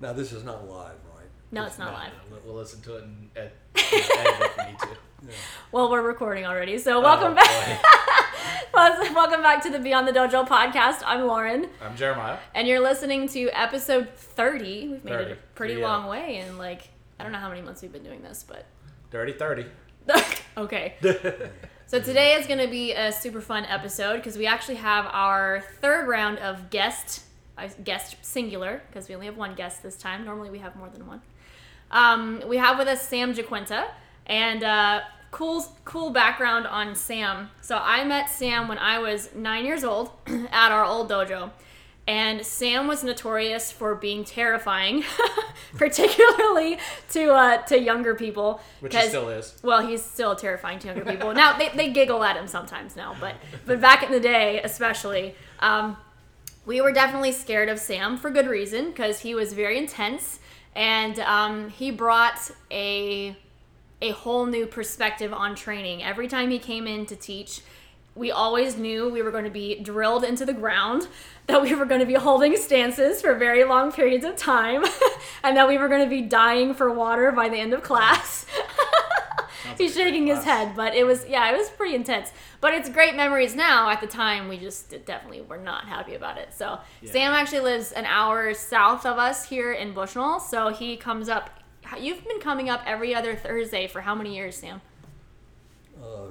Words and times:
Now 0.00 0.12
this 0.12 0.32
is 0.32 0.44
not 0.44 0.68
live, 0.68 0.96
right? 1.14 1.26
No, 1.52 1.64
it's 1.64 1.78
not 1.78 1.92
No, 1.92 1.98
live. 1.98 2.12
We'll, 2.30 2.40
we'll 2.46 2.54
listen 2.56 2.80
to 2.82 2.96
it 2.96 3.04
and 3.04 3.30
ed- 3.36 3.52
edit 3.76 3.86
if 4.00 4.56
we 4.58 4.64
need 4.64 4.78
to. 4.80 4.88
Well, 5.72 5.90
we're 5.90 6.02
recording 6.02 6.44
already, 6.44 6.76
so 6.76 6.98
oh, 6.98 7.00
welcome 7.00 7.32
Oh, 7.32 7.34
back. 7.34 7.82
boy. 9.08 9.14
welcome 9.14 9.40
back 9.42 9.62
to 9.62 9.70
the 9.70 9.78
Beyond 9.78 10.06
the 10.06 10.12
Dojo 10.12 10.46
podcast. 10.46 11.02
I'm 11.06 11.26
Lauren, 11.26 11.70
I'm 11.82 11.96
Jeremiah. 11.96 12.36
and 12.54 12.68
you're 12.68 12.80
listening 12.80 13.26
to 13.28 13.48
episode 13.58 14.10
30. 14.14 14.88
We've 14.88 15.02
made 15.04 15.12
it 15.14 15.18
30. 15.28 15.32
a 15.32 15.36
pretty 15.54 15.74
Yeah. 15.76 15.86
long 15.88 16.08
way, 16.08 16.36
and 16.40 16.58
like 16.58 16.88
I 17.18 17.22
don't 17.22 17.32
know 17.32 17.38
how 17.38 17.48
many 17.48 17.62
months 17.62 17.80
we've 17.80 17.90
been 17.92 18.02
doing 18.04 18.20
this, 18.22 18.44
but 18.46 18.66
Dirty 19.10 19.32
30. 19.32 19.64
okay. 20.58 20.94
So 21.86 22.00
today 22.00 22.34
is 22.34 22.46
going 22.46 22.60
to 22.60 22.68
be 22.68 22.92
a 22.92 23.10
super 23.10 23.40
fun 23.40 23.64
episode 23.64 24.16
because 24.16 24.36
we 24.36 24.46
actually 24.46 24.74
have 24.76 25.06
our 25.10 25.62
third 25.80 26.06
round 26.06 26.38
of 26.40 26.68
guest, 26.68 27.22
uh, 27.58 27.68
guest 27.82 28.16
singular 28.22 28.82
because 28.88 29.08
we 29.08 29.14
only 29.14 29.26
have 29.26 29.36
one 29.36 29.54
guest 29.54 29.82
this 29.82 29.96
time. 29.96 30.24
Normally 30.24 30.50
we 30.50 30.58
have 30.58 30.76
more 30.76 30.88
than 30.88 31.06
one. 31.06 31.22
Um, 31.90 32.42
we 32.46 32.56
have 32.56 32.78
with 32.78 32.88
us 32.88 33.06
Sam 33.06 33.34
Jaquinta, 33.34 33.86
and 34.26 34.64
uh, 34.64 35.00
cool, 35.30 35.64
cool 35.84 36.10
background 36.10 36.66
on 36.66 36.94
Sam. 36.94 37.50
So 37.60 37.78
I 37.80 38.04
met 38.04 38.30
Sam 38.30 38.68
when 38.68 38.78
I 38.78 38.98
was 38.98 39.34
nine 39.34 39.64
years 39.64 39.84
old 39.84 40.10
at 40.26 40.72
our 40.72 40.84
old 40.84 41.10
dojo. 41.10 41.50
And 42.06 42.44
Sam 42.44 42.86
was 42.86 43.02
notorious 43.02 43.72
for 43.72 43.94
being 43.94 44.24
terrifying, 44.24 45.04
particularly 45.78 46.78
to 47.12 47.32
uh, 47.32 47.62
to 47.62 47.80
younger 47.80 48.14
people. 48.14 48.60
Which 48.80 48.94
he 48.94 49.08
still 49.08 49.30
is. 49.30 49.58
well, 49.62 49.86
he's 49.86 50.02
still 50.02 50.36
terrifying 50.36 50.78
to 50.80 50.88
younger 50.88 51.04
people. 51.06 51.32
Now 51.32 51.56
they, 51.56 51.70
they 51.70 51.90
giggle 51.92 52.22
at 52.22 52.36
him 52.36 52.46
sometimes 52.46 52.94
now, 52.94 53.16
but 53.18 53.36
but 53.64 53.80
back 53.80 54.02
in 54.02 54.12
the 54.12 54.20
day, 54.20 54.60
especially, 54.62 55.34
um, 55.60 55.96
we 56.66 56.80
were 56.80 56.92
definitely 56.92 57.32
scared 57.32 57.68
of 57.68 57.78
Sam 57.78 58.16
for 58.16 58.30
good 58.30 58.46
reason 58.46 58.86
because 58.86 59.20
he 59.20 59.34
was 59.34 59.52
very 59.52 59.78
intense 59.78 60.38
and 60.74 61.18
um, 61.20 61.68
he 61.70 61.90
brought 61.90 62.50
a 62.70 63.36
a 64.02 64.10
whole 64.10 64.44
new 64.44 64.66
perspective 64.66 65.32
on 65.32 65.54
training. 65.54 66.02
Every 66.02 66.28
time 66.28 66.50
he 66.50 66.58
came 66.58 66.86
in 66.86 67.06
to 67.06 67.16
teach, 67.16 67.60
we 68.14 68.30
always 68.30 68.76
knew 68.76 69.08
we 69.08 69.22
were 69.22 69.30
going 69.30 69.44
to 69.44 69.50
be 69.50 69.80
drilled 69.80 70.24
into 70.24 70.44
the 70.44 70.52
ground, 70.52 71.08
that 71.46 71.60
we 71.60 71.74
were 71.74 71.84
going 71.84 72.00
to 72.00 72.06
be 72.06 72.14
holding 72.14 72.56
stances 72.56 73.20
for 73.20 73.34
very 73.34 73.64
long 73.64 73.90
periods 73.92 74.24
of 74.24 74.36
time, 74.36 74.84
and 75.42 75.56
that 75.56 75.68
we 75.68 75.78
were 75.78 75.88
going 75.88 76.02
to 76.02 76.10
be 76.10 76.22
dying 76.22 76.74
for 76.74 76.92
water 76.92 77.32
by 77.32 77.48
the 77.48 77.56
end 77.56 77.72
of 77.72 77.82
class. 77.82 78.46
He's 79.78 79.94
shaking 79.94 80.26
his 80.26 80.44
head, 80.44 80.76
but 80.76 80.94
it 80.94 81.04
was 81.04 81.26
yeah, 81.26 81.50
it 81.50 81.56
was 81.56 81.70
pretty 81.70 81.94
intense. 81.94 82.32
But 82.60 82.74
it's 82.74 82.88
great 82.88 83.16
memories 83.16 83.54
now. 83.54 83.88
At 83.88 84.00
the 84.00 84.06
time, 84.06 84.46
we 84.46 84.58
just 84.58 84.90
definitely 85.04 85.40
were 85.40 85.56
not 85.56 85.86
happy 85.86 86.14
about 86.14 86.38
it. 86.38 86.52
So 86.54 86.78
Sam 87.04 87.32
actually 87.32 87.60
lives 87.60 87.90
an 87.92 88.04
hour 88.04 88.54
south 88.54 89.06
of 89.06 89.18
us 89.18 89.48
here 89.48 89.72
in 89.72 89.92
Bushnell. 89.92 90.38
So 90.38 90.68
he 90.68 90.96
comes 90.96 91.28
up. 91.28 91.50
You've 91.98 92.24
been 92.26 92.40
coming 92.40 92.68
up 92.68 92.82
every 92.86 93.14
other 93.14 93.34
Thursday 93.34 93.86
for 93.86 94.02
how 94.02 94.14
many 94.14 94.34
years, 94.36 94.56
Sam? 94.56 94.80
Uh, 96.00 96.26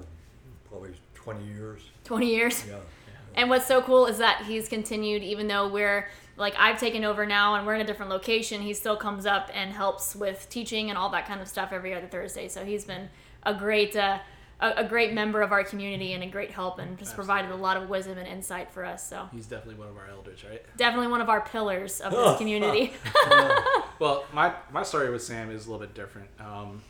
probably 0.69 0.93
20 1.23 1.45
years. 1.45 1.81
Twenty 2.03 2.33
years. 2.33 2.65
Yeah. 2.67 2.77
And 3.35 3.49
what's 3.49 3.65
so 3.65 3.81
cool 3.81 4.05
is 4.05 4.19
that 4.19 4.43
he's 4.45 4.69
continued, 4.69 5.23
even 5.23 5.47
though 5.47 5.67
we're 5.67 6.07
like 6.37 6.53
I've 6.55 6.79
taken 6.79 7.03
over 7.03 7.25
now 7.25 7.55
and 7.55 7.65
we're 7.65 7.73
in 7.73 7.81
a 7.81 7.83
different 7.83 8.11
location. 8.11 8.61
He 8.61 8.75
still 8.75 8.95
comes 8.95 9.25
up 9.25 9.49
and 9.55 9.71
helps 9.71 10.15
with 10.15 10.45
teaching 10.51 10.89
and 10.89 10.99
all 10.99 11.09
that 11.09 11.27
kind 11.27 11.41
of 11.41 11.47
stuff 11.47 11.69
every 11.71 11.95
other 11.95 12.05
Thursday. 12.05 12.47
So 12.47 12.63
he's 12.63 12.85
been 12.85 13.09
a 13.41 13.55
great, 13.55 13.95
uh, 13.95 14.19
a, 14.59 14.73
a 14.77 14.83
great 14.83 15.13
member 15.13 15.41
of 15.41 15.51
our 15.51 15.63
community 15.63 16.13
and 16.13 16.23
a 16.23 16.27
great 16.27 16.51
help 16.51 16.77
and 16.77 16.95
just 16.99 17.15
provided 17.15 17.49
a 17.49 17.55
lot 17.55 17.75
of 17.75 17.89
wisdom 17.89 18.19
and 18.19 18.27
insight 18.27 18.71
for 18.71 18.85
us. 18.85 19.09
So 19.09 19.27
He's 19.31 19.47
definitely 19.47 19.79
one 19.79 19.87
of 19.89 19.97
our 19.97 20.07
elders, 20.11 20.43
right? 20.47 20.61
definitely 20.77 21.07
one 21.07 21.21
of 21.21 21.29
our 21.29 21.41
pillars 21.41 22.01
of 22.01 22.11
this 22.11 22.37
community. 22.37 22.93
Well, 23.99 24.25
my, 24.33 24.53
my 24.71 24.83
story 24.83 25.09
with 25.11 25.23
Sam 25.23 25.49
is 25.49 25.65
a 25.65 25.71
little 25.71 25.85
bit 25.85 25.95
different. 25.95 26.27
Um, 26.39 26.81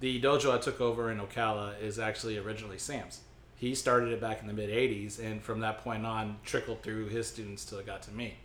the 0.00 0.20
dojo 0.20 0.54
I 0.54 0.58
took 0.58 0.80
over 0.80 1.10
in 1.10 1.18
Ocala 1.18 1.80
is 1.80 1.98
actually 1.98 2.36
originally 2.38 2.78
Sam's. 2.78 3.20
He 3.60 3.74
started 3.74 4.10
it 4.10 4.22
back 4.22 4.40
in 4.40 4.46
the 4.46 4.54
mid 4.54 4.70
80s, 4.70 5.18
and 5.22 5.42
from 5.42 5.60
that 5.60 5.84
point 5.84 6.06
on, 6.06 6.38
trickled 6.46 6.82
through 6.82 7.08
his 7.08 7.26
students 7.26 7.62
till 7.66 7.78
it 7.78 7.84
got 7.84 8.00
to 8.04 8.10
me. 8.10 8.38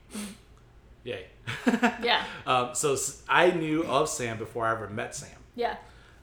Yay. 1.05 1.27
yeah, 2.03 2.25
um, 2.45 2.71
so 2.73 2.97
i 3.29 3.49
knew 3.51 3.85
of 3.85 4.09
Sam 4.09 4.37
before 4.37 4.65
I 4.65 4.73
ever 4.73 4.89
met 4.89 5.15
Sam. 5.15 5.29
yeah, 5.55 5.77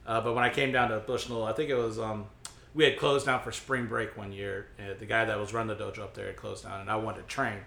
Uh, 0.06 0.20
but 0.20 0.34
when 0.34 0.44
I 0.44 0.50
came 0.50 0.72
down 0.72 0.90
to 0.90 0.98
Bushnell, 0.98 1.44
I 1.44 1.54
think 1.54 1.70
it 1.70 1.74
was 1.74 1.98
um, 1.98 2.26
we 2.74 2.84
had 2.84 2.98
closed 2.98 3.24
down 3.24 3.40
for 3.40 3.50
spring 3.50 3.86
break 3.86 4.14
one 4.14 4.30
year. 4.30 4.66
And 4.78 4.98
the 4.98 5.06
guy 5.06 5.24
that 5.24 5.38
was 5.38 5.54
running 5.54 5.74
the 5.74 5.82
dojo 5.82 6.00
up 6.00 6.12
there 6.14 6.26
had 6.26 6.36
closed 6.36 6.64
down, 6.64 6.82
and 6.82 6.90
I 6.90 6.96
wanted 6.96 7.22
to 7.22 7.26
train. 7.28 7.60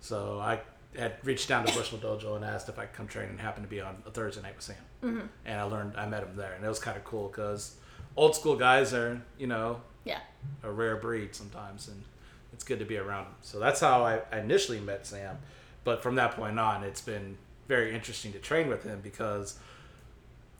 So 0.00 0.40
I 0.40 0.58
had 0.98 1.14
reached 1.22 1.48
down 1.48 1.64
to 1.64 1.72
Bushnell 1.74 2.00
Dojo 2.00 2.34
and 2.34 2.44
asked 2.44 2.68
if 2.68 2.76
I 2.78 2.86
could 2.86 2.96
come 2.96 3.06
train, 3.06 3.28
and 3.28 3.38
happened 3.38 3.66
to 3.66 3.70
be 3.70 3.80
on 3.80 4.02
a 4.04 4.10
Thursday 4.10 4.42
night 4.42 4.56
with 4.56 4.64
Sam. 4.64 4.76
And 5.44 5.60
I 5.60 5.62
learned, 5.62 5.92
I 5.96 6.06
met 6.06 6.24
him 6.24 6.34
there, 6.34 6.54
and 6.54 6.64
it 6.64 6.68
was 6.68 6.80
kind 6.80 6.96
of 6.96 7.04
cool 7.04 7.28
because 7.28 7.76
old 8.16 8.34
school 8.34 8.56
guys 8.56 8.92
are, 8.94 9.20
you 9.38 9.46
know, 9.46 9.80
yeah, 10.06 10.20
a 10.62 10.70
rare 10.72 10.96
breed 10.96 11.34
sometimes, 11.34 11.88
and 11.88 12.02
it's 12.54 12.64
good 12.64 12.78
to 12.78 12.86
be 12.86 12.96
around 12.96 13.24
them. 13.26 13.34
So 13.42 13.58
that's 13.58 13.80
how 13.80 14.04
I 14.04 14.20
I 14.32 14.38
initially 14.40 14.80
met 14.80 15.06
Sam. 15.06 15.36
But 15.84 16.02
from 16.02 16.14
that 16.14 16.32
point 16.36 16.58
on, 16.58 16.82
it's 16.84 17.02
been 17.02 17.36
very 17.68 17.94
interesting 17.94 18.32
to 18.32 18.38
train 18.38 18.68
with 18.68 18.82
him 18.84 19.00
because 19.02 19.58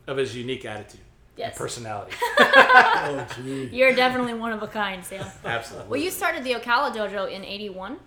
of 0.07 0.17
his 0.19 0.37
unique 0.37 0.65
attitude 0.65 1.01
Yes. 1.37 1.51
and 1.53 1.59
personality. 1.59 2.12
Oh, 2.39 3.27
gee. 3.37 3.67
you're 3.73 3.95
definitely 3.95 4.34
one 4.34 4.53
of 4.53 4.62
a 4.62 4.67
kind, 4.67 5.05
Sam. 5.05 5.25
Absolutely. 5.45 5.89
Well, 5.91 6.01
you 6.01 6.11
started 6.11 6.43
the 6.45 6.53
Ocala 6.55 6.93
Dojo 6.95 7.31
in 7.31 7.45
81, 7.45 7.99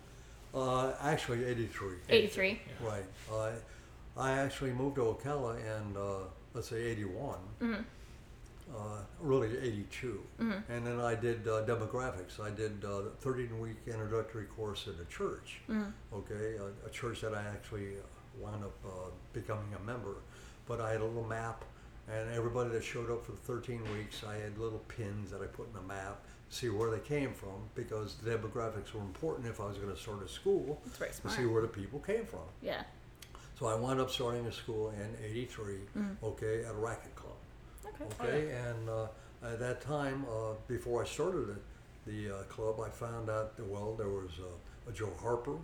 Uh, 0.53 0.91
actually, 1.01 1.45
83. 1.45 1.95
83. 2.09 2.61
Right. 2.81 3.03
I 3.31 3.51
I 4.17 4.31
actually 4.31 4.71
moved 4.73 4.95
to 4.95 5.01
Ocala 5.03 5.55
in, 5.57 5.95
uh, 5.95 6.27
let's 6.53 6.67
say, 6.69 6.81
81. 6.83 7.37
Uh, 8.75 8.99
really 9.19 9.49
82. 9.61 10.21
And 10.69 10.85
then 10.85 10.99
I 10.99 11.15
did 11.15 11.47
uh, 11.47 11.63
demographics. 11.65 12.39
I 12.39 12.51
did 12.51 12.85
uh, 12.85 13.09
13 13.19 13.59
week 13.59 13.77
introductory 13.87 14.45
course 14.45 14.87
at 14.87 15.01
a 15.01 15.05
church. 15.09 15.61
Okay, 16.13 16.55
a, 16.57 16.87
a 16.87 16.89
church 16.91 17.21
that 17.21 17.33
I 17.33 17.43
actually 17.43 17.93
wound 18.39 18.63
up 18.63 18.75
uh, 18.85 18.89
becoming 19.33 19.73
a 19.75 19.83
member. 19.83 20.15
But 20.67 20.81
I 20.81 20.91
had 20.91 21.01
a 21.01 21.05
little 21.05 21.23
map, 21.27 21.65
and 22.07 22.29
everybody 22.31 22.69
that 22.69 22.83
showed 22.83 23.09
up 23.09 23.25
for 23.25 23.31
the 23.31 23.37
13 23.39 23.81
weeks, 23.97 24.23
I 24.27 24.35
had 24.35 24.57
little 24.59 24.83
pins 24.87 25.31
that 25.31 25.41
I 25.41 25.47
put 25.47 25.67
in 25.67 25.73
the 25.73 25.81
map 25.81 26.21
to 26.49 26.55
see 26.55 26.69
where 26.69 26.91
they 26.91 26.99
came 26.99 27.33
from 27.33 27.69
because 27.73 28.15
the 28.23 28.29
demographics 28.31 28.93
were 28.93 29.01
important 29.01 29.47
if 29.47 29.59
I 29.59 29.65
was 29.65 29.77
going 29.77 29.93
to 29.93 29.99
start 29.99 30.23
a 30.23 30.27
school 30.29 30.79
That's 30.99 31.19
very 31.19 31.33
to 31.35 31.41
see 31.41 31.47
where 31.47 31.63
the 31.63 31.67
people 31.67 31.99
came 31.99 32.25
from. 32.25 32.41
Yeah. 32.61 32.83
So 33.59 33.65
I 33.65 33.75
wound 33.75 33.99
up 33.99 34.09
starting 34.09 34.45
a 34.45 34.51
school 34.53 34.91
in 34.91 35.25
'83, 35.25 35.75
okay, 36.23 36.63
at 36.63 36.71
a 36.71 36.77
racket. 36.77 37.13
Okay. 38.01 38.51
And 38.51 38.89
uh, 38.89 39.07
at 39.43 39.59
that 39.59 39.81
time, 39.81 40.25
uh, 40.29 40.53
before 40.67 41.03
I 41.03 41.05
started 41.05 41.55
the, 42.05 42.11
the 42.11 42.35
uh, 42.35 42.43
club, 42.43 42.79
I 42.79 42.89
found 42.89 43.29
out 43.29 43.57
that, 43.57 43.65
well, 43.65 43.95
there 43.95 44.09
was 44.09 44.31
uh, 44.39 44.89
a 44.89 44.93
Joe 44.93 45.11
Harper, 45.21 45.57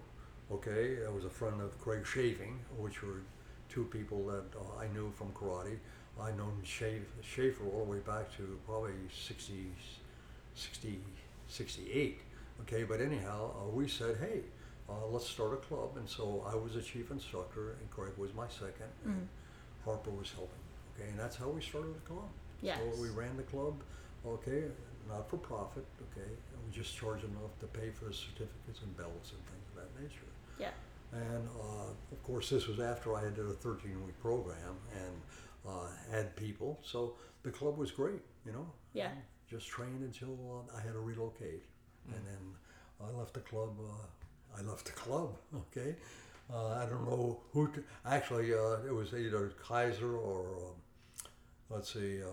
okay, 0.52 0.96
that 0.96 1.14
was 1.14 1.26
a 1.26 1.30
friend 1.30 1.62
of 1.62 1.80
Craig 1.80 2.06
Schaefer, 2.06 2.48
which 2.78 3.02
were 3.02 3.22
two 3.70 3.86
people 3.86 4.26
that 4.28 4.44
uh, 4.58 4.80
I 4.80 4.88
knew 4.94 5.12
from 5.16 5.32
karate. 5.32 5.78
I 6.22 6.32
known 6.32 6.62
Schaefer, 6.64 7.64
all 7.74 7.86
the 7.86 7.92
way 7.92 8.00
back 8.00 8.36
to 8.38 8.58
probably 8.66 8.94
60, 9.14 9.66
60, 10.54 11.00
68. 11.48 12.20
Okay, 12.62 12.84
but 12.84 13.02
anyhow, 13.02 13.52
uh, 13.60 13.70
we 13.70 13.88
said, 13.88 14.16
hey, 14.20 14.42
uh, 14.90 15.08
let's 15.08 15.28
start 15.28 15.54
a 15.54 15.58
club. 15.58 15.98
And 15.98 16.08
so 16.08 16.46
I 16.48 16.56
was 16.56 16.76
a 16.78 16.82
chief 16.82 17.12
instructor, 17.12 17.76
and 17.80 17.92
Craig 17.92 18.14
was 18.18 18.34
my 18.34 18.48
second, 18.48 18.92
and 19.04 19.28
Harper 19.84 20.12
was 20.12 20.32
helping. 20.32 20.65
Okay, 20.96 21.10
and 21.10 21.20
that's 21.20 21.36
how 21.36 21.50
we 21.50 21.62
started 21.62 21.96
the 21.96 22.00
club. 22.08 22.30
Yes. 22.62 22.80
So 22.80 23.02
we 23.02 23.10
ran 23.10 23.36
the 23.38 23.44
club, 23.44 23.82
okay, 24.26 24.64
not 25.10 25.30
for 25.30 25.38
profit, 25.38 25.86
okay, 26.12 26.28
and 26.30 26.60
we 26.66 26.72
just 26.76 26.96
charged 26.96 27.24
enough 27.26 27.58
to 27.60 27.68
pay 27.68 27.90
for 27.92 28.06
the 28.06 28.14
certificates 28.14 28.82
and 28.82 28.96
belts 28.98 29.32
and 29.32 29.42
things 29.46 29.66
of 29.72 29.84
that 29.84 30.02
nature. 30.02 30.32
Yeah. 30.60 30.72
And 31.12 31.48
uh, 31.60 31.90
of 32.12 32.24
course, 32.24 32.50
this 32.50 32.68
was 32.68 32.80
after 32.80 33.16
I 33.16 33.24
had 33.24 33.36
did 33.36 33.46
a 33.46 33.54
13 33.54 34.06
week 34.06 34.20
program 34.22 34.76
and 34.94 35.14
uh, 35.68 35.88
had 36.12 36.36
people. 36.36 36.80
So 36.84 37.16
the 37.44 37.52
club 37.52 37.78
was 37.78 37.92
great, 37.92 38.22
you 38.46 38.52
know. 38.52 38.66
Yeah. 38.94 39.10
And 39.10 39.20
Just 39.50 39.68
trained 39.68 40.02
until 40.02 40.66
uh, 40.72 40.78
I 40.78 40.82
had 40.82 40.94
to 40.94 41.00
relocate. 41.00 41.64
And 42.08 42.26
then 42.26 43.08
I 43.08 43.12
left 43.18 43.34
the 43.34 43.40
club. 43.42 43.78
Uh, 43.80 44.58
I 44.58 44.62
left 44.62 44.86
the 44.86 44.92
club, 44.94 45.36
okay. 45.56 45.96
Uh, 46.52 46.68
I 46.70 46.86
don't 46.86 47.06
know 47.10 47.40
who, 47.52 47.68
t- 47.70 47.82
actually, 48.06 48.54
uh, 48.54 48.78
it 48.88 48.94
was 48.94 49.14
either 49.14 49.52
Kaiser 49.68 50.16
or, 50.16 50.46
um, 50.58 50.74
let's 51.70 51.94
see, 51.94 52.22
uh, 52.22 52.28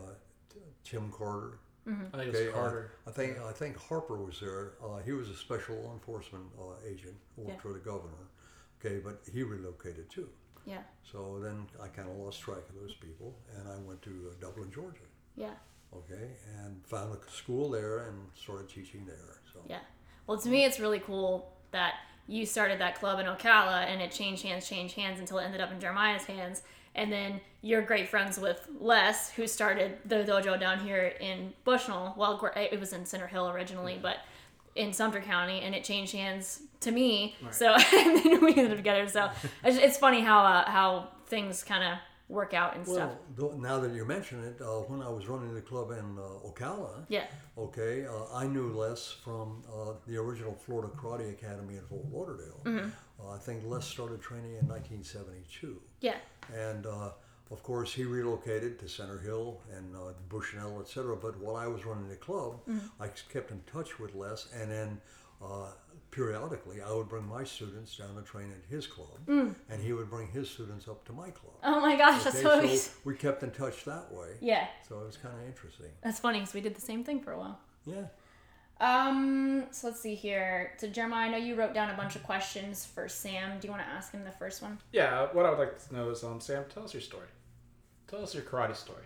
Tim 0.84 1.10
Carter. 1.10 1.58
Mm-hmm. 1.88 2.14
I 2.14 2.18
think 2.18 2.34
Okay, 2.34 2.46
was 2.46 2.54
uh, 2.54 2.58
Carter. 2.58 2.90
I 3.06 3.10
think 3.10 3.38
I 3.40 3.52
think 3.52 3.76
Harper 3.76 4.16
was 4.16 4.38
there. 4.40 4.72
Uh, 4.82 4.98
he 5.04 5.12
was 5.12 5.28
a 5.28 5.34
special 5.34 5.76
law 5.82 5.92
enforcement 5.92 6.44
uh, 6.58 6.74
agent, 6.88 7.16
worked 7.36 7.50
Yeah. 7.50 7.60
for 7.60 7.72
the 7.72 7.80
governor. 7.80 8.28
Okay, 8.84 9.00
but 9.04 9.20
he 9.32 9.42
relocated 9.42 10.08
too. 10.10 10.28
Yeah. 10.64 10.82
So 11.10 11.40
then 11.42 11.66
I 11.82 11.88
kind 11.88 12.08
of 12.08 12.16
lost 12.16 12.40
track 12.40 12.62
of 12.68 12.80
those 12.80 12.94
people, 12.94 13.34
and 13.56 13.68
I 13.68 13.76
went 13.78 14.00
to 14.02 14.10
uh, 14.30 14.34
Dublin, 14.40 14.70
Georgia. 14.72 15.00
Yeah. 15.36 15.54
Okay, 15.94 16.30
and 16.58 16.84
found 16.86 17.14
a 17.16 17.30
school 17.30 17.70
there 17.70 18.06
and 18.06 18.16
started 18.34 18.68
teaching 18.68 19.04
there. 19.06 19.40
So 19.52 19.60
Yeah. 19.68 19.80
Well, 20.26 20.38
to 20.38 20.48
me, 20.48 20.64
it's 20.64 20.78
really 20.80 21.00
cool 21.00 21.52
that 21.72 21.94
you 22.28 22.46
started 22.46 22.80
that 22.80 22.94
club 22.94 23.18
in 23.18 23.26
Ocala 23.26 23.84
and 23.86 24.00
it 24.00 24.12
changed 24.12 24.42
hands, 24.44 24.68
changed 24.68 24.94
hands 24.94 25.18
until 25.18 25.38
it 25.38 25.44
ended 25.44 25.60
up 25.60 25.70
in 25.72 25.80
Jeremiah's 25.80 26.24
hands. 26.24 26.62
And 26.94 27.10
then 27.10 27.40
you're 27.62 27.82
great 27.82 28.08
friends 28.08 28.38
with 28.38 28.68
Les, 28.80 29.30
who 29.30 29.46
started 29.46 29.98
the 30.04 30.16
dojo 30.16 30.58
down 30.58 30.80
here 30.80 31.14
in 31.20 31.52
Bushnell. 31.64 32.14
Well, 32.16 32.50
it 32.56 32.78
was 32.78 32.92
in 32.92 33.06
Center 33.06 33.26
Hill 33.26 33.48
originally, 33.48 33.98
but 34.00 34.18
in 34.74 34.92
Sumter 34.92 35.20
County, 35.20 35.60
and 35.60 35.74
it 35.74 35.84
changed 35.84 36.12
hands 36.12 36.62
to 36.80 36.90
me. 36.90 37.36
So 37.50 37.74
and 37.94 38.24
then 38.24 38.44
we 38.44 38.50
ended 38.50 38.72
up 38.72 38.76
together. 38.76 39.08
So 39.08 39.30
it's, 39.64 39.96
funny 39.96 40.20
how 40.20 40.44
uh, 40.44 40.70
how 40.70 41.08
things 41.26 41.62
kind 41.62 41.84
of 41.84 41.98
work 42.28 42.54
out 42.54 42.74
and 42.76 42.86
stuff. 42.86 43.10
Well, 43.36 43.50
th- 43.50 43.60
now 43.60 43.78
that 43.78 43.92
you 43.92 44.04
mention 44.06 44.42
it, 44.42 44.60
uh, 44.60 44.80
when 44.88 45.02
I 45.02 45.08
was 45.10 45.28
running 45.28 45.54
the 45.54 45.60
club 45.60 45.90
in 45.90 46.18
uh, 46.18 46.48
Ocala, 46.48 47.04
Yeah. 47.08 47.26
okay, 47.58 48.06
uh, 48.06 48.34
I 48.34 48.46
knew 48.46 48.72
Les 48.72 49.12
from 49.22 49.62
uh, 49.68 49.92
the 50.06 50.16
original 50.16 50.54
Florida 50.54 50.90
Karate 50.96 51.30
Academy 51.30 51.76
in 51.76 51.84
Fort 51.84 52.06
Lauderdale. 52.10 52.62
Mm-hmm. 52.64 52.88
I 53.30 53.38
think 53.38 53.62
Les 53.66 53.84
started 53.84 54.20
training 54.20 54.52
in 54.60 54.66
1972. 54.68 55.80
Yeah. 56.00 56.16
And 56.54 56.86
uh, 56.86 57.10
of 57.50 57.62
course, 57.62 57.92
he 57.92 58.04
relocated 58.04 58.78
to 58.80 58.88
Center 58.88 59.18
Hill 59.18 59.60
and 59.76 59.94
uh, 59.94 60.12
Bushnell, 60.28 60.80
etc. 60.80 61.16
But 61.16 61.38
while 61.38 61.56
I 61.56 61.66
was 61.66 61.84
running 61.84 62.08
the 62.08 62.16
club, 62.16 62.60
I 63.00 63.08
kept 63.32 63.50
in 63.50 63.60
touch 63.72 63.98
with 63.98 64.14
Les, 64.14 64.48
and 64.54 64.70
then 64.70 65.00
uh, 65.42 65.68
periodically 66.10 66.80
I 66.80 66.92
would 66.92 67.08
bring 67.08 67.26
my 67.26 67.44
students 67.44 67.96
down 67.96 68.14
to 68.16 68.22
train 68.22 68.52
at 68.52 68.70
his 68.74 68.86
club, 68.86 69.18
and 69.28 69.82
he 69.82 69.92
would 69.92 70.08
bring 70.10 70.28
his 70.28 70.48
students 70.50 70.88
up 70.88 71.04
to 71.06 71.12
my 71.12 71.30
club. 71.30 71.54
Oh 71.62 71.80
my 71.80 71.96
gosh, 71.96 72.24
that's 72.24 72.36
Okay, 72.36 72.42
so 72.44 72.60
so 72.60 72.66
nice. 72.66 72.94
we 73.04 73.14
kept 73.16 73.42
in 73.42 73.50
touch 73.50 73.84
that 73.84 74.12
way. 74.12 74.28
Yeah. 74.40 74.66
So 74.88 75.00
it 75.00 75.06
was 75.06 75.16
kind 75.16 75.34
of 75.40 75.46
interesting. 75.46 75.90
That's 76.02 76.20
funny 76.20 76.40
because 76.40 76.54
we 76.54 76.60
did 76.60 76.74
the 76.74 76.80
same 76.80 77.02
thing 77.04 77.20
for 77.20 77.32
a 77.32 77.38
while. 77.38 77.58
Yeah. 77.86 78.06
Um, 78.82 79.66
so 79.70 79.86
let's 79.86 80.00
see 80.00 80.16
here. 80.16 80.72
So 80.76 80.88
Jeremiah, 80.88 81.28
I 81.28 81.30
know 81.30 81.36
you 81.38 81.54
wrote 81.54 81.72
down 81.72 81.90
a 81.90 81.96
bunch 81.96 82.16
of 82.16 82.24
questions 82.24 82.84
for 82.84 83.08
Sam. 83.08 83.60
Do 83.60 83.68
you 83.68 83.72
want 83.72 83.84
to 83.84 83.88
ask 83.88 84.10
him 84.10 84.24
the 84.24 84.32
first 84.32 84.60
one? 84.60 84.76
Yeah, 84.90 85.28
what 85.32 85.46
I 85.46 85.50
would 85.50 85.60
like 85.60 85.86
to 85.86 85.94
know 85.94 86.10
is, 86.10 86.24
um, 86.24 86.40
Sam, 86.40 86.64
tell 86.68 86.82
us 86.82 86.92
your 86.92 87.00
story. 87.00 87.28
Tell 88.08 88.24
us 88.24 88.34
your 88.34 88.42
karate 88.42 88.74
story. 88.74 89.04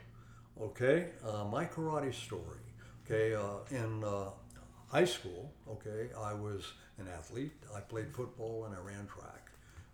Okay, 0.58 1.08
uh, 1.22 1.44
my 1.44 1.66
karate 1.66 2.14
story. 2.14 2.64
Okay, 3.04 3.34
uh, 3.34 3.58
in 3.70 4.02
uh, 4.02 4.30
high 4.88 5.04
school, 5.04 5.52
okay, 5.68 6.08
I 6.18 6.32
was 6.32 6.72
an 6.98 7.06
athlete. 7.08 7.52
I 7.76 7.80
played 7.80 8.08
football 8.14 8.64
and 8.64 8.74
I 8.74 8.78
ran 8.78 9.06
track. 9.06 9.50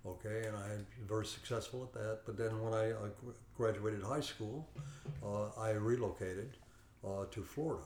Okay, 0.07 0.47
and 0.47 0.57
I 0.57 0.69
was 0.69 1.09
very 1.09 1.27
successful 1.27 1.83
at 1.83 1.93
that. 1.95 2.21
But 2.25 2.37
then 2.37 2.63
when 2.63 2.73
I 2.73 2.93
uh, 2.93 3.09
graduated 3.57 4.05
high 4.05 4.21
school, 4.21 4.69
uh, 5.27 5.61
I 5.61 5.71
relocated 5.73 6.57
uh, 7.05 7.25
to 7.33 7.43
Florida. 7.43 7.83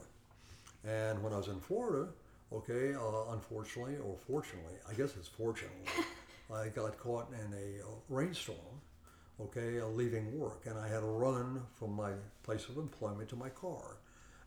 And 0.86 1.22
when 1.22 1.32
I 1.32 1.36
was 1.38 1.48
in 1.48 1.60
Florida, 1.60 2.08
okay, 2.52 2.94
uh, 2.94 3.32
unfortunately 3.32 3.96
or 3.96 4.16
fortunately, 4.26 4.74
I 4.88 4.94
guess 4.94 5.14
it's 5.16 5.28
fortunately, 5.28 5.84
I 6.54 6.68
got 6.68 6.98
caught 6.98 7.28
in 7.32 7.52
a 7.52 7.82
uh, 7.82 7.88
rainstorm, 8.08 8.80
okay, 9.40 9.80
uh, 9.80 9.86
leaving 9.86 10.38
work, 10.38 10.62
and 10.66 10.78
I 10.78 10.86
had 10.88 11.00
to 11.00 11.06
run 11.06 11.62
from 11.74 11.92
my 11.92 12.12
place 12.44 12.68
of 12.68 12.76
employment 12.78 13.28
to 13.30 13.36
my 13.36 13.48
car. 13.48 13.96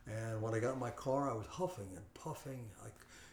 And 0.06 0.40
when 0.40 0.54
I 0.54 0.60
got 0.60 0.74
in 0.74 0.80
my 0.80 0.90
car, 0.90 1.30
I 1.30 1.34
was 1.34 1.46
huffing 1.46 1.88
and 1.94 2.14
puffing. 2.14 2.64
I 2.82 2.86
c- 2.88 2.92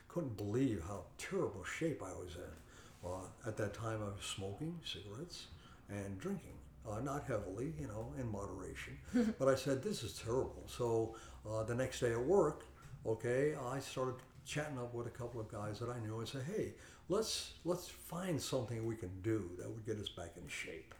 couldn't 0.10 0.36
believe 0.36 0.84
how 0.86 1.04
terrible 1.18 1.64
shape 1.64 2.04
I 2.04 2.12
was 2.12 2.36
in. 2.36 3.10
Uh, 3.10 3.48
at 3.48 3.56
that 3.58 3.74
time, 3.74 4.02
I 4.04 4.08
was 4.10 4.26
smoking 4.36 4.78
cigarettes 4.84 5.48
and 5.90 6.20
drinking. 6.20 6.52
Uh, 6.88 7.00
not 7.02 7.24
heavily, 7.26 7.74
you 7.80 7.88
know, 7.88 8.14
in 8.20 8.30
moderation. 8.32 8.98
but 9.40 9.48
I 9.48 9.56
said, 9.56 9.82
this 9.82 10.04
is 10.04 10.14
terrible. 10.24 10.64
So 10.68 11.16
uh, 11.50 11.64
the 11.64 11.76
next 11.76 12.00
day 12.00 12.12
at 12.12 12.22
work, 12.22 12.64
okay, 13.06 13.56
I 13.72 13.80
started 13.80 14.16
chatting 14.46 14.78
up 14.78 14.94
with 14.94 15.08
a 15.08 15.12
couple 15.12 15.42
of 15.42 15.52
guys 15.52 15.80
that 15.80 15.90
I 15.90 16.00
knew 16.00 16.20
and 16.20 16.28
said, 16.28 16.44
hey, 16.56 16.74
let's 17.10 17.54
let's 17.66 17.90
find 17.90 18.42
something 18.42 18.86
we 18.86 18.96
can 18.96 19.12
do 19.22 19.50
that 19.58 19.70
would 19.70 19.86
get 19.86 19.98
us 19.98 20.10
back 20.10 20.34
in 20.38 20.48
shape. 20.48 20.94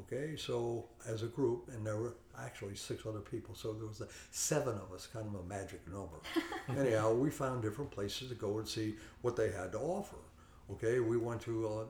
Okay, 0.00 0.36
so 0.36 0.84
as 1.08 1.22
a 1.22 1.26
group, 1.26 1.70
and 1.72 1.86
there 1.86 1.96
were 1.96 2.14
actually 2.38 2.74
six 2.74 3.06
other 3.06 3.20
people, 3.20 3.54
so 3.54 3.72
there 3.72 3.86
was 3.86 4.02
a, 4.02 4.08
seven 4.30 4.74
of 4.74 4.92
us, 4.94 5.06
kind 5.06 5.26
of 5.26 5.34
a 5.40 5.42
magic 5.44 5.80
number. 5.90 6.16
Anyhow, 6.78 7.14
we 7.14 7.30
found 7.30 7.62
different 7.62 7.90
places 7.90 8.28
to 8.28 8.34
go 8.34 8.58
and 8.58 8.68
see 8.68 8.96
what 9.22 9.36
they 9.36 9.50
had 9.50 9.72
to 9.72 9.78
offer. 9.78 10.16
Okay, 10.70 11.00
we 11.00 11.16
went 11.16 11.40
to, 11.42 11.66
uh, 11.66 11.84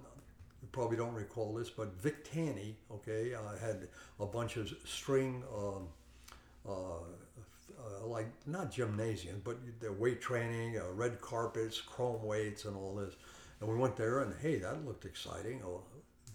you 0.62 0.68
probably 0.70 0.96
don't 0.96 1.14
recall 1.14 1.52
this, 1.54 1.68
but 1.68 2.00
Vic 2.00 2.30
Tanny, 2.30 2.76
okay, 2.92 3.34
uh, 3.34 3.58
had 3.60 3.88
a 4.20 4.26
bunch 4.26 4.56
of 4.56 4.72
string, 4.84 5.42
um, 5.56 5.88
uh, 6.68 7.02
uh, 7.86 8.06
like 8.06 8.28
not 8.46 8.70
gymnasium, 8.72 9.40
but 9.44 9.56
the 9.80 9.92
weight 9.92 10.20
training, 10.20 10.78
uh, 10.78 10.92
red 10.92 11.20
carpets, 11.20 11.80
chrome 11.80 12.22
weights, 12.22 12.64
and 12.64 12.76
all 12.76 12.94
this. 12.94 13.14
And 13.60 13.68
we 13.68 13.76
went 13.76 13.96
there, 13.96 14.20
and 14.20 14.34
hey, 14.40 14.56
that 14.56 14.84
looked 14.84 15.04
exciting. 15.04 15.62
Oh, 15.64 15.82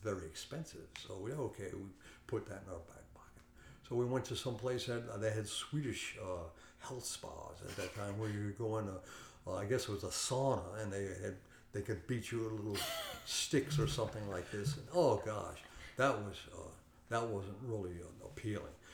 very 0.04 0.26
expensive. 0.26 0.88
So 1.06 1.18
we 1.18 1.32
okay, 1.32 1.70
we 1.74 1.88
put 2.28 2.48
that 2.48 2.64
in 2.66 2.74
our 2.74 2.80
back 2.80 3.14
pocket. 3.14 3.44
So 3.88 3.96
we 3.96 4.06
went 4.06 4.26
to 4.26 4.36
some 4.36 4.56
place 4.56 4.86
that 4.86 5.04
uh, 5.14 5.18
they 5.18 5.32
had 5.32 5.48
Swedish 5.48 6.18
uh, 6.22 6.44
health 6.80 7.06
spas 7.06 7.62
at 7.68 7.76
that 7.76 7.96
time, 7.96 8.18
where 8.18 8.30
you 8.30 8.54
go 8.58 8.80
in 8.80 8.88
a, 8.88 9.50
uh, 9.50 9.56
I 9.58 9.66
guess 9.66 9.84
it 9.84 9.90
was 9.90 10.04
a 10.04 10.08
sauna, 10.08 10.82
and 10.82 10.92
they 10.92 11.04
had 11.04 11.36
they 11.74 11.82
could 11.82 12.06
beat 12.08 12.32
you 12.32 12.40
with 12.40 12.54
little 12.54 12.78
sticks 13.26 13.80
or 13.80 13.88
something 13.88 14.28
like 14.30 14.50
this. 14.52 14.76
And, 14.76 14.86
oh 14.94 15.22
gosh, 15.26 15.60
that 15.98 16.18
was 16.18 16.36
uh, 16.54 16.72
that 17.10 17.26
wasn't 17.28 17.58
really 17.64 17.92
uh, 18.02 18.22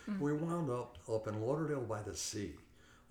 appealing. 0.07 0.21
We 0.21 0.33
wound 0.33 0.69
up 0.69 0.97
up 1.09 1.27
in 1.27 1.41
Lauderdale 1.41 1.81
by 1.81 2.01
the 2.01 2.15
sea. 2.15 2.51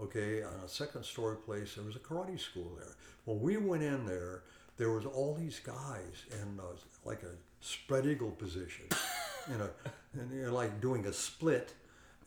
Okay, 0.01 0.43
on 0.43 0.53
a 0.65 0.69
second 0.69 1.05
story 1.05 1.37
place, 1.37 1.75
there 1.75 1.85
was 1.85 1.97
a 1.97 2.01
karate 2.01 2.39
school 2.39 2.77
there. 2.77 2.95
When 3.25 3.41
we 3.41 3.57
went 3.57 3.83
in 3.83 4.05
there, 4.05 4.43
there 4.77 4.91
was 4.91 5.07
all 5.07 5.35
these 5.35 5.59
guys 5.59 6.27
in 6.33 6.61
uh, 6.61 6.65
like 7.05 7.23
a 7.23 7.33
spread 7.61 8.07
eagle 8.07 8.31
position, 8.31 8.85
you 9.51 9.57
know, 9.57 9.71
and 10.13 10.31
you're 10.35 10.53
like 10.53 10.81
doing 10.81 11.07
a 11.07 11.13
split. 11.13 11.73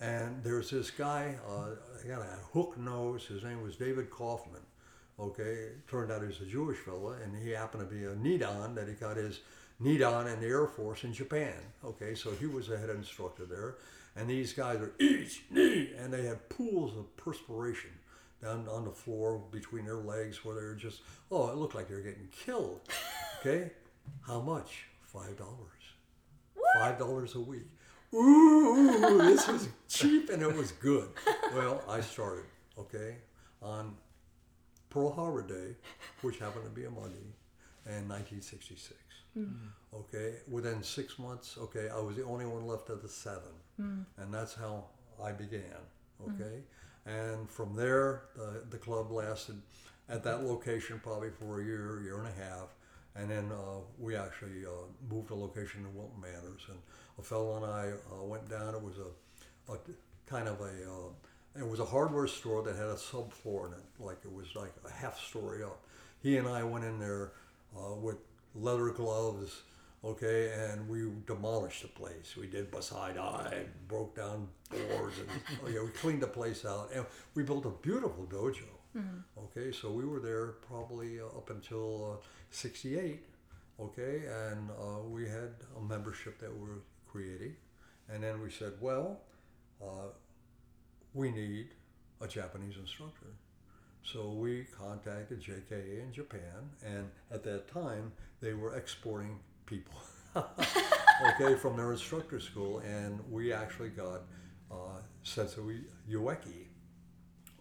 And 0.01 0.42
there's 0.44 0.69
this 0.69 0.89
guy, 0.89 1.36
uh, 1.48 1.75
got 2.07 2.21
a 2.21 2.38
hook 2.54 2.77
nose. 2.77 3.25
His 3.25 3.44
name 3.44 3.62
was 3.62 3.75
David 3.75 4.10
Kaufman. 4.10 4.62
Okay, 5.19 5.71
turned 5.89 6.12
out 6.12 6.21
he 6.21 6.27
was 6.27 6.39
a 6.39 6.45
Jewish 6.45 6.77
fella, 6.77 7.18
and 7.21 7.36
he 7.44 7.50
happened 7.51 7.88
to 7.88 7.94
be 7.94 8.06
a 8.06 8.16
Nidan 8.16 8.74
that 8.75 8.88
he 8.88 8.94
got 8.94 9.18
his 9.18 9.42
Nidan 9.83 10.33
in 10.33 10.39
the 10.39 10.48
Air 10.48 10.68
Force 10.68 11.04
in 11.04 11.13
Japan. 11.13 11.54
Okay, 11.83 12.16
so 12.16 12.31
he 12.31 12.45
was 12.45 12.69
the 12.69 12.77
head 12.77 12.89
instructor 12.89 13.45
there, 13.45 13.75
and 14.19 14.30
these 14.30 14.51
guys 14.51 14.80
are 14.81 14.94
each 15.00 15.44
knee, 15.50 15.92
and 15.98 16.12
they 16.13 16.25
had 16.25 16.50
pools 16.50 16.98
of 16.98 17.16
perspiration 17.16 17.92
down 18.42 18.68
on 18.69 18.83
the 18.83 18.92
floor 18.92 19.42
between 19.51 19.86
their 19.86 19.98
legs 19.98 20.44
where 20.44 20.56
they 20.56 20.62
were 20.62 20.75
just, 20.75 21.01
oh, 21.31 21.50
it 21.50 21.56
looked 21.56 21.75
like 21.75 21.88
they 21.88 21.95
were 21.95 22.01
getting 22.01 22.27
killed. 22.31 22.81
Okay, 23.39 23.71
how 24.27 24.42
much? 24.42 24.86
Five 25.01 25.38
dollars. 25.38 25.81
Five 26.75 27.00
dollars 27.00 27.36
a 27.36 27.39
week. 27.39 27.68
Ooh, 28.13 29.18
this 29.19 29.47
was 29.47 29.69
cheap 29.88 30.30
and 30.30 30.42
it 30.42 30.54
was 30.54 30.71
good. 30.73 31.09
Well, 31.54 31.81
I 31.88 32.02
started, 32.02 32.45
okay, 32.78 33.16
on 33.61 33.95
Pearl 34.90 35.11
Harbor 35.11 35.44
Day, 35.44 35.76
which 36.21 36.40
happened 36.40 36.66
to 36.66 36.69
be 36.69 36.85
a 36.85 36.92
Monday, 36.92 37.16
in 37.85 38.07
1966. 38.07 38.99
Mm. 39.38 39.69
Okay, 39.94 40.35
within 40.49 40.83
six 40.83 41.18
months, 41.18 41.57
okay, 41.57 41.90
I 41.90 41.99
was 41.99 42.16
the 42.16 42.23
only 42.23 42.45
one 42.45 42.68
left 42.68 42.90
of 42.90 43.02
the 43.02 43.09
seven, 43.09 43.54
and 44.18 44.33
that's 44.33 44.54
how 44.54 44.86
I 45.24 45.31
began. 45.31 45.81
Okay, 46.28 46.64
and 47.06 47.50
from 47.50 47.76
there, 47.76 48.24
the, 48.36 48.64
the 48.69 48.78
club 48.78 49.12
lasted 49.12 49.62
at 50.09 50.24
that 50.24 50.44
location 50.44 51.00
probably 51.04 51.30
for 51.30 51.62
a 51.62 51.64
year, 51.64 52.02
year 52.04 52.18
and 52.19 52.28
a 52.28 52.44
half, 52.44 52.76
and 53.16 53.30
then 53.30 53.52
uh, 53.52 53.80
we 53.98 54.16
actually 54.16 54.66
uh, 54.66 55.14
moved 55.14 55.31
a 55.31 55.36
location 55.36 55.83
to 55.83 55.90
Wilton 55.90 56.21
Manors, 56.21 56.62
and 56.68 56.78
a 57.18 57.21
fellow 57.21 57.56
and 57.57 57.66
I 57.66 57.92
uh, 58.12 58.24
went 58.24 58.50
down. 58.50 58.76
It 58.76 58.81
was 58.81 58.95
a, 58.98 59.74
a 59.74 59.78
kind 60.26 60.48
of 60.48 60.59
a 60.62 60.66
uh, 60.66 61.59
it 61.59 61.68
was 61.68 61.80
a 61.80 61.86
hardware 61.86 62.28
store 62.28 62.62
that 62.64 62.76
had 62.76 62.86
a 62.86 62.95
subfloor 62.95 63.68
in 63.68 63.74
it, 63.74 63.86
like 64.00 64.19
it 64.24 64.31
was 64.31 64.56
like 64.56 64.74
a 64.88 64.92
half 64.92 65.19
story 65.19 65.64
up. 65.64 65.80
He 66.21 66.38
and 66.38 66.48
I 66.48 66.64
went 66.64 66.86
in 66.86 67.00
there 67.00 67.31
uh, 67.78 67.95
with 67.95 68.18
leather 68.56 68.90
gloves, 68.90 69.62
okay, 70.03 70.51
and 70.51 70.87
we 70.87 71.07
demolished 71.25 71.81
the 71.81 71.87
place. 71.89 72.35
We 72.37 72.47
did 72.47 72.71
beside 72.71 73.18
eye, 73.18 73.65
broke 73.87 74.15
down 74.15 74.47
doors, 74.71 75.13
and 75.19 75.29
oh 75.65 75.69
yeah, 75.69 75.81
we 75.81 75.89
cleaned 75.89 76.21
the 76.21 76.27
place 76.27 76.65
out, 76.65 76.89
and 76.94 77.06
we 77.35 77.44
built 77.44 77.65
a 77.65 77.69
beautiful 77.69 78.25
dojo. 78.25 78.63
Okay, 79.37 79.71
so 79.71 79.91
we 79.91 80.03
were 80.03 80.19
there 80.19 80.47
probably 80.68 81.19
uh, 81.21 81.25
up 81.25 81.49
until 81.49 82.13
uh, 82.13 82.25
'68. 82.49 83.23
Okay, 83.79 84.23
and 84.27 84.69
uh, 84.71 85.01
we 85.07 85.23
had 85.23 85.51
a 85.77 85.81
membership 85.81 86.37
that 86.39 86.53
we 86.53 86.68
were 86.68 86.81
creating, 87.07 87.56
and 88.09 88.23
then 88.23 88.41
we 88.41 88.49
said, 88.49 88.73
well. 88.81 89.21
Uh, 89.81 90.09
we 91.13 91.31
need 91.31 91.69
a 92.21 92.27
Japanese 92.27 92.75
instructor. 92.77 93.27
So 94.03 94.29
we 94.29 94.65
contacted 94.77 95.41
JKA 95.41 96.03
in 96.03 96.13
Japan, 96.13 96.69
and 96.85 97.09
at 97.31 97.44
that 97.44 97.68
time 97.68 98.11
they 98.41 98.53
were 98.53 98.75
exporting 98.75 99.39
people, 99.69 99.94
okay, 100.35 101.56
from 101.56 101.78
their 101.78 101.92
instructor 101.92 102.40
school, 102.40 102.80
and 102.80 103.19
we 103.30 103.54
actually 103.54 103.90
got 103.90 104.21
uh, 104.71 104.99
Sensei 105.23 105.61
Ueki 106.09 106.66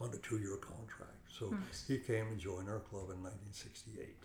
on 0.00 0.10
a 0.12 0.16
two-year 0.18 0.56
contract. 0.56 1.12
So 1.38 1.54
he 1.86 1.98
came 1.98 2.26
and 2.28 2.38
joined 2.38 2.68
our 2.68 2.80
club 2.80 3.10
in 3.10 3.22
1968. 3.22 4.16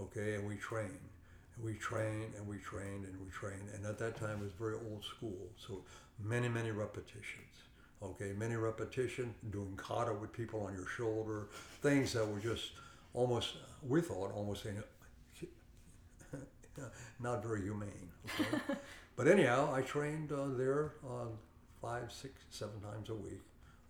okay, 0.00 0.34
and 0.36 0.46
we 0.46 0.56
trained. 0.56 1.08
And 1.56 1.64
we 1.64 1.74
trained 1.74 2.34
and 2.36 2.46
we 2.46 2.58
trained 2.58 3.04
and 3.04 3.20
we 3.20 3.30
trained. 3.30 3.68
And 3.74 3.84
at 3.84 3.98
that 3.98 4.16
time, 4.16 4.38
it 4.38 4.44
was 4.44 4.52
very 4.58 4.74
old 4.74 5.04
school. 5.04 5.50
So 5.56 5.82
many, 6.22 6.48
many 6.48 6.70
repetitions. 6.70 7.54
Okay, 8.00 8.32
many 8.38 8.54
repetition, 8.54 9.34
doing 9.50 9.74
kata 9.76 10.14
with 10.14 10.32
people 10.32 10.62
on 10.62 10.72
your 10.72 10.86
shoulder, 10.86 11.48
things 11.82 12.12
that 12.12 12.26
were 12.26 12.38
just 12.38 12.72
almost, 13.12 13.56
we 13.86 14.00
thought, 14.00 14.32
almost 14.32 14.66
not 17.20 17.42
very 17.42 17.62
humane. 17.62 18.10
Okay? 18.26 18.74
but 19.16 19.28
anyhow, 19.28 19.72
I 19.74 19.82
trained 19.82 20.32
uh, 20.32 20.48
there 20.56 20.92
uh, 21.04 21.26
five, 21.80 22.12
six, 22.12 22.34
seven 22.50 22.80
times 22.80 23.08
a 23.10 23.14
week, 23.14 23.42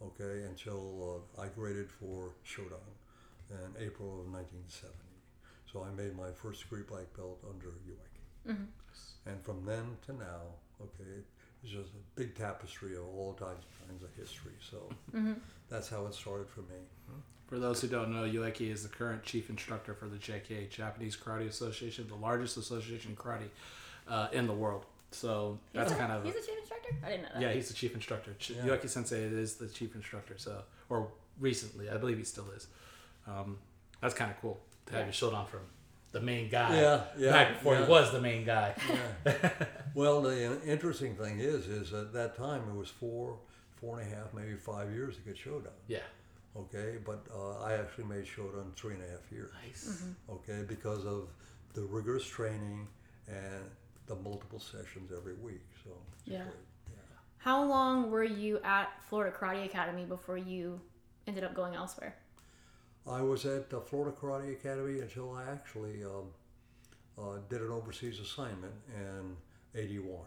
okay, 0.03 0.45
until 0.45 1.23
uh, 1.39 1.43
I 1.43 1.49
graded 1.49 1.91
for 1.91 2.31
Shodan 2.47 2.89
in 3.51 3.85
April 3.87 4.21
of 4.21 4.27
1970. 4.33 4.95
So 5.73 5.85
I 5.85 5.91
made 5.95 6.17
my 6.17 6.31
first 6.33 6.63
degree 6.63 6.83
black 6.89 7.13
belt 7.17 7.39
under 7.49 7.69
Ueki. 7.69 8.51
And 9.27 9.43
from 9.43 9.65
then 9.65 9.97
to 10.07 10.13
now, 10.13 10.41
okay, 10.81 11.23
it's 11.63 11.73
just 11.73 11.91
a 11.91 12.19
big 12.21 12.35
tapestry 12.35 12.97
of 12.97 13.05
all 13.05 13.35
kinds, 13.39 13.65
kinds 13.87 14.03
of 14.03 14.09
history. 14.17 14.53
So 14.71 14.89
that's 15.69 15.89
how 15.89 16.07
it 16.07 16.15
started 16.15 16.49
for 16.49 16.61
me. 16.61 16.81
For 17.49 17.59
those 17.59 17.81
who 17.81 17.89
don't 17.89 18.13
know, 18.13 18.25
Ueki 18.25 18.71
is 18.71 18.83
the 18.83 18.89
current 18.91 19.23
chief 19.23 19.49
instructor 19.51 19.95
for 19.95 20.07
the 20.07 20.17
JK, 20.19 20.69
Japanese 20.71 21.17
Karate 21.17 21.49
Association, 21.49 22.07
the 22.09 22.15
largest 22.15 22.57
association 22.59 23.13
in 23.13 23.17
karate 23.17 23.49
uh, 24.07 24.29
in 24.33 24.47
the 24.47 24.53
world. 24.53 24.85
So 25.13 25.59
that's 25.73 25.91
a, 25.93 25.95
kind 25.97 26.13
of 26.13 26.25
he's 26.25 26.35
a 26.35 26.41
chief 26.41 26.59
instructor. 26.61 26.89
I 27.03 27.09
didn't 27.09 27.23
know 27.23 27.29
that. 27.35 27.41
yeah, 27.43 27.53
he's 27.53 27.69
the 27.69 27.75
chief 27.75 27.95
instructor. 27.95 28.35
Ch- 28.39 28.51
Yeah. 28.51 28.67
Ueki 28.67 28.89
Sensei 28.91 29.23
is 29.23 29.55
the 29.55 29.67
chief 29.69 29.95
instructor. 29.95 30.35
So 30.37 30.63
or 30.91 31.09
recently, 31.41 31.89
I 31.89 31.97
believe 31.97 32.19
he 32.19 32.25
still 32.25 32.51
is. 32.55 32.67
Um, 33.27 33.57
that's 34.03 34.13
kind 34.15 34.31
of 34.31 34.39
cool 34.43 34.61
to 34.87 34.93
have 34.93 35.01
Yeah. 35.01 35.07
your 35.07 35.13
shield 35.15 35.33
on 35.35 35.47
from 35.47 35.61
the 36.13 36.21
main 36.21 36.51
guy. 36.51 36.79
Yeah, 36.81 37.01
yeah, 37.17 37.31
Back 37.33 37.55
before 37.55 37.75
yeah. 37.75 37.85
he 37.87 37.91
was 37.91 38.13
the 38.13 38.21
main 38.21 38.45
guy. 38.45 38.75
Well, 39.95 40.21
the 40.23 40.61
interesting 40.65 41.17
thing 41.17 41.41
is, 41.41 41.67
is 41.67 41.93
at 41.93 42.13
that 42.13 42.37
time 42.37 42.63
it 42.69 42.77
was 42.77 42.89
four, 42.89 43.37
four 43.81 43.99
and 43.99 44.13
a 44.13 44.15
half, 44.15 44.33
maybe 44.33 44.55
five 44.55 44.93
years 44.93 45.17
to 45.17 45.23
get 45.23 45.37
Shodan. 45.37 45.71
Yeah. 45.89 45.99
Okay, 46.59 46.99
but 47.05 47.25
uh, 47.35 47.63
I 47.63 47.75
actually 47.75 48.05
made 48.05 48.25
Shodan 48.25 48.75
three 48.75 48.95
and 48.95 49.03
a 49.03 49.09
half 49.09 49.31
years. 49.31 49.51
Nice. 49.65 50.05
Okay, 50.29 50.65
because 50.67 51.05
of 51.05 51.29
the 51.75 51.83
rigorous 51.83 52.25
training 52.25 52.89
and 53.29 53.65
the 54.07 54.17
multiple 54.17 54.59
sessions 54.59 55.13
every 55.17 55.35
week. 55.35 55.63
So 55.85 55.91
Yeah. 56.25 56.45
great. 56.45 56.55
yeah. 56.91 56.97
How 57.39 57.65
long 57.65 58.11
were 58.11 58.25
you 58.25 58.59
at 58.65 58.89
Florida 59.09 59.37
Karate 59.37 59.65
Academy 59.65 60.05
before 60.05 60.39
you 60.39 60.81
ended 61.27 61.45
up 61.45 61.55
going 61.55 61.75
elsewhere? 61.75 62.17
I 63.07 63.23
was 63.23 63.47
at 63.47 63.71
the 63.71 63.81
Florida 63.81 64.15
Karate 64.21 64.53
Academy 64.53 65.01
until 65.01 65.33
I 65.33 65.45
actually 65.51 66.05
um, 66.05 66.31
uh, 67.19 67.39
did 67.49 67.63
an 67.63 67.71
overseas 67.71 68.19
assignment 68.21 68.75
in 68.95 69.37
'81. 69.75 70.21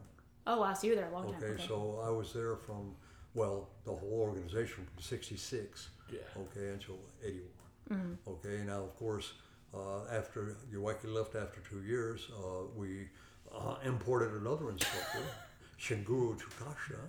Oh 0.47 0.61
wow, 0.61 0.73
so 0.73 0.88
you 0.88 0.93
were 0.93 1.01
there 1.01 1.09
a 1.09 1.13
long 1.13 1.31
time. 1.33 1.43
Okay, 1.43 1.61
so 1.67 2.01
I 2.03 2.09
was 2.09 2.33
there 2.33 2.55
from, 2.55 2.95
well, 3.33 3.69
the 3.85 3.91
whole 3.91 4.19
organization 4.27 4.85
from 4.85 5.01
66, 5.01 5.89
Yeah. 6.11 6.19
okay, 6.38 6.69
until 6.69 7.00
81. 7.23 8.17
Okay, 8.27 8.63
now, 8.65 8.83
of 8.83 8.95
course, 8.95 9.33
uh, 9.73 10.05
after 10.11 10.55
Ueki 10.73 11.13
left 11.13 11.35
after 11.35 11.59
two 11.69 11.81
years, 11.83 12.29
uh, 12.38 12.63
we 12.75 13.09
uh, 13.53 13.75
imported 13.83 14.31
another 14.33 14.69
instructor, 14.69 15.23
Shigeru 15.79 16.38
Tsukasha, 16.39 17.00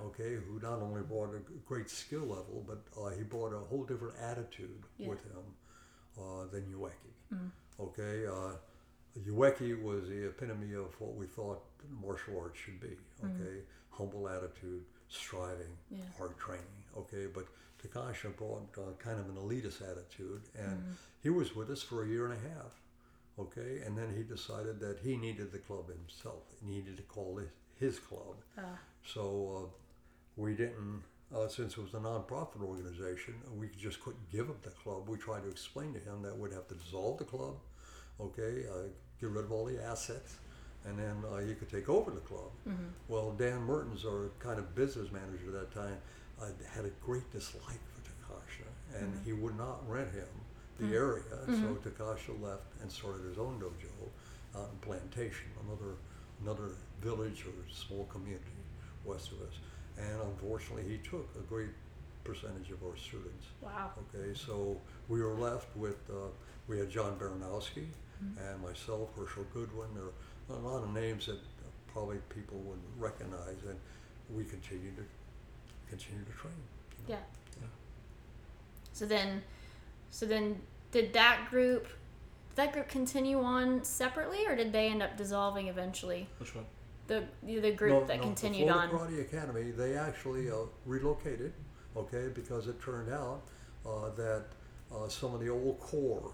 okay, 0.00 0.34
who 0.34 0.58
not 0.60 0.80
only 0.80 1.02
brought 1.02 1.34
a 1.34 1.40
great 1.66 1.88
skill 1.90 2.22
level, 2.22 2.64
but 2.66 2.80
uh, 3.00 3.10
he 3.10 3.22
brought 3.22 3.52
a 3.52 3.58
whole 3.58 3.84
different 3.84 4.14
attitude 4.20 4.82
Yeah. 4.96 5.08
with 5.10 5.20
him 5.24 5.44
uh, 6.18 6.46
than 6.52 6.64
Ueki. 6.72 7.12
Okay, 7.80 8.26
uh, 8.26 8.54
Ueki 9.28 9.80
was 9.82 10.08
the 10.08 10.26
epitome 10.28 10.72
of 10.74 10.98
what 11.00 11.14
we 11.14 11.26
thought 11.26 11.62
martial 12.04 12.40
arts 12.40 12.58
should 12.58 12.80
be. 12.80 12.96
Okay, 13.24 13.62
humble 13.90 14.28
attitude, 14.28 14.84
striving, 15.08 15.76
Yeah. 15.90 16.04
hard 16.16 16.36
training. 16.38 16.66
Okay, 16.96 17.26
but 17.26 17.46
Takasha 17.82 18.34
brought 18.36 18.76
uh, 18.76 18.92
kind 18.98 19.18
of 19.20 19.28
an 19.28 19.36
elitist 19.36 19.82
attitude, 19.88 20.42
and 20.54 20.96
he 21.22 21.30
was 21.30 21.54
with 21.54 21.70
us 21.70 21.82
for 21.82 22.04
a 22.04 22.08
year 22.08 22.26
and 22.26 22.34
a 22.34 22.48
half. 22.48 22.72
Okay, 23.38 23.82
and 23.86 23.96
then 23.96 24.12
he 24.16 24.24
decided 24.24 24.80
that 24.80 24.98
he 24.98 25.16
needed 25.16 25.52
the 25.52 25.58
club 25.58 25.88
himself. 25.88 26.42
He 26.60 26.66
needed 26.68 26.96
to 26.96 27.04
call 27.04 27.38
it 27.38 27.50
his 27.78 27.98
club. 28.00 28.34
Ah. 28.58 28.78
So 29.04 29.70
uh, 29.70 29.76
we 30.36 30.54
didn't, 30.54 31.02
uh, 31.34 31.46
since 31.46 31.76
it 31.78 31.80
was 31.82 31.94
a 31.94 31.98
nonprofit 31.98 32.60
organization, 32.62 33.34
we 33.56 33.68
just 33.78 34.00
couldn't 34.00 34.28
give 34.32 34.46
him 34.46 34.56
the 34.62 34.70
club. 34.70 35.08
We 35.08 35.18
tried 35.18 35.44
to 35.44 35.48
explain 35.48 35.92
to 35.94 36.00
him 36.00 36.20
that 36.22 36.36
we'd 36.36 36.52
have 36.52 36.66
to 36.68 36.74
dissolve 36.74 37.18
the 37.18 37.24
club, 37.24 37.54
okay, 38.20 38.64
uh, 38.68 38.88
get 39.20 39.30
rid 39.30 39.44
of 39.44 39.52
all 39.52 39.64
the 39.66 39.80
assets, 39.82 40.34
and 40.88 40.98
then 40.98 41.16
uh, 41.30 41.38
he 41.38 41.54
could 41.54 41.70
take 41.70 41.88
over 41.88 42.10
the 42.10 42.20
club. 42.20 42.50
Well, 43.08 43.32
Dan 43.32 43.60
Mertens, 43.62 44.04
our 44.04 44.30
kind 44.38 44.58
of 44.58 44.74
business 44.74 45.10
manager 45.12 45.46
at 45.48 45.52
that 45.60 45.74
time, 45.74 45.98
uh, 46.40 46.46
had 46.74 46.84
a 46.84 46.90
great 47.04 47.30
dislike 47.32 47.80
for 47.92 48.00
Takasha, 48.08 49.00
and 49.00 49.12
he 49.24 49.32
would 49.32 49.56
not 49.56 49.88
rent 49.88 50.10
him 50.12 50.28
the 50.80 50.94
area. 50.94 51.22
So 51.46 51.76
Takasha 51.90 52.40
left 52.40 52.62
and 52.80 52.90
started 52.90 53.24
his 53.28 53.38
own 53.38 53.60
dojo 53.60 54.08
out 54.56 54.68
in 54.72 54.78
Plantation, 54.80 55.48
another 55.66 55.94
another 56.42 56.70
village 57.02 57.44
or 57.46 57.52
small 57.72 58.04
community 58.04 58.44
west 59.04 59.32
of 59.32 59.40
us. 59.42 59.54
And 59.98 60.20
unfortunately, 60.22 60.84
he 60.88 60.98
took 60.98 61.28
a 61.36 61.42
great 61.42 61.70
percentage 62.22 62.70
of 62.70 62.82
our 62.84 62.96
students. 62.96 63.46
Wow. 63.60 63.90
Okay, 64.14 64.32
so 64.34 64.80
we 65.08 65.22
were 65.22 65.34
left 65.34 65.74
with, 65.76 65.98
uh, 66.10 66.28
we 66.68 66.78
had 66.78 66.90
John 66.90 67.18
Baranowski 67.18 67.86
and 68.20 68.62
myself, 68.62 69.08
Herschel 69.16 69.46
Goodwin. 69.52 69.88
There 69.94 70.10
a 70.50 70.54
lot 70.54 70.82
of 70.82 70.92
names 70.94 71.26
that 71.26 71.38
probably 71.92 72.18
people 72.34 72.58
wouldn't 72.58 72.84
recognize, 72.98 73.56
and 73.68 73.78
we 74.34 74.44
continued 74.44 74.96
to 74.96 75.04
continue 75.88 76.24
to 76.24 76.32
train. 76.32 76.54
you 77.08 77.14
know. 77.14 77.20
Yeah. 77.60 77.66
So 78.92 79.06
then, 79.06 79.42
so 80.10 80.26
then, 80.26 80.60
did 80.90 81.12
that 81.12 81.46
group, 81.50 81.84
did 81.84 82.56
that 82.56 82.72
group 82.72 82.88
continue 82.88 83.40
on 83.42 83.84
separately, 83.84 84.46
or 84.46 84.56
did 84.56 84.72
they 84.72 84.88
end 84.88 85.02
up 85.02 85.16
dissolving 85.16 85.68
eventually? 85.68 86.28
Which 86.38 86.54
one? 86.54 86.64
The 87.06 87.24
the 87.44 87.70
group 87.72 87.92
No, 87.92 88.06
that 88.06 88.18
no, 88.18 88.22
continued 88.22 88.68
the 88.68 88.72
on. 88.74 88.90
Florida 88.90 89.12
Karate 89.16 89.20
Academy, 89.22 89.70
they 89.70 89.96
actually 89.96 90.50
uh, 90.50 90.56
relocated, 90.84 91.52
okay, 91.96 92.28
because 92.34 92.66
it 92.66 92.80
turned 92.82 93.10
out 93.12 93.42
uh, 93.86 94.10
that 94.16 94.44
uh, 94.94 95.08
some 95.08 95.32
of 95.34 95.40
the 95.40 95.48
old 95.48 95.78
core, 95.80 96.32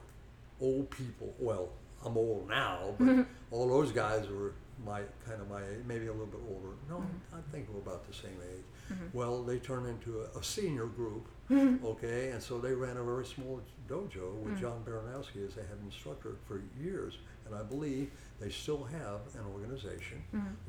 old 0.61 0.91
people, 0.91 1.33
well, 1.39 1.69
I'm 2.05 2.17
old 2.17 2.49
now, 2.49 2.95
but 2.99 3.27
all 3.51 3.69
those 3.69 3.93
guys 3.93 4.29
were 4.29 4.53
my 4.85 5.01
kind 5.27 5.41
of 5.41 5.49
my 5.49 5.61
age, 5.61 5.85
maybe 5.87 6.07
a 6.07 6.13
little 6.13 6.27
bit 6.27 6.41
older. 6.49 6.75
No, 6.89 6.97
mm-hmm. 6.97 7.37
I 7.37 7.41
think 7.53 7.69
we're 7.73 7.81
about 7.81 8.07
the 8.07 8.15
same 8.15 8.37
age. 8.53 8.65
Mm-hmm. 8.93 9.17
Well, 9.17 9.43
they 9.43 9.59
turned 9.59 9.87
into 9.87 10.21
a, 10.21 10.39
a 10.39 10.43
senior 10.43 10.87
group, 10.87 11.27
mm-hmm. 11.51 11.85
okay, 11.87 12.31
and 12.31 12.43
so 12.43 12.59
they 12.59 12.73
ran 12.73 12.97
a 12.97 13.03
very 13.03 13.25
small 13.25 13.61
dojo 13.89 14.35
with 14.43 14.55
mm. 14.55 14.61
John 14.61 14.83
Baranowski 14.85 15.47
as 15.47 15.55
the 15.55 15.63
head 15.63 15.79
instructor 15.85 16.37
for 16.47 16.63
years, 16.81 17.19
and 17.47 17.55
I 17.55 17.63
believe 17.63 18.11
they 18.41 18.51
still 18.51 18.85
have 18.85 19.21
an 19.35 19.45
organization. 19.53 20.23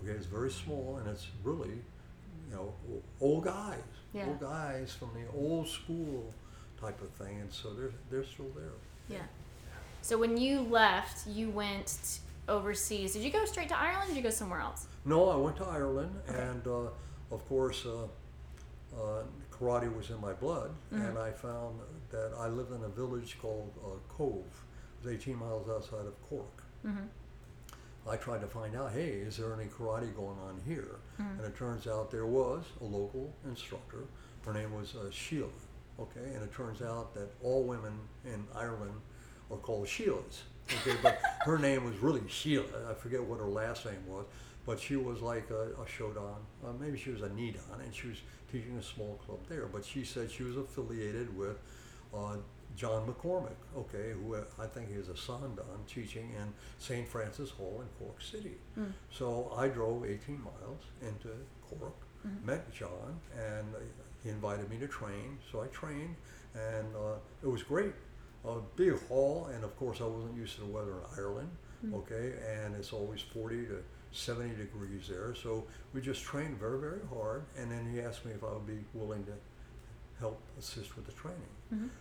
Okay, 0.04 0.12
it's 0.12 0.26
very 0.26 0.52
small 0.52 0.98
and 1.00 1.10
it's 1.10 1.28
really, 1.44 1.70
you 1.70 2.56
know, 2.56 2.74
old 3.22 3.46
guys, 3.46 3.82
Yeah. 4.14 4.28
old 4.28 4.40
guys 4.40 4.94
from 4.94 5.12
the 5.14 5.26
old 5.38 5.68
school 5.68 6.34
type 6.80 7.02
of 7.02 7.10
thing, 7.12 7.40
and 7.42 7.52
so 7.52 7.74
they're 7.74 7.94
they're 8.10 8.26
still 8.26 8.52
there. 8.56 8.74
Yeah. 9.10 9.26
So 10.06 10.20
when 10.20 10.38
you 10.38 10.62
left, 10.62 11.26
you 11.26 11.50
went 11.50 12.20
overseas. 12.48 13.14
Did 13.14 13.24
you 13.24 13.32
go 13.32 13.44
straight 13.46 13.70
to 13.70 13.80
Ireland? 13.80 14.04
Or 14.04 14.08
did 14.10 14.18
you 14.18 14.22
go 14.22 14.30
somewhere 14.30 14.60
else? 14.60 14.86
No, 15.04 15.30
I 15.30 15.36
went 15.36 15.58
to 15.58 15.66
Ireland, 15.66 16.14
and 16.28 16.68
uh, 16.68 16.90
of 17.32 17.44
course, 17.50 17.88
uh, 17.88 18.04
uh, 18.96 19.24
karate 19.52 19.92
was 19.98 20.12
in 20.12 20.22
my 20.22 20.34
blood, 20.34 20.70
and 20.92 21.18
I 21.18 21.32
found 21.32 21.80
that 22.12 22.34
I 22.38 22.50
lived 22.50 22.72
in 22.72 22.84
a 22.84 22.88
village 22.88 23.40
called 23.42 23.74
uh, 23.84 23.98
Cobh. 24.08 24.46
It 25.02 25.08
was 25.08 25.16
18 25.16 25.38
miles 25.38 25.68
outside 25.68 26.06
of 26.06 26.14
Cork. 26.30 26.64
I 28.08 28.16
tried 28.18 28.42
to 28.42 28.48
find 28.48 28.76
out, 28.76 28.92
hey, 28.92 29.10
is 29.10 29.38
there 29.38 29.60
any 29.60 29.66
karate 29.66 30.16
going 30.16 30.38
on 30.38 30.62
here? 30.68 31.00
And 31.18 31.42
it 31.48 31.58
turns 31.58 31.88
out 31.88 32.12
there 32.12 32.28
was 32.28 32.64
a 32.80 32.84
local 32.84 33.34
instructor. 33.44 34.04
Her 34.46 34.54
name 34.54 34.72
was 34.72 34.96
uh, 34.96 35.10
Sheila. 35.10 35.50
Okay, 36.00 36.36
and 36.36 36.44
it 36.44 36.54
turns 36.54 36.84
out 36.84 37.16
that 37.16 37.30
all 37.42 37.64
women 37.64 37.94
in 38.24 38.46
Ireland 38.54 39.02
are 39.52 39.58
called 39.58 39.88
Sheilas. 39.88 40.42
Okay, 40.82 40.98
but 41.02 41.20
her 41.46 41.58
name 41.58 41.84
was 41.86 41.98
really 41.98 42.22
Sheila. 42.28 42.66
I 42.90 42.94
forget 42.94 43.24
what 43.24 43.40
her 43.40 43.48
last 43.48 43.86
name 43.86 44.04
was, 44.08 44.26
but 44.66 44.80
she 44.80 44.96
was 44.96 45.22
like 45.22 45.50
a, 45.52 45.72
a 45.82 45.86
Shodan. 45.86 46.38
Uh, 46.66 46.74
maybe 46.80 46.98
she 46.98 47.12
was 47.12 47.22
a 47.22 47.30
Nidan, 47.30 47.84
and 47.84 47.94
she 47.94 48.08
was 48.08 48.18
teaching 48.52 48.78
a 48.78 48.84
small 48.84 49.20
club 49.26 49.40
there. 49.48 49.68
But 49.68 49.86
she 49.86 50.04
said 50.04 50.32
she 50.32 50.44
was 50.44 50.58
affiliated 50.58 51.36
with 51.38 51.58
uh, 52.16 52.38
John 52.76 53.08
McCormick, 53.08 53.56
okay, 53.78 54.12
who 54.14 54.36
uh, 54.36 54.44
I 54.60 54.66
think 54.66 54.90
is 54.92 55.08
a 55.10 55.14
Sandan 55.14 55.86
teaching 55.88 56.32
in 56.36 56.52
St. 56.80 57.08
Francis 57.08 57.52
Hall 57.52 57.82
in 57.82 57.88
Cork 58.06 58.22
City. 58.22 58.56
So 59.12 59.54
I 59.56 59.68
drove 59.68 60.04
18 60.06 60.42
miles 60.42 60.82
into 61.02 61.30
Cork, 61.70 61.94
met 62.44 62.74
John, 62.74 63.20
and 63.38 63.68
he 64.24 64.30
invited 64.30 64.70
me 64.70 64.78
to 64.80 64.88
train. 64.88 65.38
So 65.52 65.62
I 65.62 65.68
trained, 65.68 66.16
and 66.56 66.88
uh, 66.96 67.16
it 67.44 67.48
was 67.48 67.62
great. 67.64 67.94
A 68.48 68.62
big 68.76 69.00
hall, 69.08 69.50
and 69.54 69.64
of 69.64 69.76
course 69.78 70.02
I 70.02 70.06
wasn't 70.06 70.36
used 70.38 70.56
to 70.56 70.62
the 70.62 70.68
weather 70.68 70.92
in 70.92 71.20
Ireland. 71.24 71.50
Okay, 71.94 72.34
and 72.64 72.76
it's 72.76 72.94
always 72.94 73.22
40 73.22 73.66
to 73.68 73.84
70 74.12 74.56
degrees 74.56 75.08
there. 75.08 75.36
So 75.36 75.66
we 75.94 76.02
just 76.02 76.24
trained 76.24 76.58
very, 76.60 76.80
very 76.80 77.02
hard, 77.14 77.44
and 77.58 77.72
then 77.72 77.88
he 77.92 78.02
asked 78.02 78.26
me 78.26 78.32
if 78.32 78.44
I 78.44 78.54
would 78.54 78.66
be 78.66 78.80
willing 78.94 79.24
to 79.26 79.34
help 80.20 80.42
assist 80.58 80.96
with 80.96 81.06
the 81.06 81.12
training. 81.12 81.42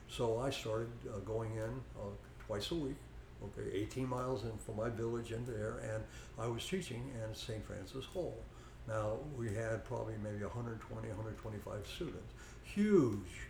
So 0.09 0.39
I 0.39 0.51
started 0.51 0.89
uh, 1.09 1.19
going 1.21 1.53
in 1.57 1.81
uh, 1.99 2.15
twice 2.47 2.71
a 2.71 2.77
week, 2.77 2.97
okay, 3.43 3.69
18 3.77 4.09
miles 4.09 4.45
in 4.45 4.53
from 4.65 4.77
my 4.77 4.89
village 4.89 5.33
into 5.33 5.51
there, 5.51 5.79
and 5.79 6.05
I 6.39 6.47
was 6.47 6.65
teaching 6.67 7.11
in 7.23 7.35
St. 7.35 7.65
Francis 7.67 8.05
Hall. 8.05 8.39
Now 8.87 9.19
we 9.37 9.53
had 9.53 9.85
probably 9.85 10.15
maybe 10.23 10.45
120, 10.45 11.09
125 11.09 11.87
students. 11.87 12.33
Huge, 12.63 13.49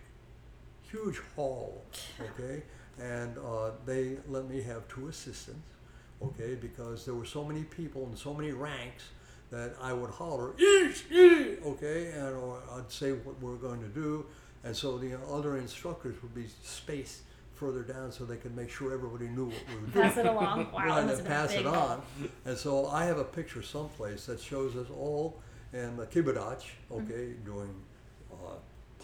huge 0.90 1.20
hall, 1.36 1.84
okay, 2.20 2.62
and 3.00 3.36
uh, 3.38 3.70
they 3.86 4.16
let 4.28 4.48
me 4.48 4.62
have 4.62 4.86
two 4.88 5.08
assistants, 5.08 5.66
okay, 6.22 6.54
because 6.54 7.04
there 7.04 7.14
were 7.14 7.24
so 7.24 7.44
many 7.44 7.62
people 7.64 8.04
and 8.06 8.16
so 8.16 8.32
many 8.34 8.52
ranks 8.52 9.04
that 9.50 9.74
I 9.80 9.92
would 9.92 10.10
holler, 10.10 10.54
eat, 10.58 11.04
eat, 11.10 11.58
okay, 11.64 12.10
and 12.12 12.34
or 12.36 12.60
I'd 12.72 12.90
say 12.90 13.12
what 13.12 13.40
we're 13.40 13.56
going 13.56 13.80
to 13.82 13.88
do, 13.88 14.26
and 14.64 14.74
so 14.76 14.98
the 14.98 15.18
other 15.30 15.56
instructors 15.56 16.16
would 16.22 16.34
be 16.34 16.46
spaced 16.62 17.20
further 17.54 17.82
down 17.82 18.10
so 18.10 18.24
they 18.24 18.36
could 18.36 18.56
make 18.56 18.68
sure 18.70 18.92
everybody 18.92 19.28
knew 19.28 19.46
what 19.46 19.62
we 19.68 19.74
were 19.76 19.86
doing. 19.86 20.02
Pass 20.08 20.16
it 20.16 20.26
along. 20.26 20.66
Wow, 20.72 20.86
Right, 20.86 21.08
and 21.10 21.26
pass 21.26 21.52
it 21.52 21.66
on. 21.66 22.02
And 22.44 22.58
so 22.58 22.86
I 22.88 23.04
have 23.04 23.18
a 23.18 23.24
picture 23.24 23.62
someplace 23.62 24.26
that 24.26 24.40
shows 24.40 24.74
us 24.76 24.88
all 24.90 25.40
in 25.72 25.96
the 25.96 26.06
kiba 26.06 26.34
dachi, 26.34 26.70
okay, 26.90 27.34
doing 27.44 27.70
uh, 27.70 27.93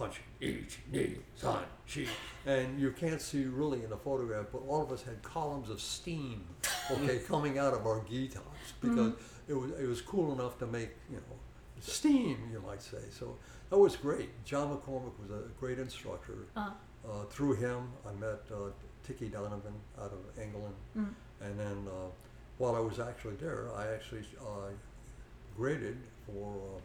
punching, 0.00 0.24
each, 0.40 0.78
knee, 0.90 1.16
san, 1.36 1.58
shi. 1.84 2.08
And 2.46 2.80
you 2.80 2.90
can't 2.92 3.20
see 3.20 3.44
really 3.44 3.84
in 3.84 3.90
the 3.90 3.98
photograph, 3.98 4.46
but 4.50 4.62
all 4.66 4.82
of 4.82 4.90
us 4.90 5.02
had 5.02 5.22
columns 5.22 5.68
of 5.68 5.78
steam, 5.78 6.46
okay, 6.90 7.18
coming 7.28 7.58
out 7.58 7.74
of 7.74 7.86
our 7.86 8.02
gi 8.08 8.28
tops 8.28 8.72
because 8.80 9.12
it 9.46 9.52
was 9.52 9.72
it 9.72 9.86
was 9.86 10.00
cool 10.00 10.32
enough 10.32 10.58
to 10.58 10.66
make 10.66 10.90
you 11.10 11.16
know 11.16 11.36
steam, 11.80 12.38
you 12.50 12.62
might 12.66 12.82
say. 12.82 13.04
So 13.10 13.36
that 13.68 13.76
was 13.76 13.94
great. 13.94 14.30
John 14.46 14.74
McCormick 14.74 15.16
was 15.20 15.30
a 15.30 15.42
great 15.60 15.78
instructor. 15.78 16.46
Uh-huh. 16.56 16.70
Uh, 17.06 17.24
through 17.24 17.54
him, 17.54 17.88
I 18.08 18.12
met 18.12 18.40
uh, 18.52 18.70
Ticky 19.06 19.28
Donovan 19.28 19.74
out 19.98 20.12
of 20.12 20.42
England, 20.42 20.74
and 21.40 21.58
then 21.58 21.86
uh, 21.88 22.08
while 22.58 22.74
I 22.74 22.80
was 22.80 22.98
actually 23.00 23.36
there, 23.36 23.68
I 23.76 23.92
actually 23.94 24.24
uh, 24.40 24.70
graded 25.56 25.98
for. 26.26 26.54
Uh, 26.56 26.80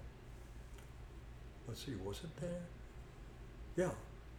let's 1.68 1.86
see, 1.86 1.96
was 2.04 2.20
it 2.24 2.36
there? 2.42 2.62
Yeah, 3.76 3.92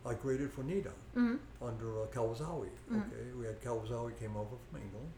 I 0.05 0.15
graded 0.15 0.51
for 0.53 0.63
Nidan 0.63 0.93
Mhm. 1.15 1.39
under 1.61 2.03
uh, 2.03 2.07
Kawazoe. 2.07 2.71
Okay, 2.93 3.33
we 3.39 3.45
had 3.47 3.61
Kawazoe 3.61 4.17
came 4.19 4.37
over 4.37 4.57
from 4.71 4.81
England, 4.81 5.13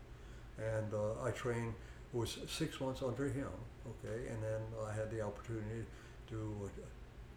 and 0.59 0.93
uh, 0.95 1.23
I 1.23 1.31
trained. 1.31 1.75
Was 2.15 2.39
six 2.49 2.81
months 2.81 3.03
under 3.03 3.29
him. 3.29 3.51
Okay, 3.87 4.29
and 4.29 4.43
then 4.43 4.63
I 4.83 4.91
had 4.95 5.11
the 5.11 5.21
opportunity 5.21 5.85
to 6.31 6.39
uh, 6.65 6.87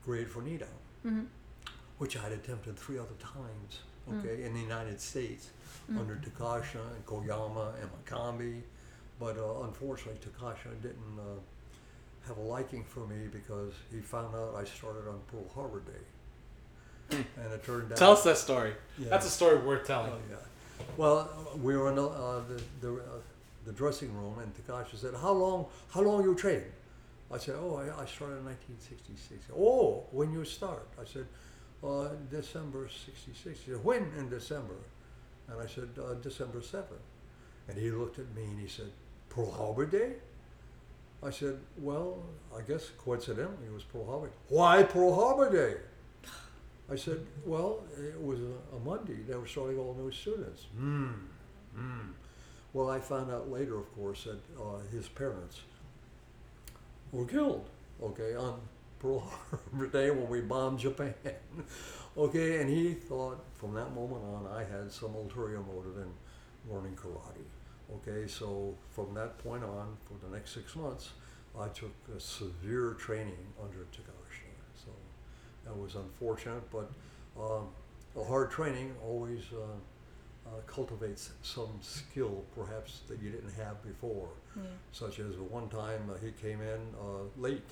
grade 0.05 0.29
for 0.29 0.41
Nidan 0.41 0.75
Mhm. 1.03 1.27
which 1.97 2.15
I 2.15 2.21
had 2.21 2.31
attempted 2.31 2.79
three 2.79 2.97
other 2.97 3.17
times, 3.19 3.81
okay, 4.09 4.43
in 4.45 4.53
the 4.53 4.61
United 4.61 4.99
States 5.01 5.49
under 5.89 6.15
Takasha 6.15 6.79
and 6.95 7.05
Koyama 7.05 7.73
and 7.81 7.89
Mikami. 7.97 8.63
But 9.19 9.37
uh, 9.37 9.63
unfortunately, 9.67 10.19
Takasha 10.25 10.71
didn't 10.81 11.19
uh, 11.19 11.39
have 12.27 12.37
a 12.37 12.41
liking 12.55 12.85
for 12.85 13.05
me 13.05 13.27
because 13.27 13.73
he 13.91 13.99
found 13.99 14.33
out 14.33 14.55
I 14.55 14.63
started 14.63 15.05
on 15.09 15.19
Pearl 15.29 15.47
Harbor 15.53 15.81
Day. 15.81 16.05
and 17.43 17.53
it 17.53 17.63
turned 17.63 17.91
out. 17.91 17.97
Tell 17.97 18.11
us 18.11 18.23
that 18.23 18.37
story. 18.37 18.73
Yeah. 18.97 19.09
That's 19.09 19.25
a 19.25 19.29
story 19.29 19.57
worth 19.57 19.85
telling. 19.85 20.11
Oh, 20.11 20.19
yeah. 20.29 20.85
Well, 20.97 21.29
we 21.61 21.75
were 21.77 21.89
in 21.89 21.95
the, 21.95 22.07
uh, 22.07 22.41
the, 22.47 22.61
the, 22.81 22.93
uh, 22.95 23.05
the 23.65 23.71
dressing 23.71 24.13
room, 24.15 24.39
and 24.39 24.53
Takashi 24.55 24.97
said, 24.97 25.13
"How 25.15 25.31
long? 25.31 25.65
How 25.89 26.01
long 26.01 26.23
you 26.23 26.35
train?" 26.35 26.63
I 27.31 27.37
said, 27.37 27.55
"Oh, 27.57 27.75
I, 27.75 28.01
I 28.01 28.05
started 28.05 28.37
in 28.37 28.45
1966." 28.45 29.45
Oh, 29.57 30.03
when 30.11 30.31
you 30.33 30.43
start? 30.43 30.87
I 30.99 31.05
said, 31.05 31.27
uh, 31.83 32.09
"December 32.29 32.89
'66." 32.89 33.59
He 33.59 33.71
said, 33.71 33.83
"When 33.83 34.11
in 34.17 34.29
December?" 34.29 34.75
And 35.47 35.61
I 35.61 35.67
said, 35.67 35.89
uh, 35.99 36.15
"December 36.15 36.59
7th." 36.59 37.05
And 37.67 37.77
he 37.77 37.91
looked 37.91 38.19
at 38.19 38.33
me 38.35 38.43
and 38.43 38.59
he 38.59 38.67
said, 38.67 38.91
"Pearl 39.29 39.51
Harbor 39.51 39.85
Day?" 39.85 40.13
I 41.23 41.29
said, 41.29 41.59
"Well, 41.77 42.23
I 42.57 42.61
guess 42.61 42.89
coincidentally 42.97 43.67
it 43.67 43.73
was 43.73 43.83
Pearl 43.83 44.05
Harbor. 44.05 44.31
Why 44.49 44.83
Pearl 44.83 45.13
Harbor 45.13 45.51
Day?" 45.51 45.77
I 46.91 46.95
said, 46.95 47.25
well, 47.45 47.83
it 47.97 48.21
was 48.21 48.39
a, 48.39 48.75
a 48.75 48.79
Monday. 48.83 49.19
They 49.25 49.35
were 49.35 49.47
starting 49.47 49.79
all 49.79 49.95
new 49.97 50.11
students. 50.11 50.65
Hmm. 50.75 51.11
Hmm. 51.73 52.09
Well, 52.73 52.89
I 52.89 52.99
found 52.99 53.31
out 53.31 53.49
later, 53.49 53.79
of 53.79 53.93
course, 53.95 54.25
that 54.25 54.41
uh, 54.61 54.79
his 54.91 55.07
parents 55.07 55.61
were 57.11 57.25
killed, 57.25 57.65
okay, 58.03 58.35
on 58.35 58.59
Pearl 58.99 59.19
Harbor 59.19 59.87
Day 59.91 60.11
when 60.11 60.27
we 60.29 60.41
bombed 60.41 60.79
Japan. 60.79 61.13
okay, 62.17 62.61
and 62.61 62.69
he 62.69 62.93
thought 62.93 63.43
from 63.53 63.73
that 63.73 63.93
moment 63.95 64.23
on 64.23 64.47
I 64.53 64.63
had 64.63 64.91
some 64.91 65.15
ulterior 65.15 65.61
motive 65.61 65.97
in 65.97 66.73
learning 66.73 66.95
karate. 66.95 67.45
Okay, 67.95 68.27
so 68.27 68.75
from 68.89 69.13
that 69.15 69.37
point 69.37 69.63
on, 69.63 69.97
for 70.05 70.25
the 70.25 70.33
next 70.33 70.53
six 70.53 70.75
months, 70.75 71.11
I 71.57 71.67
took 71.69 71.93
a 72.15 72.19
severe 72.19 72.95
training 72.99 73.53
under 73.61 73.79
Takasha. 73.91 74.20
That 75.65 75.77
was 75.77 75.95
unfortunate, 75.95 76.63
but 76.71 76.89
um, 77.39 77.67
a 78.15 78.23
hard 78.23 78.51
training 78.51 78.93
always 79.03 79.41
uh, 79.53 80.49
uh, 80.49 80.59
cultivates 80.65 81.31
some 81.43 81.69
skill, 81.81 82.43
perhaps 82.55 83.01
that 83.07 83.21
you 83.21 83.29
didn't 83.29 83.53
have 83.53 83.81
before. 83.83 84.29
Such 84.91 85.19
as 85.19 85.35
one 85.37 85.69
time 85.69 86.09
uh, 86.11 86.17
he 86.23 86.31
came 86.31 86.59
in 86.61 86.79
uh, 86.99 87.23
late. 87.37 87.69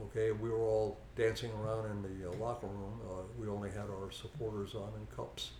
Okay, 0.00 0.30
we 0.32 0.48
were 0.48 0.58
all 0.62 0.98
dancing 1.16 1.50
around 1.52 1.90
in 1.90 2.02
the 2.02 2.28
uh, 2.30 2.32
locker 2.34 2.66
room. 2.66 3.00
Uh, 3.08 3.22
we 3.40 3.48
only 3.48 3.70
had 3.70 3.88
our 3.90 4.10
supporters 4.12 4.74
on 4.74 4.90
in 4.98 5.06
cups, 5.16 5.52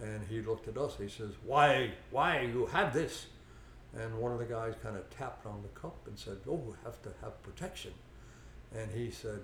and 0.00 0.22
he 0.28 0.40
looked 0.42 0.68
at 0.68 0.76
us. 0.78 0.96
He 0.98 1.08
says, 1.08 1.32
"Why, 1.44 1.90
why 2.10 2.42
you 2.42 2.66
have 2.66 2.94
this?" 2.94 3.26
And 3.96 4.18
one 4.18 4.32
of 4.32 4.38
the 4.38 4.44
guys 4.44 4.74
kind 4.82 4.96
of 4.96 5.08
tapped 5.10 5.46
on 5.46 5.62
the 5.62 5.80
cup 5.80 5.96
and 6.06 6.18
said, 6.18 6.38
"Oh, 6.48 6.54
we 6.54 6.74
have 6.84 7.00
to 7.02 7.10
have 7.22 7.42
protection." 7.42 7.92
And 8.74 8.90
he 8.90 9.10
said, 9.10 9.40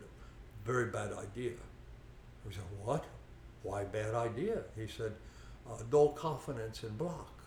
"Very 0.64 0.86
bad 0.86 1.12
idea." 1.12 1.52
We 2.46 2.52
said, 2.52 2.64
"What? 2.82 3.04
Why 3.62 3.84
bad 3.84 4.14
idea?" 4.14 4.62
He 4.76 4.86
said, 4.86 5.12
uh, 5.68 5.76
"No 5.90 6.08
confidence 6.08 6.82
in 6.84 6.96
block." 6.96 7.40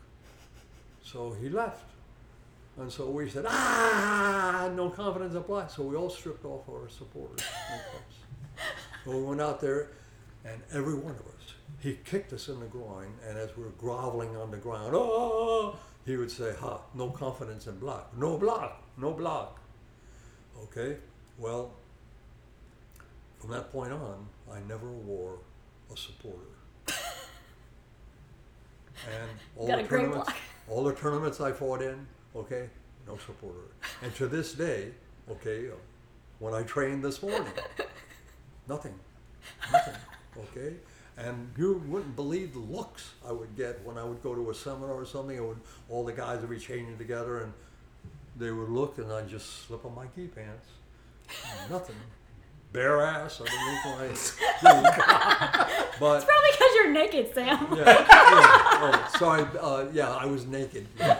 So 1.03 1.35
he 1.39 1.49
left. 1.49 1.85
And 2.77 2.91
so 2.91 3.09
we 3.09 3.29
said, 3.29 3.45
ah, 3.47 4.71
no 4.75 4.89
confidence 4.89 5.35
in 5.35 5.41
block. 5.43 5.69
So 5.69 5.83
we 5.83 5.95
all 5.95 6.09
stripped 6.09 6.43
off 6.45 6.67
our 6.69 6.89
supporters. 6.89 7.45
So 9.03 9.11
we 9.11 9.21
went 9.21 9.41
out 9.41 9.59
there, 9.59 9.89
and 10.45 10.61
every 10.71 10.93
one 10.93 11.11
of 11.11 11.27
us, 11.27 11.55
he 11.81 11.97
kicked 12.05 12.31
us 12.31 12.47
in 12.47 12.61
the 12.61 12.67
groin, 12.67 13.07
and 13.27 13.37
as 13.37 13.49
we 13.57 13.63
were 13.63 13.71
groveling 13.71 14.33
on 14.37 14.49
the 14.49 14.55
ground, 14.55 14.93
oh, 14.95 15.75
he 16.05 16.15
would 16.15 16.31
say, 16.31 16.53
ha, 16.57 16.79
no 16.93 17.09
confidence 17.09 17.67
in 17.67 17.77
block. 17.79 18.17
No 18.17 18.37
block, 18.37 18.81
no 18.95 19.11
block. 19.11 19.59
Okay, 20.63 20.95
well, 21.37 21.73
from 23.43 23.51
that 23.51 23.73
point 23.73 23.91
on, 23.91 24.25
I 24.49 24.59
never 24.69 24.89
wore 24.89 25.39
a 25.91 25.97
supporter. 25.97 26.47
And 29.05 29.29
all 29.57 29.67
Got 29.67 29.81
the 29.81 29.87
tournaments, 29.89 30.31
all 30.69 30.83
the 30.85 30.93
tournaments 30.93 31.41
I 31.41 31.51
fought 31.51 31.81
in, 31.81 32.07
okay, 32.33 32.69
no 33.05 33.17
supporter. 33.17 33.59
And 34.01 34.15
to 34.15 34.27
this 34.27 34.53
day, 34.53 34.91
okay, 35.29 35.65
when 36.39 36.53
I 36.53 36.63
trained 36.63 37.03
this 37.03 37.21
morning, 37.21 37.51
nothing, 38.69 38.93
nothing, 39.73 39.95
okay. 40.37 40.75
And 41.17 41.51
you 41.57 41.83
wouldn't 41.87 42.15
believe 42.15 42.53
the 42.53 42.59
looks 42.59 43.11
I 43.27 43.33
would 43.33 43.57
get 43.57 43.83
when 43.83 43.97
I 43.97 44.05
would 44.05 44.23
go 44.23 44.33
to 44.35 44.51
a 44.51 44.53
seminar 44.53 44.93
or 44.93 45.05
something. 45.05 45.45
Would, 45.45 45.59
all 45.89 46.05
the 46.05 46.13
guys 46.13 46.39
would 46.39 46.49
be 46.49 46.59
changing 46.59 46.97
together, 46.97 47.39
and 47.39 47.51
they 48.37 48.51
would 48.51 48.69
look, 48.69 48.99
and 48.99 49.11
I'd 49.11 49.27
just 49.27 49.67
slip 49.67 49.83
on 49.83 49.93
my 49.95 50.05
gi 50.15 50.27
pants, 50.27 50.67
nothing, 51.69 51.97
bare 52.73 53.01
ass 53.01 53.39
underneath 53.39 53.85
my. 53.85 54.07
but 55.99 56.15
it's 56.17 56.25
Probably 56.25 56.51
because 56.51 56.71
you're 56.75 56.91
naked, 56.91 57.33
Sam. 57.33 57.67
yeah, 57.77 57.83
yeah. 57.85 58.05
Oh, 58.09 59.11
sorry. 59.17 59.45
Uh, 59.59 59.85
yeah, 59.93 60.09
I 60.11 60.25
was 60.25 60.45
naked. 60.47 60.87
but 60.97 61.11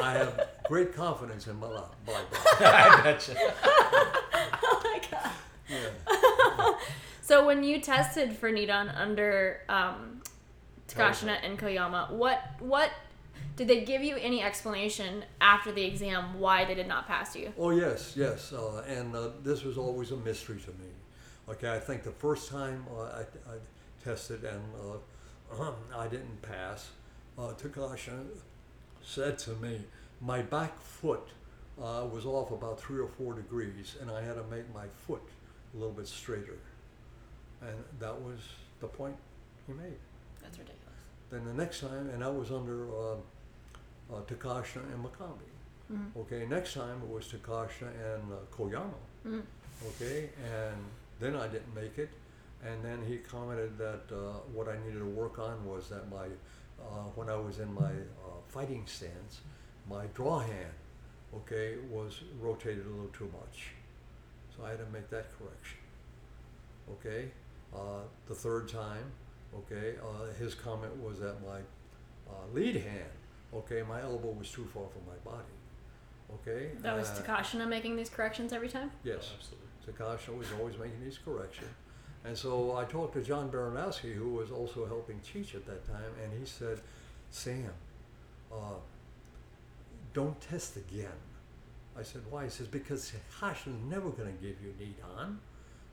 I 0.00 0.12
have 0.12 0.48
great 0.68 0.94
confidence 0.94 1.46
in 1.46 1.58
my 1.58 1.68
life. 1.68 1.84
My 2.06 2.12
body. 2.12 2.26
I 2.60 3.00
betcha. 3.02 3.34
oh 3.64 4.80
my 4.84 5.00
god. 5.10 5.30
Yeah. 5.68 6.74
So 7.22 7.46
when 7.46 7.64
you 7.64 7.80
tested 7.80 8.36
for 8.36 8.52
Nidan 8.52 8.94
under 8.94 9.60
um, 9.68 10.20
Takashina 10.88 11.38
and 11.42 11.58
Koyama, 11.58 12.10
what 12.10 12.42
what 12.60 12.90
did 13.56 13.68
they 13.68 13.84
give 13.84 14.02
you 14.02 14.16
any 14.16 14.42
explanation 14.42 15.24
after 15.40 15.72
the 15.72 15.84
exam 15.84 16.38
why 16.38 16.64
they 16.64 16.74
did 16.74 16.88
not 16.88 17.06
pass 17.06 17.36
you? 17.36 17.52
Oh 17.58 17.70
yes, 17.70 18.14
yes. 18.16 18.52
Uh, 18.52 18.82
and 18.88 19.14
uh, 19.14 19.28
this 19.42 19.64
was 19.64 19.76
always 19.76 20.10
a 20.10 20.16
mystery 20.16 20.60
to 20.60 20.70
me. 20.70 20.90
Okay, 21.48 21.70
I 21.70 21.78
think 21.78 22.02
the 22.02 22.12
first 22.12 22.50
time 22.50 22.86
uh, 22.96 23.02
I, 23.02 23.20
I 23.20 23.56
tested 24.02 24.44
and 24.44 24.62
uh, 25.60 25.72
I 25.96 26.08
didn't 26.08 26.40
pass. 26.42 26.90
Uh, 27.38 27.52
Takasha 27.52 28.24
said 29.02 29.38
to 29.38 29.50
me, 29.52 29.80
my 30.20 30.42
back 30.42 30.80
foot 30.80 31.28
uh, 31.80 32.06
was 32.10 32.24
off 32.24 32.52
about 32.52 32.80
three 32.80 33.00
or 33.00 33.08
four 33.08 33.34
degrees, 33.34 33.96
and 34.00 34.10
I 34.10 34.22
had 34.22 34.34
to 34.34 34.44
make 34.44 34.72
my 34.74 34.86
foot 35.06 35.22
a 35.74 35.76
little 35.76 35.94
bit 35.94 36.06
straighter. 36.06 36.58
And 37.60 37.76
that 37.98 38.20
was 38.20 38.38
the 38.80 38.86
point 38.86 39.16
he 39.66 39.72
made. 39.72 39.98
That's 40.40 40.58
ridiculous. 40.58 40.78
Then 41.30 41.44
the 41.44 41.54
next 41.54 41.80
time, 41.80 42.10
and 42.10 42.22
I 42.22 42.28
was 42.28 42.50
under 42.50 42.86
uh, 44.10 44.20
Takasha 44.20 44.80
and 44.92 45.04
Mikami. 45.04 45.50
Mm-hmm. 45.92 46.20
Okay, 46.20 46.46
next 46.46 46.74
time 46.74 47.02
it 47.02 47.08
was 47.08 47.26
Takasha 47.26 47.88
and 47.88 48.32
uh, 48.32 48.36
Koyama. 48.56 49.02
Mm-hmm. 49.26 49.40
Okay, 49.88 50.30
and 50.42 50.76
then 51.20 51.36
I 51.36 51.48
didn't 51.48 51.74
make 51.74 51.98
it. 51.98 52.10
And 52.64 52.84
then 52.84 53.00
he 53.06 53.16
commented 53.18 53.76
that 53.78 54.02
uh, 54.12 54.38
what 54.54 54.68
I 54.68 54.76
needed 54.86 55.00
to 55.00 55.06
work 55.06 55.38
on 55.38 55.64
was 55.66 55.88
that 55.88 56.08
my, 56.10 56.26
uh, 56.80 57.08
when 57.16 57.28
I 57.28 57.36
was 57.36 57.58
in 57.58 57.72
my 57.74 57.90
uh, 57.90 58.40
fighting 58.48 58.84
stance, 58.86 59.40
my 59.90 60.06
draw 60.14 60.38
hand, 60.38 60.74
okay, 61.34 61.74
was 61.90 62.20
rotated 62.40 62.86
a 62.86 62.88
little 62.88 63.08
too 63.08 63.30
much. 63.32 63.70
So 64.56 64.64
I 64.64 64.70
had 64.70 64.78
to 64.78 64.86
make 64.92 65.10
that 65.10 65.26
correction. 65.36 65.78
Okay, 66.90 67.30
uh, 67.74 68.02
the 68.28 68.34
third 68.34 68.68
time, 68.68 69.04
okay, 69.54 69.94
uh, 70.00 70.32
his 70.38 70.54
comment 70.54 70.94
was 71.02 71.18
that 71.20 71.34
my 71.42 71.58
uh, 72.28 72.46
lead 72.52 72.76
hand, 72.76 73.10
okay, 73.54 73.82
my 73.88 74.00
elbow 74.02 74.30
was 74.30 74.50
too 74.50 74.64
far 74.72 74.84
from 74.88 75.02
my 75.06 75.30
body. 75.30 75.44
Okay, 76.34 76.70
That 76.80 76.96
was 76.96 77.10
uh, 77.10 77.22
Takashina 77.22 77.68
making 77.68 77.96
these 77.96 78.08
corrections 78.08 78.52
every 78.52 78.68
time? 78.68 78.90
Yes. 79.04 79.32
Absolutely. 79.36 79.68
Takasha 79.86 80.36
was 80.36 80.46
always 80.58 80.78
making 80.78 81.02
these 81.04 81.18
corrections. 81.18 81.70
And 82.24 82.36
so 82.36 82.76
I 82.76 82.84
talked 82.84 83.14
to 83.14 83.22
John 83.22 83.50
Baranowski, 83.50 84.14
who 84.14 84.30
was 84.30 84.50
also 84.50 84.86
helping 84.86 85.20
teach 85.20 85.54
at 85.54 85.66
that 85.66 85.86
time, 85.86 86.12
and 86.22 86.32
he 86.38 86.46
said, 86.46 86.80
Sam, 87.30 87.72
uh, 88.52 88.76
don't 90.14 90.40
test 90.40 90.76
again. 90.76 91.18
I 91.98 92.02
said, 92.02 92.22
why? 92.30 92.44
He 92.44 92.50
says, 92.50 92.68
because 92.68 93.12
Takasha's 93.40 93.74
never 93.88 94.10
going 94.10 94.32
to 94.34 94.42
give 94.42 94.56
you 94.62 94.72
need 94.78 94.94
on. 95.18 95.40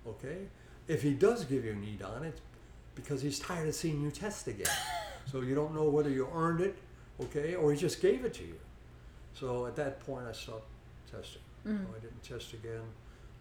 Okay? 0.07 0.47
If 0.87 1.01
he 1.01 1.13
does 1.13 1.45
give 1.45 1.65
you 1.65 1.73
Nidan, 1.73 2.23
it's 2.25 2.41
because 2.95 3.21
he's 3.21 3.39
tired 3.39 3.67
of 3.67 3.75
seeing 3.75 4.01
you 4.01 4.11
test 4.11 4.47
again. 4.47 4.67
so 5.31 5.41
you 5.41 5.55
don't 5.55 5.73
know 5.73 5.89
whether 5.89 6.09
you 6.09 6.27
earned 6.33 6.61
it, 6.61 6.77
okay, 7.21 7.55
or 7.55 7.71
he 7.71 7.77
just 7.77 8.01
gave 8.01 8.25
it 8.25 8.33
to 8.35 8.43
you. 8.43 8.59
So 9.33 9.65
at 9.65 9.75
that 9.75 10.05
point, 10.05 10.25
I 10.27 10.31
stopped 10.31 10.67
testing. 11.11 11.41
Mm. 11.67 11.85
I 11.95 11.99
didn't 11.99 12.23
test 12.23 12.53
again. 12.53 12.81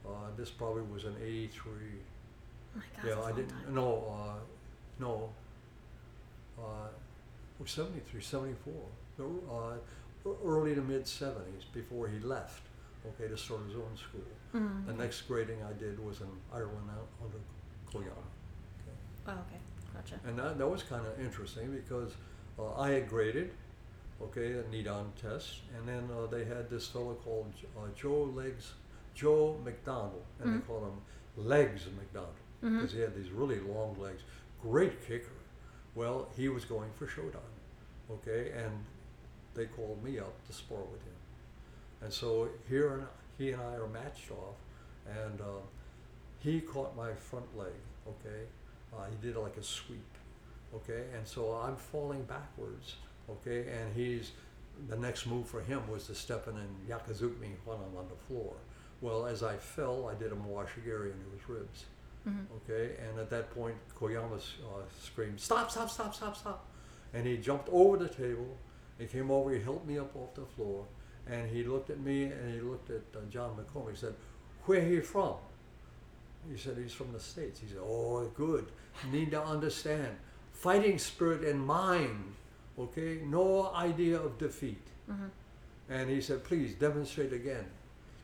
Uh, 0.07 0.11
this 0.37 0.51
probably 0.51 0.83
was 0.83 1.05
an 1.05 1.17
83. 1.23 1.73
Oh 1.73 2.79
my 2.79 2.83
God, 3.03 3.09
yeah, 3.09 3.25
I 3.25 3.33
didn't. 3.33 3.51
time. 3.51 3.75
No, 3.75 4.15
uh, 4.17 4.39
no. 4.99 5.31
Uh, 6.59 6.89
it 7.59 7.63
was 7.63 7.71
73, 7.71 8.21
74. 8.21 8.73
Uh, 9.21 9.75
early 10.45 10.75
to 10.75 10.81
mid 10.81 11.05
70s 11.05 11.65
before 11.73 12.09
he 12.09 12.19
left, 12.21 12.63
okay, 13.07 13.29
to 13.29 13.37
start 13.37 13.61
his 13.67 13.77
own 13.77 13.97
school. 13.97 14.21
Mm. 14.55 14.87
The 14.87 14.93
next 14.93 15.23
grading 15.23 15.59
I 15.63 15.73
did 15.79 16.05
was 16.05 16.21
in 16.21 16.29
Ireland 16.53 16.89
under 17.23 17.39
Koyama. 17.91 18.13
Okay. 18.13 19.27
Oh, 19.27 19.33
okay. 19.33 19.61
Gotcha. 19.95 20.21
And 20.27 20.39
that, 20.39 20.59
that 20.59 20.69
was 20.69 20.83
kind 20.83 21.05
of 21.07 21.21
interesting 21.21 21.71
because 21.71 22.13
uh, 22.59 22.75
I 22.81 22.91
had 22.91 23.09
graded, 23.09 23.51
okay, 24.23 24.53
a 24.53 24.63
Nidan 24.65 25.07
test, 25.21 25.61
and 25.77 25.87
then 25.89 26.09
uh, 26.17 26.27
they 26.27 26.45
had 26.45 26.69
this 26.71 26.89
fellow 26.89 27.15
called 27.25 27.53
uh, 27.77 27.89
Joe 27.97 28.25
Legs, 28.35 28.73
Joe 29.15 29.59
McDonald, 29.65 30.25
and 30.41 30.53
they 30.55 30.59
Mhm. 30.59 30.67
called 30.67 30.85
him 30.85 31.01
Legs 31.47 31.87
McDonald 31.97 32.35
because 32.61 32.93
he 32.93 33.01
had 33.01 33.15
these 33.15 33.31
really 33.31 33.61
long 33.61 33.97
legs. 34.01 34.23
Great 34.61 35.01
kicker. 35.07 35.31
Well, 35.95 36.29
he 36.37 36.49
was 36.49 36.65
going 36.65 36.91
for 36.93 37.07
Shodan, 37.07 37.53
okay, 38.11 38.51
and 38.53 38.85
they 39.55 39.67
called 39.67 40.03
me 40.03 40.19
up 40.19 40.35
to 40.47 40.53
spar 40.53 40.79
with 40.83 41.03
him. 41.03 41.15
And 42.01 42.13
so 42.13 42.49
here 42.69 43.09
he 43.39 43.53
and 43.53 43.63
I 43.63 43.75
are 43.75 43.89
matched 43.89 44.31
off, 44.31 44.57
and 45.07 45.41
um, 45.41 45.63
he 46.41 46.61
caught 46.61 46.97
my 46.97 47.15
front 47.15 47.57
leg, 47.57 47.73
okay. 48.07 48.47
Uh, 48.93 49.05
he 49.11 49.17
did 49.27 49.37
like 49.37 49.57
a 49.57 49.63
sweep, 49.63 50.13
okay, 50.75 51.05
and 51.15 51.27
so 51.27 51.53
I'm 51.55 51.77
falling 51.77 52.23
backwards, 52.25 52.97
okay, 53.31 53.71
and 53.71 53.95
he's 53.95 54.33
the 54.89 54.97
next 54.97 55.27
move 55.27 55.47
for 55.49 55.61
him 55.61 55.81
was 55.91 56.07
to 56.07 56.15
step 56.15 56.47
in 56.49 56.57
and 56.57 56.69
gyakuzuki 56.89 57.41
me 57.41 57.51
when 57.65 57.77
I'm 57.79 57.97
on 57.97 58.07
the 58.09 58.17
floor. 58.27 58.55
Well, 59.01 59.27
as 59.27 59.43
I 59.43 59.57
fell, 59.57 60.09
I 60.09 60.15
did 60.15 60.33
a 60.33 60.37
mawashigeri 60.37 61.13
into 61.13 61.31
his 61.37 61.49
ribs. 61.49 61.85
Mhm. 62.27 62.47
Okay, 62.57 62.97
and 63.05 63.19
at 63.19 63.31
that 63.31 63.51
point, 63.55 63.77
Koyama 63.99 64.37
uh, 64.37 64.83
screamed, 65.01 65.41
"Stop! 65.41 65.71
Stop! 65.71 65.91
Stop! 65.91 66.15
Stop! 66.15 66.37
Stop!" 66.37 66.67
And 67.15 67.27
he 67.27 67.37
jumped 67.39 67.69
over 67.71 67.97
the 67.97 68.09
table. 68.09 68.57
He 68.99 69.07
came 69.07 69.31
over. 69.31 69.51
He 69.51 69.61
helped 69.61 69.87
me 69.87 69.99
up 69.99 70.15
off 70.17 70.35
the 70.35 70.45
floor, 70.45 70.85
and 71.27 71.49
he 71.51 71.63
looked 71.65 71.91
at 71.91 72.01
me 72.01 72.25
and 72.25 72.53
he 72.55 72.61
looked 72.61 72.91
at 72.91 73.03
uh, 73.15 73.21
John 73.31 73.57
McCormick. 73.57 73.91
He 73.93 73.97
said, 73.97 74.15
"Where 74.67 74.81
he 74.85 75.01
from?" 75.01 75.37
He 76.51 76.57
said, 76.57 76.77
"He's 76.77 76.93
from 76.93 77.13
the 77.13 77.21
states." 77.21 77.61
He 77.61 77.69
said, 77.69 77.79
"Oh, 77.81 78.27
good. 78.35 78.67
Need 79.13 79.31
to 79.31 79.43
understand 79.43 80.17
fighting 80.53 80.99
spirit 80.99 81.43
and 81.45 81.65
mind. 81.65 82.35
Okay, 82.79 83.21
no 83.25 83.73
idea 83.75 84.21
of 84.21 84.39
defeat." 84.39 84.87
Mhm. 85.11 85.31
And 85.89 86.11
he 86.11 86.21
said, 86.21 86.45
"Please 86.45 86.75
demonstrate 86.75 87.33
again." 87.33 87.67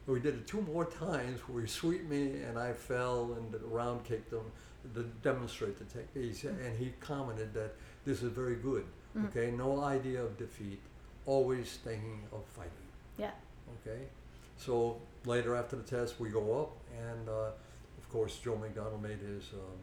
We 0.06 0.20
did 0.20 0.34
it 0.34 0.46
two 0.46 0.60
more 0.60 0.84
times 0.84 1.40
where 1.48 1.62
he 1.62 1.66
swept 1.68 2.04
me 2.04 2.42
and 2.42 2.58
I 2.58 2.72
fell 2.74 3.32
and 3.34 3.54
round 3.72 4.04
kicked 4.04 4.32
him 4.32 4.44
to 4.94 5.02
demonstrate 5.22 5.78
the 5.78 5.86
technique. 5.86 6.34
Said- 6.36 6.58
And 6.60 6.76
he 6.78 6.92
commented 7.00 7.54
that 7.54 7.74
this 8.04 8.22
is 8.22 8.30
very 8.32 8.56
good. 8.56 8.84
Mhm. 9.16 9.28
Okay, 9.28 9.50
no 9.50 9.80
idea 9.80 10.22
of 10.22 10.36
defeat, 10.36 10.80
always 11.24 11.78
thinking 11.78 12.20
of 12.32 12.44
fighting. 12.44 12.86
Yeah. 13.16 13.32
Okay, 13.80 14.08
so 14.58 15.00
later 15.24 15.54
after 15.54 15.74
the 15.76 15.82
test, 15.84 16.20
we 16.20 16.28
go 16.28 16.60
up 16.62 16.72
and 16.92 17.28
uh, 17.28 17.52
of 17.96 18.08
course 18.10 18.38
Joe 18.40 18.56
McDonald 18.58 19.02
made 19.02 19.20
his 19.20 19.44
um, 19.54 19.78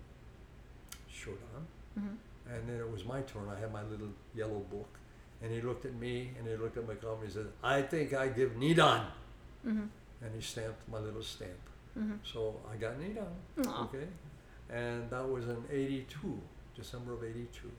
shodan. 1.09 1.65
Mhm. 1.97 2.17
And 2.53 2.67
then 2.67 2.79
it 2.79 2.91
was 2.91 3.05
my 3.05 3.21
turn. 3.21 3.47
I 3.55 3.59
had 3.59 3.71
my 3.71 3.83
little 3.83 4.09
yellow 4.35 4.59
book. 4.59 4.97
And 5.41 5.51
he 5.51 5.61
looked 5.61 5.85
at 5.85 5.95
me 5.95 6.31
and 6.37 6.47
he 6.47 6.55
looked 6.55 6.77
at 6.77 6.87
my 6.87 6.93
company 6.95 7.21
and 7.25 7.27
he 7.27 7.33
said, 7.33 7.47
I 7.63 7.81
think 7.81 8.13
I 8.13 8.27
give 8.27 8.51
Nidan. 8.57 9.05
Mhm. 9.65 9.87
And 10.21 10.35
he 10.35 10.41
stamped 10.41 10.87
my 10.87 10.99
little 10.99 11.23
stamp. 11.23 11.63
Mhm. 11.97 12.19
So 12.23 12.59
I 12.71 12.75
got 12.77 12.93
Nidan. 12.99 13.33
Aw. 13.65 13.83
Okay. 13.85 14.07
And 14.69 15.09
that 15.09 15.27
was 15.27 15.47
in 15.47 15.63
82, 15.71 16.39
December 16.75 17.13
of 17.13 17.23
82. 17.23 17.71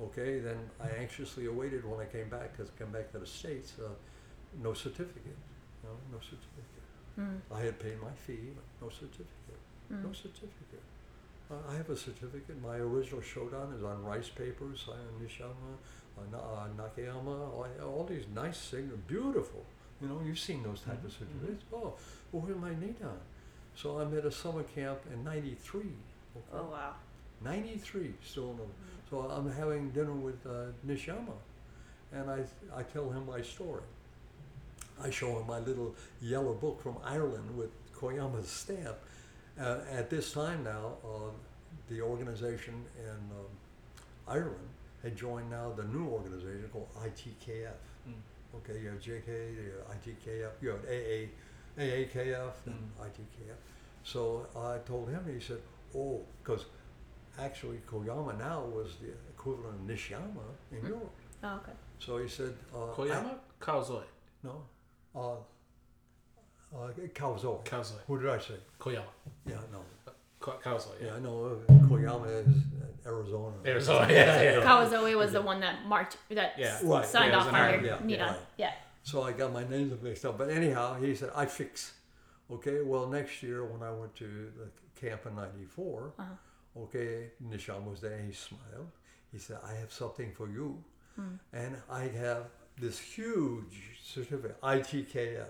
Okay. 0.00 0.40
Then 0.40 0.58
I 0.80 0.88
anxiously 0.90 1.46
awaited 1.46 1.84
when 1.84 2.00
I 2.00 2.06
came 2.06 2.28
back, 2.28 2.52
because 2.52 2.70
I 2.74 2.78
came 2.78 2.92
back 2.92 3.10
to 3.12 3.18
the 3.18 3.26
States, 3.26 3.72
uh, 3.78 3.88
no 4.62 4.74
certificate. 4.74 5.38
No, 5.82 5.90
no 6.12 6.18
certificate. 6.20 6.84
Mm. 7.18 7.40
I 7.50 7.60
had 7.60 7.78
paid 7.78 8.00
my 8.00 8.12
fee, 8.12 8.50
but 8.56 8.64
no 8.86 8.90
certificate. 8.90 9.60
No 9.90 10.08
Mm. 10.08 10.16
certificate. 10.16 10.82
Uh, 11.50 11.54
I 11.70 11.76
have 11.76 11.90
a 11.90 11.96
certificate. 11.96 12.60
My 12.62 12.76
original 12.76 13.20
Shodan 13.20 13.76
is 13.76 13.82
on 13.84 14.02
rice 14.04 14.28
papers, 14.30 14.86
uh, 14.88 14.94
Nishiyama, 15.22 15.76
uh, 16.18 16.22
Na- 16.32 16.38
uh, 16.38 16.68
Nakayama, 16.76 17.26
all, 17.52 17.66
all 17.82 18.04
these 18.08 18.24
nice 18.34 18.56
signals, 18.56 18.98
beautiful. 19.06 19.64
You 20.00 20.08
know, 20.08 20.20
you've 20.24 20.38
seen 20.38 20.62
those 20.62 20.80
type 20.80 21.04
of 21.04 21.10
Mhm, 21.10 21.18
certificates. 21.18 21.64
Oh, 21.72 21.94
well, 22.32 22.42
where's 22.42 22.56
my 22.56 22.70
Nidan? 22.74 23.18
So 23.76 23.98
I'm 23.98 24.16
at 24.16 24.24
a 24.24 24.30
summer 24.30 24.62
camp 24.62 25.00
in 25.12 25.22
93. 25.24 25.80
Okay? 25.80 26.44
Oh 26.52 26.70
wow. 26.70 26.94
93, 27.42 28.14
still 28.24 28.50
in 28.52 28.56
the, 28.56 28.64
so 29.10 29.20
I'm 29.20 29.50
having 29.52 29.90
dinner 29.90 30.12
with 30.12 30.44
uh, 30.46 30.66
Nishiyama, 30.86 31.34
and 32.12 32.30
I, 32.30 32.44
I 32.74 32.82
tell 32.84 33.10
him 33.10 33.26
my 33.26 33.42
story. 33.42 33.82
I 35.02 35.10
show 35.10 35.38
him 35.38 35.46
my 35.46 35.58
little 35.58 35.94
yellow 36.22 36.54
book 36.54 36.80
from 36.82 36.96
Ireland 37.04 37.56
with 37.58 37.70
Koyama's 37.94 38.48
stamp. 38.48 38.96
Uh, 39.60 39.78
at 39.92 40.10
this 40.10 40.32
time 40.32 40.64
now, 40.64 40.96
uh, 41.04 41.30
the 41.88 42.00
organization 42.00 42.84
in 42.98 43.10
um, 43.10 43.46
Ireland 44.26 44.68
had 45.02 45.16
joined 45.16 45.50
now 45.50 45.72
the 45.76 45.84
new 45.84 46.06
organization 46.08 46.68
called 46.72 46.88
ITKF. 46.96 47.76
Mm. 48.08 48.14
Okay, 48.56 48.80
you 48.80 48.88
have 48.88 49.00
JK, 49.00 49.28
you 49.28 49.72
have 49.88 49.96
ITKF, 50.00 50.50
you 50.62 50.68
have 50.70 50.84
AA, 50.84 51.28
AAKF, 51.78 52.52
and 52.66 52.74
Mm. 52.98 53.06
ITKF. 53.06 53.56
So 54.02 54.46
I 54.56 54.78
told 54.86 55.08
him, 55.10 55.22
he 55.32 55.40
said, 55.40 55.60
oh, 55.94 56.20
because 56.42 56.66
actually 57.38 57.78
Koyama 57.90 58.36
now 58.38 58.60
was 58.64 58.96
the 59.00 59.10
equivalent 59.30 59.74
of 59.80 59.86
Nishiyama 59.86 60.46
in 60.72 60.78
Hmm. 60.80 60.86
Europe. 60.88 61.14
Oh, 61.42 61.56
okay. 61.56 61.72
So 61.98 62.18
he 62.18 62.28
said, 62.28 62.54
uh, 62.74 62.90
I- 62.92 62.94
Koyama? 62.96 63.38
Kawazoe. 63.60 64.04
no, 64.42 64.62
uh, 65.14 65.36
uh, 66.74 66.88
Kawazoe. 67.14 67.64
Kawazoe. 67.64 67.98
Who 68.06 68.20
did 68.20 68.30
I 68.30 68.38
say? 68.38 68.54
Koyama. 68.80 69.04
Yeah, 69.46 69.56
no. 69.72 69.80
Ka- 70.40 70.58
Kawazoe, 70.62 71.00
Yeah, 71.00 71.06
yeah. 71.06 71.14
I 71.14 71.18
uh, 71.18 71.88
Koyama 71.88 72.26
is 72.46 72.48
uh, 72.48 73.08
Arizona. 73.08 73.54
Arizona, 73.66 74.06
yeah, 74.12 74.42
yeah. 74.42 74.60
Kawazoe 74.62 75.16
was 75.16 75.32
the 75.32 75.42
one 75.42 75.60
that 75.60 75.86
marked 75.86 76.16
that 76.30 76.54
Yeah. 76.58 76.78
Right. 76.82 77.04
signed 77.06 77.32
Yeah, 77.32 77.38
it 77.38 77.40
off 77.40 77.46
was 77.46 77.54
on 77.54 77.60
an 77.60 77.60
your 77.60 77.80
Ireland. 77.80 78.10
Yeah, 78.10 78.16
Nidan. 78.18 78.30
right. 78.30 78.40
Yeah. 78.58 78.72
So 79.02 79.22
I 79.22 79.32
got 79.32 79.52
my 79.52 79.64
names 79.68 79.92
mixed 80.02 80.24
up. 80.24 80.38
But 80.38 80.50
anyhow, 80.50 80.94
he 81.00 81.14
said, 81.14 81.30
I 81.34 81.46
fix. 81.46 81.92
Okay, 82.50 82.82
well, 82.82 83.06
next 83.06 83.42
year 83.42 83.64
when 83.64 83.82
I 83.82 83.90
went 83.92 84.14
to 84.16 84.24
the 84.58 84.68
camp 85.00 85.26
in 85.26 85.34
94, 85.36 86.12
Uh-huh. 86.18 86.80
Okay, 86.82 87.30
Nishiyama 87.42 87.90
was 87.90 88.00
there. 88.00 88.18
He 88.26 88.32
smiled. 88.32 88.90
He 89.32 89.38
said, 89.38 89.58
"I 89.64 89.74
have 89.74 89.92
something 89.92 90.32
for 90.32 90.48
you," 90.48 90.82
and 91.52 91.76
I 91.88 92.02
have 92.24 92.46
this 92.80 92.98
huge 92.98 93.74
certificate, 94.02 94.60
ITKF. 94.60 95.48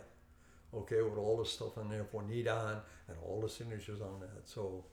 Okay, 0.77 1.03
with 1.03 1.17
all 1.19 1.37
the 1.37 1.45
stuff 1.47 1.79
on 1.79 1.89
there 1.89 2.05
for 2.05 2.23
Nidan 2.23 2.77
and 3.09 3.17
all 3.25 3.41
the 3.41 3.49
signatures 3.49 4.01
on 4.01 4.21
that. 4.21 4.49
So 4.49 4.85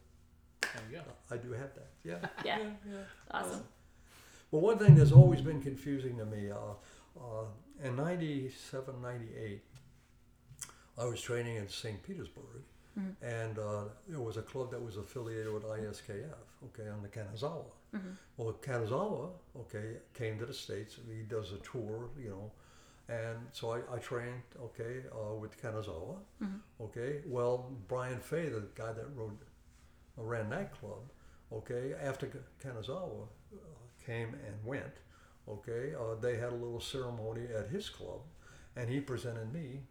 There 0.61 0.71
you 0.91 0.97
go. 0.97 1.03
I 1.29 1.37
do 1.37 1.51
have 1.51 1.73
that. 1.75 1.89
Yeah. 2.03 2.19
Yeah. 2.45 2.97
Awesome. 3.31 3.63
Well, 4.51 4.61
one 4.61 4.77
thing 4.77 4.95
that's 4.95 5.11
always 5.11 5.41
been 5.41 5.61
confusing 5.61 6.17
to 6.17 6.25
me, 6.25 6.51
uh, 6.51 6.73
uh, 7.19 7.45
in 7.83 7.95
97, 7.95 9.01
98, 9.01 9.61
I 10.99 11.05
was 11.05 11.21
training 11.21 11.55
in 11.55 11.67
St. 11.69 12.01
Petersburg, 12.03 12.61
and 13.21 13.57
uh, 13.57 13.85
there 14.07 14.19
was 14.19 14.35
a 14.37 14.41
club 14.41 14.69
that 14.71 14.81
was 14.83 14.97
affiliated 14.97 15.51
with 15.53 15.63
ISKF, 15.63 16.35
okay, 16.65 16.89
on 16.89 17.01
the 17.01 17.07
Kanazawa. 17.07 17.63
Well, 18.37 18.53
Kanazawa, 18.61 19.29
okay, 19.61 19.97
came 20.13 20.37
to 20.39 20.45
the 20.45 20.53
States. 20.53 20.97
He 21.09 21.23
does 21.23 21.53
a 21.53 21.57
tour, 21.59 22.09
you 22.21 22.29
know, 22.29 22.51
and 23.11 23.37
so 23.51 23.63
I, 23.71 23.79
I 23.95 23.97
trained, 23.99 24.43
okay, 24.67 24.93
uh, 25.11 25.35
with 25.35 25.61
Kanazawa, 25.61 26.15
okay. 26.85 27.11
Well, 27.25 27.55
Brian 27.87 28.19
Fay, 28.19 28.45
the 28.49 28.63
guy 28.75 28.93
that 28.93 29.07
rode, 29.15 29.37
uh, 30.17 30.23
ran 30.23 30.49
that 30.51 30.69
club, 30.79 31.03
okay, 31.51 31.93
after 32.09 32.25
Kanazawa 32.63 33.23
uh, 33.53 33.57
came 34.05 34.31
and 34.47 34.55
went, 34.63 34.95
okay, 35.55 35.83
uh, 36.01 36.15
they 36.21 36.35
had 36.37 36.51
a 36.57 36.59
little 36.65 36.79
ceremony 36.79 37.45
at 37.59 37.67
his 37.69 37.89
club, 37.89 38.21
and 38.77 38.89
he 38.89 38.99
presented 39.01 39.51
me 39.53 39.81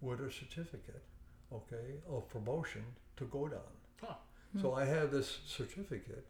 with 0.00 0.20
a 0.20 0.30
certificate, 0.30 1.04
okay, 1.52 1.88
of 2.10 2.28
promotion 2.28 2.84
to 3.16 3.24
Godan. 3.24 3.72
Huh. 4.02 4.14
So 4.62 4.74
I 4.74 4.84
have 4.84 5.10
this 5.10 5.38
certificate, 5.46 6.26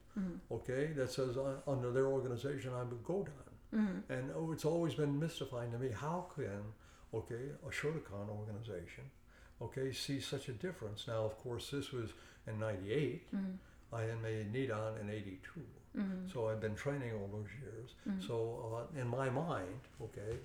okay, 0.51 0.93
that 0.97 1.11
says 1.13 1.37
uh, 1.37 1.57
under 1.67 1.91
their 1.93 2.07
organization 2.07 2.71
I'm 2.75 2.91
a 2.93 3.01
Godan. 3.11 3.46
And 4.09 4.31
oh, 4.37 4.53
it's 4.53 4.65
always 4.65 4.95
been 4.95 5.19
mystifying 5.19 5.71
to 5.73 5.79
me 5.79 5.91
how 5.91 6.27
can, 6.35 6.63
okay, 7.13 7.51
a 7.67 7.71
Shotokan 7.71 8.29
organization, 8.31 9.05
okay, 9.61 9.93
see 9.93 10.21
such 10.21 10.49
a 10.49 10.53
difference. 10.53 11.07
Now, 11.09 11.25
of 11.25 11.37
course, 11.39 11.71
this 11.71 11.93
was 11.93 12.11
in 12.47 12.59
98. 12.59 13.29
I 13.93 14.03
had 14.03 14.23
made 14.23 14.53
Nidan 14.53 15.01
in 15.01 15.11
82. 15.11 15.61
So 16.33 16.49
I've 16.49 16.61
been 16.61 16.75
training 16.75 17.13
all 17.15 17.29
those 17.33 17.49
years. 17.63 17.91
So 18.27 18.37
uh, 18.95 19.01
in 19.01 19.09
my 19.09 19.31
mind, 19.31 19.81
okay, 20.03 20.37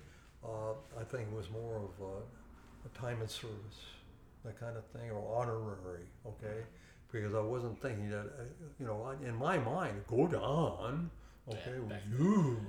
uh, 0.44 0.72
I 0.98 1.04
think 1.04 1.28
it 1.30 1.34
was 1.36 1.50
more 1.50 1.76
of 1.76 1.90
a, 2.00 2.88
a 2.88 2.98
time 2.98 3.20
and 3.20 3.30
service, 3.30 3.80
that 4.44 4.58
kind 4.58 4.76
of 4.76 4.84
thing, 4.86 5.10
or 5.10 5.22
honorary, 5.42 6.06
okay? 6.26 6.62
Because 7.12 7.34
I 7.34 7.40
wasn't 7.40 7.80
thinking 7.82 8.08
that, 8.10 8.26
uh, 8.38 8.44
you 8.80 8.86
know, 8.86 9.02
I- 9.04 9.26
in 9.28 9.36
my 9.36 9.58
mind, 9.58 10.02
go 10.08 10.24
on, 10.40 11.10
okay, 11.48 11.60
Yeah, 11.74 11.80
was 11.80 11.88
back- 11.90 12.02
you, 12.18 12.66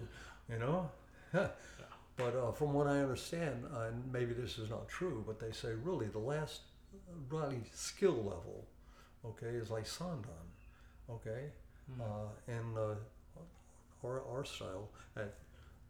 you 0.50 0.60
know? 0.60 0.90
but 1.34 2.36
uh, 2.36 2.52
from 2.52 2.74
what 2.74 2.88
I 2.88 3.00
understand, 3.00 3.66
uh, 3.76 3.88
and 3.88 4.12
maybe 4.12 4.34
this 4.34 4.58
is 4.58 4.70
not 4.70 4.88
true, 4.88 5.24
but 5.26 5.40
they 5.40 5.52
say 5.52 5.70
really 5.84 6.08
the 6.08 6.20
last 6.20 6.62
uh, 6.94 7.36
really 7.36 7.62
skill 7.74 8.16
level, 8.18 8.66
okay, 9.26 9.48
is 9.48 9.70
like 9.70 9.86
Sandan, 9.86 10.48
okay? 11.10 11.46
Uh, 12.00 12.28
and 12.48 12.78
uh, 12.78 12.96
our, 14.06 14.22
our 14.32 14.46
style, 14.46 14.90
that, 15.16 15.34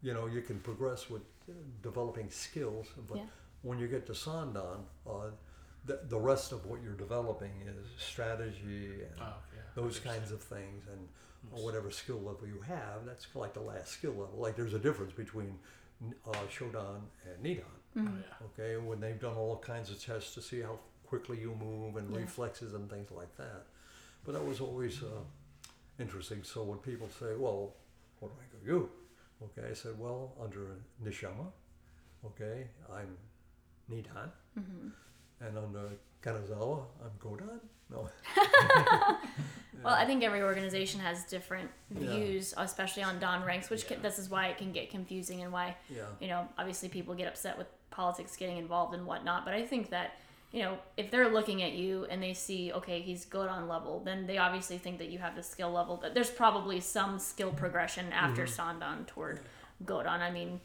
you 0.02 0.12
know, 0.14 0.26
you 0.26 0.40
can 0.40 0.58
progress 0.60 1.10
with 1.10 1.22
uh, 1.48 1.52
developing 1.82 2.30
skills, 2.30 2.86
but 3.08 3.18
Yeah. 3.18 3.24
when 3.62 3.78
you 3.78 3.88
get 3.88 4.06
to 4.06 4.12
Sandan, 4.12 4.80
uh, 5.06 5.30
the, 5.84 6.00
the 6.08 6.18
rest 6.18 6.52
of 6.52 6.64
what 6.66 6.82
you're 6.82 6.94
developing 6.96 7.52
is 7.66 7.86
strategy 7.98 9.02
and 9.02 9.20
Oh, 9.20 9.34
yeah. 9.54 9.60
those 9.74 9.98
kinds 10.00 10.30
of 10.32 10.40
things 10.42 10.84
and 10.90 11.08
whatever 11.50 11.90
skill 11.90 12.16
level 12.20 12.46
you 12.46 12.60
have 12.66 13.04
that's 13.06 13.26
like 13.34 13.54
the 13.54 13.60
last 13.60 13.88
skill 13.92 14.12
level. 14.12 14.34
Like 14.38 14.56
there's 14.56 14.74
a 14.74 14.78
difference 14.78 15.12
between 15.12 15.58
uh, 16.26 16.32
shodan 16.50 17.00
and 17.26 17.44
nidan 17.44 17.64
Oh, 17.96 18.00
yeah. 18.02 18.46
okay 18.48 18.76
when 18.76 18.98
they've 19.00 19.20
done 19.20 19.36
all 19.36 19.58
kinds 19.58 19.90
of 19.90 20.02
tests 20.02 20.34
to 20.34 20.42
see 20.42 20.60
how 20.60 20.78
quickly 21.06 21.38
you 21.40 21.54
move 21.54 21.96
and 21.96 22.10
Yeah. 22.10 22.20
reflexes 22.22 22.74
and 22.74 22.90
things 22.90 23.10
like 23.10 23.36
that. 23.36 23.66
But 24.24 24.32
that 24.32 24.44
was 24.44 24.60
always 24.60 25.02
uh, 25.02 25.22
interesting. 26.00 26.42
So 26.42 26.62
when 26.64 26.78
people 26.78 27.08
say 27.20 27.34
well 27.36 27.74
what 28.20 28.30
do 28.32 28.36
i 28.44 28.46
go 28.52 28.58
you 28.72 28.90
okay 29.44 29.68
i 29.70 29.74
said 29.74 29.98
well 29.98 30.32
under 30.42 30.76
nishiyama 31.04 31.46
okay 32.24 32.66
i'm 32.92 33.16
nidan 33.90 34.30
and 35.40 35.58
under 35.58 35.90
kanazawa 36.22 36.84
i'm 37.04 37.14
godan? 37.20 37.60
No 37.90 38.08
Well, 39.84 39.94
I 39.94 40.04
think 40.06 40.22
every 40.22 40.42
organization 40.42 41.00
has 41.00 41.24
different 41.24 41.70
Yeah. 41.90 42.10
views, 42.10 42.54
especially 42.56 43.02
on 43.02 43.18
Dan 43.18 43.44
ranks, 43.44 43.70
which 43.70 43.86
can, 43.86 44.02
this 44.02 44.18
is 44.18 44.28
why 44.28 44.48
it 44.48 44.58
can 44.58 44.72
get 44.72 44.90
confusing 44.90 45.42
and 45.42 45.52
why 45.52 45.76
yeah 45.88 46.02
you 46.20 46.28
know 46.28 46.48
obviously 46.58 46.88
people 46.88 47.14
get 47.14 47.28
upset 47.28 47.58
with 47.58 47.66
politics 47.90 48.36
getting 48.36 48.56
involved 48.56 48.94
and 48.94 49.06
whatnot. 49.06 49.44
But 49.44 49.54
I 49.54 49.64
think 49.64 49.90
that 49.90 50.18
you 50.52 50.62
know 50.62 50.78
if 50.96 51.10
they're 51.10 51.28
looking 51.28 51.62
at 51.62 51.72
you 51.72 52.06
and 52.10 52.22
they 52.22 52.34
see 52.34 52.72
okay 52.72 53.00
he's 53.00 53.26
Godan 53.26 53.68
level, 53.68 54.00
then 54.04 54.26
they 54.26 54.38
obviously 54.38 54.78
think 54.78 54.98
that 54.98 55.10
you 55.10 55.18
have 55.18 55.36
the 55.36 55.42
skill 55.42 55.70
level. 55.70 55.96
That 55.98 56.14
there's 56.14 56.30
probably 56.30 56.80
some 56.80 57.18
skill 57.18 57.52
progression 57.52 58.12
after 58.12 58.44
mm-hmm. 58.44 58.82
Sandan 58.82 59.06
toward 59.06 59.40
Godan. 59.84 60.20
I 60.20 60.30
mean, 60.30 60.60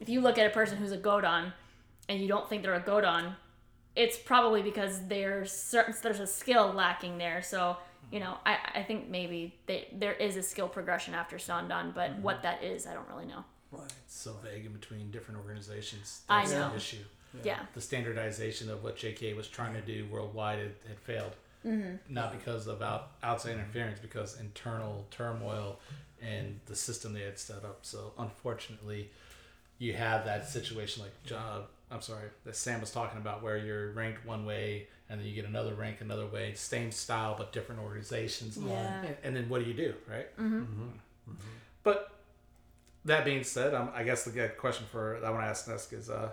if 0.00 0.08
you 0.08 0.20
look 0.20 0.38
at 0.38 0.46
a 0.46 0.50
person 0.50 0.78
who's 0.78 0.92
a 0.92 0.98
Godan 0.98 1.52
and 2.08 2.20
you 2.20 2.28
don't 2.28 2.48
think 2.48 2.62
they're 2.62 2.74
a 2.74 2.80
Godon, 2.80 3.36
it's 3.94 4.16
probably 4.18 4.62
because 4.62 5.06
there's 5.06 5.52
certain 5.52 5.94
there's 6.02 6.20
a 6.20 6.26
skill 6.26 6.72
lacking 6.72 7.18
there. 7.18 7.42
So 7.42 7.76
you 8.12 8.20
know, 8.20 8.36
I, 8.44 8.58
I 8.74 8.82
think 8.82 9.08
maybe 9.08 9.56
they, 9.66 9.88
there 9.92 10.12
is 10.12 10.36
a 10.36 10.42
skill 10.42 10.68
progression 10.68 11.14
after 11.14 11.38
Sandan, 11.38 11.94
but 11.94 12.18
what 12.18 12.42
that 12.42 12.62
is, 12.62 12.86
I 12.86 12.92
don't 12.92 13.08
really 13.08 13.24
know. 13.24 13.42
right 13.72 13.90
It's 14.04 14.14
so 14.14 14.36
vague 14.44 14.66
in 14.66 14.72
between 14.72 15.10
different 15.10 15.40
organizations. 15.40 16.20
I 16.28 16.44
know. 16.44 16.68
the 16.68 16.76
issue. 16.76 16.98
Yeah. 17.42 17.60
The 17.74 17.80
standardization 17.80 18.68
of 18.68 18.84
what 18.84 18.98
JK 18.98 19.34
was 19.34 19.48
trying 19.48 19.72
to 19.72 19.80
do 19.80 20.06
worldwide 20.12 20.58
had, 20.58 20.72
had 20.86 20.98
failed. 20.98 21.32
Mm-hmm. 21.66 22.12
Not 22.12 22.32
because 22.32 22.66
of 22.66 22.82
out, 22.82 23.12
outside 23.22 23.54
interference, 23.54 23.98
because 23.98 24.38
internal 24.38 25.06
turmoil 25.10 25.78
and 26.20 26.60
the 26.66 26.76
system 26.76 27.14
they 27.14 27.22
had 27.22 27.38
set 27.38 27.64
up. 27.64 27.78
So 27.82 28.12
unfortunately, 28.18 29.10
you 29.78 29.94
have 29.94 30.26
that 30.26 30.48
situation 30.48 31.02
like 31.02 31.12
John. 31.24 31.62
I'm 31.90 32.02
sorry, 32.02 32.28
that 32.44 32.56
Sam 32.56 32.80
was 32.80 32.90
talking 32.90 33.18
about, 33.18 33.42
where 33.42 33.56
you're 33.56 33.92
ranked 33.92 34.26
one 34.26 34.44
way 34.44 34.88
and 35.12 35.20
then 35.20 35.28
you 35.28 35.34
get 35.34 35.44
another 35.44 35.74
rank 35.74 36.00
another 36.00 36.26
way, 36.26 36.54
same 36.54 36.90
style 36.90 37.34
but 37.36 37.52
different 37.52 37.82
organizations. 37.82 38.56
Yeah. 38.56 39.02
And, 39.02 39.16
and 39.22 39.36
then 39.36 39.48
what 39.50 39.62
do 39.62 39.68
you 39.68 39.74
do, 39.74 39.94
right? 40.10 40.34
Mm-hmm. 40.38 40.86
But 41.82 42.12
that 43.04 43.26
being 43.26 43.44
said, 43.44 43.74
um, 43.74 43.90
I 43.94 44.04
guess 44.04 44.24
the 44.24 44.30
good 44.30 44.56
question 44.56 44.86
for 44.90 45.20
I 45.22 45.28
want 45.28 45.42
to 45.42 45.48
ask 45.48 45.68
Nesk 45.68 45.92
is 45.92 46.08
uh, 46.08 46.30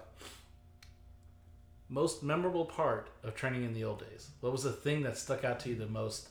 most 1.89 2.23
memorable 2.23 2.63
part 2.63 3.09
of 3.21 3.35
training 3.35 3.65
in 3.65 3.73
the 3.73 3.83
old 3.83 3.99
days. 3.99 4.29
What 4.39 4.53
was 4.53 4.63
the 4.63 4.71
thing 4.71 5.03
that 5.03 5.17
stuck 5.17 5.43
out 5.43 5.59
to 5.61 5.69
you 5.69 5.75
the 5.75 5.85
most 5.85 6.29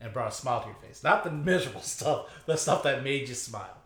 and 0.00 0.10
brought 0.10 0.32
a 0.32 0.34
smile 0.34 0.62
to 0.62 0.68
your 0.68 0.76
face? 0.76 1.04
Not 1.04 1.22
the 1.22 1.30
miserable 1.50 1.82
stuff, 1.82 2.30
the 2.46 2.56
stuff 2.56 2.82
that 2.84 3.04
made 3.04 3.28
you 3.28 3.34
smile. 3.34 3.76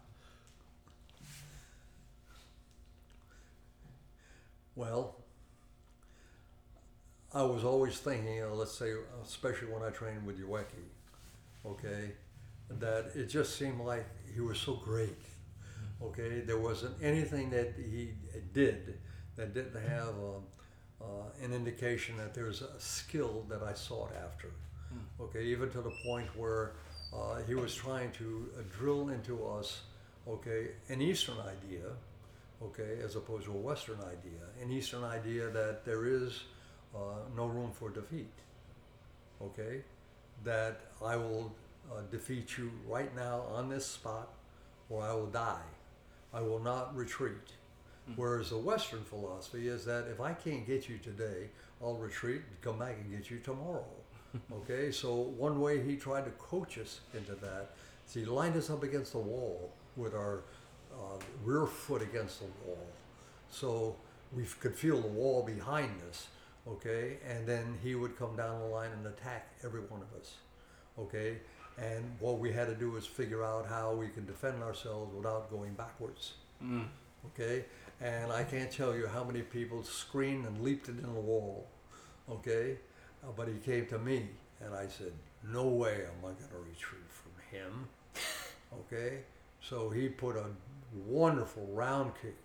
Well, 4.77 5.17
I 7.35 7.43
was 7.43 7.65
always 7.65 7.99
thinking, 7.99 8.43
uh, 8.43 8.55
let's 8.55 8.73
say, 8.79 8.93
especially 9.25 9.69
when 9.69 9.83
I 9.83 9.91
trained 9.91 10.25
with 10.25 10.39
Ueki, 10.39 10.85
okay, 11.67 12.13
that 12.79 13.11
it 13.17 13.27
just 13.27 13.59
seemed 13.59 13.81
like 13.81 14.07
he 14.33 14.41
was 14.41 14.59
so 14.59 14.75
great. 14.75 15.19
Okay, 16.01 16.41
there 16.41 16.59
wasn't 16.59 16.95
anything 17.03 17.51
that 17.51 17.75
he 17.77 18.11
did 18.53 18.99
that 19.37 19.53
didn't 19.53 19.81
have 19.89 20.11
um, 20.11 20.45
uh, 21.01 21.45
an 21.45 21.53
indication 21.53 22.17
that 22.19 22.35
there's 22.35 22.63
a 22.63 22.79
skill 22.79 23.45
that 23.49 23.63
I 23.63 23.75
sought 23.75 24.13
after. 24.25 24.51
Okay, 25.21 25.43
even 25.45 25.71
to 25.71 25.81
the 25.81 25.93
point 26.05 26.29
where 26.37 26.75
uh, 27.13 27.39
he 27.49 27.57
was 27.57 27.75
trying 27.75 28.13
to 28.13 28.49
uh, 28.57 28.63
drill 28.79 29.09
into 29.09 29.45
us, 29.45 29.83
okay, 30.29 30.69
an 30.89 31.03
Eastern 31.03 31.37
idea, 31.41 31.91
okay, 32.63 32.99
as 33.05 33.17
opposed 33.17 33.47
to 33.47 33.51
a 33.51 33.57
Western 33.57 33.99
idea, 34.03 34.41
an 34.63 34.71
Eastern 34.71 35.03
idea 35.03 35.49
that 35.51 35.85
there 35.85 36.07
is 36.07 36.45
uh, 36.95 36.99
no 37.37 37.47
room 37.47 37.73
for 37.73 37.91
defeat, 37.91 38.33
okay, 39.43 39.83
that 40.45 40.81
I 41.05 41.17
will 41.17 41.53
uh, 41.91 42.01
defeat 42.11 42.57
you 42.57 42.71
right 42.89 43.15
now 43.15 43.43
on 43.53 43.69
this 43.69 43.87
spot 43.87 44.29
or 44.89 45.03
I 45.03 45.13
will 45.15 45.27
die. 45.27 45.63
I 46.33 46.41
will 46.41 46.59
not 46.59 46.95
retreat. 46.97 47.53
Whereas 48.17 48.51
the 48.51 48.59
Western 48.59 49.03
philosophy 49.03 49.69
is 49.69 49.85
that 49.87 50.07
if 50.11 50.21
I 50.21 50.35
can't 50.35 50.67
get 50.67 50.89
you 50.89 50.99
today, 50.99 51.49
I'll 51.83 51.95
retreat 51.95 52.43
and 52.49 52.61
come 52.61 52.79
back 52.79 52.97
and 53.01 53.11
get 53.11 53.31
you 53.31 53.39
tomorrow. 53.39 53.87
okay, 54.53 54.91
so 54.91 55.15
one 55.15 55.61
way 55.61 55.83
he 55.83 55.97
tried 55.97 56.27
to 56.27 56.31
coach 56.33 56.79
us 56.79 57.01
into 57.15 57.35
that 57.37 57.71
is 58.07 58.15
he 58.15 58.25
lined 58.25 58.57
us 58.57 58.69
up 58.69 58.83
against 58.83 59.13
the 59.13 59.19
wall 59.19 59.73
with 59.97 60.15
our 60.15 60.43
uh, 60.93 61.19
rear 61.45 61.67
foot 61.67 62.03
against 62.03 62.41
the 62.41 62.47
wall. 62.67 62.87
So 63.51 63.97
we 64.37 64.45
could 64.61 64.75
feel 64.75 65.01
the 65.01 65.09
wall 65.09 65.43
behind 65.43 65.93
us, 66.11 66.27
okay, 66.69 67.19
and 67.29 67.47
then 67.47 67.79
he 67.83 67.95
would 67.95 68.19
come 68.19 68.37
down 68.37 68.59
the 68.61 68.67
line 68.67 68.91
and 68.93 69.07
attack 69.07 69.49
every 69.65 69.81
one 69.83 70.01
of 70.03 70.21
us, 70.21 70.35
okay, 70.99 71.39
and 71.79 72.05
what 72.21 72.39
we 72.39 72.53
had 72.53 72.67
to 72.69 72.75
do 72.75 72.91
was 72.91 73.07
figure 73.07 73.45
out 73.45 73.67
how 73.67 73.93
we 73.95 74.09
can 74.09 74.25
defend 74.27 74.63
ourselves 74.63 75.13
without 75.15 75.51
going 75.51 75.75
backwards. 75.75 76.35
Okay, 77.27 77.65
and 78.01 78.31
I 78.33 78.45
can't 78.45 78.71
tell 78.71 78.95
you 78.95 79.07
how 79.07 79.25
many 79.25 79.43
people 79.43 79.83
screamed 79.83 80.47
and 80.47 80.61
leaped 80.63 80.89
it 80.89 80.99
in 80.99 81.15
the 81.15 81.21
wall. 81.21 81.67
Okay, 82.31 82.79
Uh, 83.23 83.29
but 83.37 83.49
he 83.49 83.55
came 83.59 83.87
to 83.87 83.99
me, 83.99 84.29
and 84.61 84.75
I 84.75 84.87
said, 84.87 85.13
"No 85.43 85.67
way 85.69 86.05
am 86.05 86.19
I 86.21 86.33
going 86.39 86.51
to 86.51 86.59
retreat 86.59 87.11
from 87.11 87.33
him." 87.51 87.89
Okay, 88.81 89.23
so 89.61 89.89
he 89.89 90.09
put 90.09 90.37
a 90.37 90.47
wonderful 91.07 91.67
round 91.73 92.13
kick. 92.21 92.37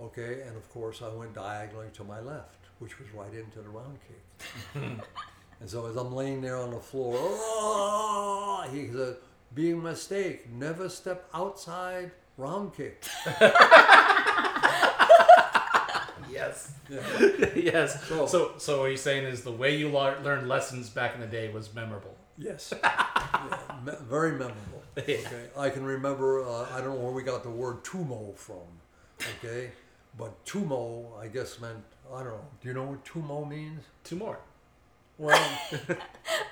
Okay, 0.00 0.42
and 0.42 0.56
of 0.56 0.68
course 0.70 1.02
I 1.02 1.08
went 1.08 1.34
diagonally 1.34 1.90
to 1.92 2.04
my 2.04 2.20
left, 2.20 2.65
which 2.78 2.98
was 2.98 3.08
right 3.12 3.32
into 3.32 3.60
the 3.60 3.68
round 3.68 3.98
kick. 4.06 4.82
and 5.60 5.68
so 5.70 5.86
as 5.86 5.96
I'm 5.96 6.12
laying 6.14 6.40
there 6.42 6.56
on 6.56 6.70
the 6.70 6.80
floor, 6.80 7.16
oh, 7.18 8.66
he 8.72 8.88
said, 8.92 9.16
"Be 9.54 9.70
a 9.72 9.76
mistake. 9.76 10.50
Never 10.50 10.88
step 10.88 11.28
outside 11.34 12.10
round 12.36 12.74
kick." 12.74 13.04
Yes. 16.30 16.72
Yeah. 16.90 17.00
yes. 17.56 18.04
So- 18.08 18.26
So, 18.26 18.52
so 18.58 18.80
what 18.80 18.86
you're 18.88 18.96
saying 18.96 19.24
is 19.24 19.42
the 19.42 19.52
way 19.52 19.76
you 19.76 19.88
lear- 19.88 20.18
learned 20.22 20.48
lessons 20.48 20.90
back 20.90 21.14
in 21.14 21.20
the 21.20 21.26
day 21.26 21.48
was 21.50 21.72
memorable. 21.74 22.14
Yes. 22.36 22.74
Yeah, 22.82 23.60
me- 23.84 23.92
very 24.02 24.32
memorable. 24.32 24.82
Okay. 24.98 25.24
I 25.56 25.70
can 25.70 25.84
remember, 25.84 26.42
uh, 26.44 26.66
I 26.74 26.80
don't 26.80 26.98
know 26.98 27.04
where 27.04 27.12
we 27.12 27.22
got 27.22 27.42
the 27.42 27.48
word 27.50 27.84
tumo 27.84 28.36
from. 28.36 28.66
Okay. 29.38 29.70
But 30.18 30.44
tumo, 30.44 31.18
I 31.18 31.28
guess, 31.28 31.58
meant, 31.60 31.84
I 32.14 32.18
don't 32.22 32.32
know. 32.32 32.44
Do 32.60 32.68
you 32.68 32.74
know 32.74 32.84
what 32.84 33.04
tumo 33.04 33.48
means? 33.48 33.84
Two 34.04 34.16
more. 34.16 34.38
Well, 35.18 35.38
That- 35.88 35.98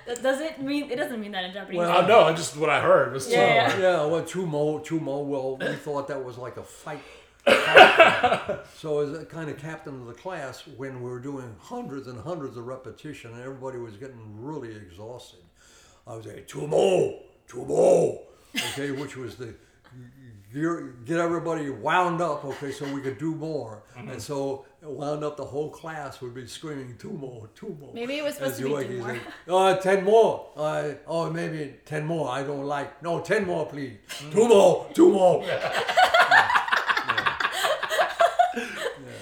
Does 0.23 0.41
it 0.41 0.61
mean? 0.61 0.89
It 0.91 0.95
doesn't 0.95 1.19
mean 1.19 1.31
that 1.31 1.45
in 1.45 1.53
Japanese. 1.53 1.79
Well, 1.79 2.03
Oh 2.03 2.07
no, 2.07 2.35
just 2.35 2.57
what 2.57 2.69
I 2.69 2.81
heard 2.81 3.13
was 3.13 3.27
two 3.27 3.33
Yeah, 3.33 3.69
more. 3.69 3.79
yeah. 3.79 3.79
yeah, 3.79 4.05
well, 4.05 4.23
tumo, 4.23 4.85
tumo, 4.85 5.23
well, 5.23 5.57
we 5.57 5.75
thought 5.85 6.07
that 6.07 6.23
was 6.23 6.37
like 6.37 6.57
a 6.57 6.63
fight. 6.63 7.01
so 8.75 8.99
as 9.01 9.13
a 9.13 9.25
kind 9.25 9.49
of 9.51 9.57
captain 9.59 10.01
of 10.01 10.07
the 10.07 10.13
class, 10.13 10.63
when 10.77 11.01
we 11.03 11.09
were 11.09 11.19
doing 11.19 11.55
hundreds 11.59 12.07
and 12.07 12.19
hundreds 12.19 12.57
of 12.57 12.65
repetition 12.65 13.31
and 13.31 13.41
everybody 13.41 13.77
was 13.77 13.97
getting 13.97 14.41
really 14.41 14.75
exhausted, 14.75 15.41
I 16.07 16.15
was 16.15 16.25
saying, 16.25 16.45
two 16.47 16.61
tumo, 17.47 18.19
okay, 18.55 18.91
which 18.91 19.15
was 19.15 19.35
the 19.35 19.53
gear, 20.51 20.95
get 21.05 21.19
everybody 21.19 21.69
wound 21.69 22.21
up, 22.21 22.45
okay, 22.45 22.71
so 22.71 22.91
we 22.93 23.01
could 23.01 23.17
do 23.17 23.35
more. 23.35 23.83
And 23.97 24.09
mm-hmm. 24.09 24.19
so 24.19 24.65
it 24.74 24.74
wound 24.89 25.23
up 25.23 25.37
the 25.37 25.45
whole 25.45 25.69
class 25.69 26.21
would 26.21 26.33
be 26.33 26.45
screaming, 26.47 26.95
two 26.97 27.11
more, 27.11 27.49
two 27.55 27.75
more. 27.79 27.93
Maybe 27.93 28.17
it 28.17 28.23
was 28.23 28.35
supposed 28.35 28.57
to 28.57 28.63
be 28.63 28.69
two 28.69 28.73
more. 28.75 28.83
he's 28.83 29.03
like, 29.03 29.21
Uh, 29.47 29.75
ten 29.77 30.03
more. 30.03 30.49
Uh, 30.55 30.91
oh, 31.07 31.29
maybe 31.29 31.75
ten 31.85 32.05
more. 32.05 32.29
I 32.29 32.43
don't 32.43 32.65
like. 32.65 33.01
No, 33.01 33.19
ten 33.21 33.45
more, 33.45 33.65
please. 33.65 33.97
Two 34.31 34.47
more. 34.47 34.87
Two 34.93 35.11
more. 35.11 35.45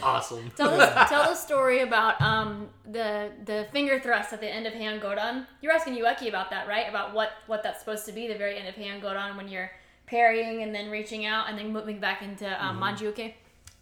Awesome. 0.02 0.52
Tell 0.58 0.78
the, 0.78 0.86
tell 1.08 1.23
the 1.30 1.36
story 1.36 1.80
about 1.80 2.21
um, 2.21 2.67
the 2.91 3.32
the 3.45 3.67
finger 3.71 4.02
thrust 4.02 4.34
at 4.34 4.41
the 4.41 4.47
end 4.54 4.67
of 4.67 4.73
Heian 4.73 5.02
Godan. 5.02 5.45
You're 5.62 5.71
asking 5.71 5.95
Ueki 5.95 6.28
about 6.28 6.49
that, 6.49 6.67
right? 6.67 6.89
About 6.89 7.13
what 7.13 7.32
what 7.47 7.63
that's 7.63 7.80
supposed 7.80 8.06
to 8.08 8.12
be, 8.12 8.28
the 8.28 8.36
very 8.38 8.58
end 8.58 8.67
of 8.67 8.76
Heian 8.76 9.02
Godan 9.02 9.38
when 9.38 9.47
you're 9.47 9.71
parrying 10.06 10.62
and 10.62 10.76
then 10.76 10.89
reaching 10.91 11.26
out 11.26 11.49
and 11.49 11.58
then 11.58 11.71
moving 11.71 11.99
back 12.02 12.21
into 12.21 12.45
um, 12.63 12.82
manji 12.82 13.02
uke. 13.04 13.34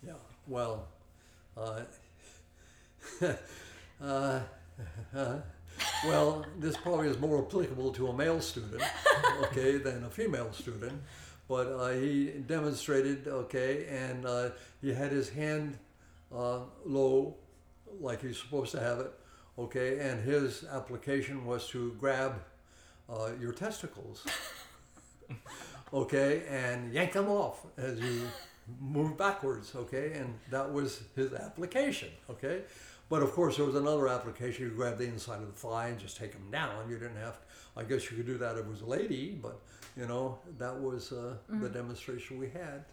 Yeah. 0.05 0.13
Well, 0.47 0.87
uh, 1.57 1.81
uh, 4.01 4.39
uh, 5.15 5.39
well, 6.05 6.45
this 6.59 6.77
probably 6.77 7.07
is 7.07 7.19
more 7.19 7.43
applicable 7.43 7.91
to 7.91 8.07
a 8.07 8.13
male 8.13 8.41
student, 8.41 8.81
okay, 9.43 9.77
than 9.77 10.03
a 10.03 10.09
female 10.09 10.51
student. 10.53 11.01
But 11.47 11.67
uh, 11.67 11.89
he 11.89 12.27
demonstrated, 12.47 13.27
okay, 13.27 13.85
and 13.87 14.25
uh, 14.25 14.49
he 14.81 14.93
had 14.93 15.11
his 15.11 15.29
hand 15.29 15.77
uh, 16.33 16.59
low, 16.85 17.35
like 17.99 18.21
he's 18.21 18.37
supposed 18.37 18.71
to 18.71 18.79
have 18.79 18.99
it, 18.99 19.11
okay, 19.59 19.99
and 19.99 20.23
his 20.23 20.63
application 20.71 21.45
was 21.45 21.67
to 21.69 21.95
grab 21.99 22.41
uh, 23.09 23.31
your 23.39 23.51
testicles, 23.51 24.25
okay, 25.93 26.43
and 26.49 26.93
yank 26.93 27.13
them 27.13 27.27
off 27.27 27.65
as 27.77 27.99
you 27.99 28.21
move 28.79 29.17
backwards, 29.17 29.73
okay, 29.75 30.13
and 30.13 30.33
that 30.49 30.71
was 30.71 31.01
his 31.15 31.33
application, 31.33 32.09
okay. 32.29 32.61
But 33.09 33.21
of 33.23 33.33
course, 33.33 33.57
there 33.57 33.65
was 33.65 33.75
another 33.75 34.07
application. 34.07 34.63
You 34.65 34.71
grab 34.71 34.97
the 34.97 35.03
inside 35.05 35.41
of 35.41 35.47
the 35.47 35.51
thigh 35.59 35.87
and 35.89 35.99
just 35.99 36.15
take 36.17 36.31
them 36.31 36.49
down. 36.51 36.89
You 36.89 36.97
didn't 36.97 37.17
have. 37.17 37.37
I 37.75 37.83
guess 37.83 38.09
you 38.09 38.15
could 38.17 38.25
do 38.25 38.37
that 38.37 38.53
if 38.57 38.65
it 38.65 38.69
was 38.71 38.81
a 38.81 38.85
lady, 38.85 39.37
but 39.41 39.59
you 39.97 40.05
know 40.07 40.39
that 40.57 40.79
was 40.79 41.11
uh, 41.11 41.35
the 41.49 41.67
demonstration 41.69 42.39
we 42.39 42.49
had. 42.49 42.85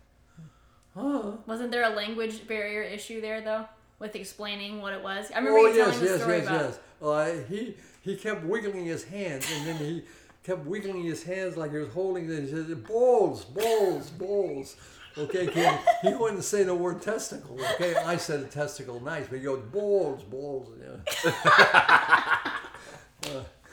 Huh? 0.94 1.32
Wasn't 1.46 1.70
there 1.70 1.84
a 1.84 1.94
language 1.94 2.46
barrier 2.48 2.82
issue 2.82 3.20
there 3.20 3.40
though, 3.40 3.66
with 4.00 4.16
explaining 4.16 4.80
what 4.80 4.92
it 4.92 5.02
was? 5.02 5.30
I 5.32 5.38
remember 5.38 5.58
Oh 5.60 5.66
you 5.68 5.76
yes, 5.76 5.86
telling 5.90 6.00
the 6.00 6.10
yes, 6.10 6.20
story 6.20 6.36
yes, 6.38 6.46
about. 6.46 6.60
yes. 6.62 6.78
Uh, 7.00 7.48
he 7.48 7.74
he 8.00 8.16
kept 8.16 8.44
wiggling 8.44 8.86
his 8.86 9.04
hands, 9.04 9.46
and 9.54 9.66
then 9.66 9.76
he 9.76 10.02
kept 10.42 10.64
wiggling 10.66 11.04
his 11.04 11.22
hands 11.22 11.56
like 11.56 11.70
he 11.70 11.78
was 11.78 11.90
holding. 11.90 12.26
them. 12.26 12.42
He 12.44 12.50
said, 12.50 12.84
"Balls, 12.86 13.44
balls, 13.44 14.10
balls." 14.10 14.76
Okay, 15.16 15.46
he, 15.50 16.08
he 16.08 16.14
wouldn't 16.14 16.44
say 16.44 16.62
the 16.64 16.74
word 16.74 17.00
testicle. 17.02 17.58
Okay, 17.74 17.94
I 17.96 18.16
said 18.16 18.40
a 18.40 18.44
testicle, 18.44 19.00
nice, 19.00 19.26
but 19.28 19.38
he 19.38 19.44
goes 19.44 19.62
balls, 19.72 20.22
balls. 20.24 20.68
Yeah. 20.80 21.32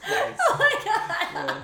Oh 0.08 0.58
my 0.60 0.76
god! 0.86 1.58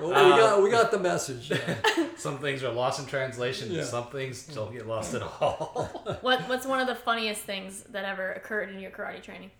Well, 0.00 0.08
we 0.08 0.40
got 0.40 0.62
we 0.62 0.70
got 0.70 0.90
the 0.90 0.98
message. 0.98 1.50
yeah. 1.50 1.74
Some 2.16 2.38
things 2.38 2.62
are 2.64 2.72
lost 2.72 3.00
in 3.00 3.06
translation. 3.06 3.70
Yeah. 3.70 3.84
Some 3.84 4.06
things 4.08 4.46
don't 4.46 4.72
get 4.72 4.86
lost 4.86 5.14
at 5.14 5.22
all. 5.22 6.16
What 6.22 6.48
what's 6.48 6.66
one 6.66 6.80
of 6.80 6.86
the 6.86 6.94
funniest 6.94 7.42
things 7.42 7.82
that 7.90 8.04
ever 8.04 8.32
occurred 8.32 8.70
in 8.70 8.78
your 8.78 8.90
karate 8.90 9.22
training? 9.22 9.50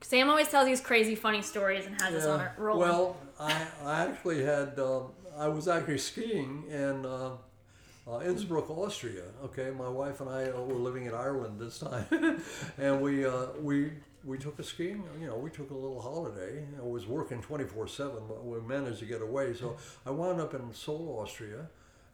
Sam 0.00 0.28
always 0.30 0.48
tells 0.48 0.66
these 0.66 0.80
crazy 0.80 1.14
funny 1.14 1.42
stories 1.42 1.86
and 1.86 2.00
has 2.00 2.14
us 2.14 2.26
on 2.26 2.40
a 2.40 2.52
roll. 2.58 2.78
Well, 2.78 3.16
I, 3.40 3.66
I 3.84 4.04
actually 4.04 4.44
had, 4.44 4.78
um, 4.78 5.08
I 5.36 5.48
was 5.48 5.68
actually 5.68 5.98
skiing 5.98 6.64
and. 6.70 7.06
uh, 7.06 7.30
uh, 8.06 8.20
Innsbruck, 8.20 8.70
Austria. 8.70 9.22
Okay, 9.44 9.70
my 9.70 9.88
wife 9.88 10.20
and 10.20 10.28
I 10.28 10.50
uh, 10.50 10.60
were 10.60 10.74
living 10.74 11.06
in 11.06 11.14
Ireland 11.14 11.58
this 11.58 11.78
time, 11.78 12.42
and 12.78 13.00
we 13.00 13.24
uh, 13.24 13.46
we 13.60 13.92
we 14.24 14.38
took 14.38 14.58
a 14.58 14.62
skiing. 14.62 15.04
You 15.20 15.28
know, 15.28 15.36
we 15.36 15.50
took 15.50 15.70
a 15.70 15.74
little 15.74 16.00
holiday. 16.00 16.64
I 16.78 16.84
was 16.84 17.06
working 17.06 17.40
twenty 17.40 17.64
four 17.64 17.88
seven, 17.88 18.22
but 18.28 18.44
we 18.44 18.60
managed 18.60 18.98
to 19.00 19.06
get 19.06 19.22
away. 19.22 19.54
So 19.54 19.76
I 20.04 20.10
wound 20.10 20.40
up 20.40 20.54
in 20.54 20.60
Söll, 20.72 21.18
Austria, 21.18 21.66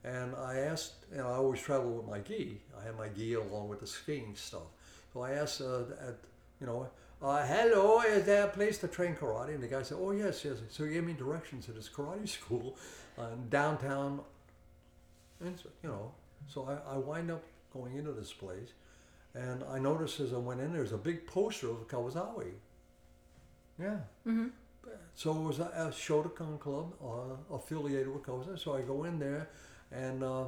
and 0.05 0.35
I 0.37 0.59
asked. 0.59 1.07
And 1.13 1.23
I 1.23 1.33
always 1.33 1.61
travel 1.61 1.91
with 1.91 2.07
my 2.07 2.21
gi. 2.21 2.61
I 2.81 2.85
had 2.85 2.97
my 2.97 3.09
gi 3.09 3.35
along 3.35 3.69
with 3.69 3.81
the 3.81 3.87
skiing 3.87 4.35
stuff. 4.37 4.69
So 5.13 5.23
I 5.23 5.33
asked 5.33 5.61
uh, 5.61 5.83
at 6.07 6.19
you 6.61 6.67
know. 6.67 6.89
Uh, 7.23 7.47
hello, 7.47 8.01
is 8.01 8.25
there 8.25 8.45
a 8.45 8.49
place 8.49 8.79
to 8.79 8.89
train 8.89 9.15
karate? 9.15 9.53
And 9.53 9.63
the 9.63 9.69
guy 9.69 9.83
said, 9.83 9.99
oh, 10.01 10.11
yes, 10.11 10.43
yes. 10.43 10.57
So 10.71 10.87
he 10.87 10.95
gave 10.95 11.05
me 11.05 11.13
directions 11.13 11.67
to 11.67 11.73
this 11.73 11.87
karate 11.87 12.27
school 12.39 12.79
uh, 13.19 13.27
downtown, 13.51 14.21
and 15.41 15.59
so, 15.59 15.69
you 15.83 15.89
know. 15.89 16.13
So 16.47 16.69
I, 16.69 16.95
I 16.95 16.99
wind 16.99 17.31
up 17.31 17.43
going 17.73 17.97
into 17.97 18.13
this 18.13 18.33
place, 18.33 18.71
and 19.35 19.63
I 19.65 19.79
noticed 19.79 20.21
as 20.21 20.33
I 20.33 20.39
went 20.39 20.61
in, 20.61 20.73
there's 20.73 20.93
a 20.93 20.99
big 20.99 21.27
poster 21.27 21.69
of 21.71 21.87
Kawasawi. 21.89 22.53
Yeah. 23.79 23.99
Mm-hmm. 24.27 24.49
So 25.15 25.33
it 25.33 25.43
was 25.43 25.59
a, 25.59 25.65
a 25.65 25.91
Shotokan 25.91 26.59
club 26.59 26.95
uh, 27.03 27.55
affiliated 27.55 28.09
with 28.09 28.23
Kawasawi. 28.23 28.59
So 28.59 28.75
I 28.75 28.81
go 28.83 29.05
in 29.05 29.19
there, 29.19 29.51
and 29.93 30.25
uh, 30.25 30.45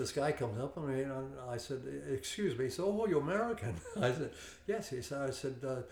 this 0.00 0.12
guy 0.12 0.32
comes 0.32 0.58
up 0.58 0.74
to 0.74 0.80
me 0.80 1.02
and 1.02 1.28
I 1.48 1.58
said, 1.58 1.82
"Excuse 2.10 2.58
me." 2.58 2.64
He 2.64 2.70
said, 2.70 2.84
"Oh, 2.86 3.06
you're 3.06 3.20
American." 3.20 3.74
I 3.96 4.12
said, 4.12 4.30
"Yes." 4.66 4.88
He 4.90 5.02
said, 5.02 5.20
"I 5.20 5.30
said, 5.30 5.56
uh, 5.62 5.82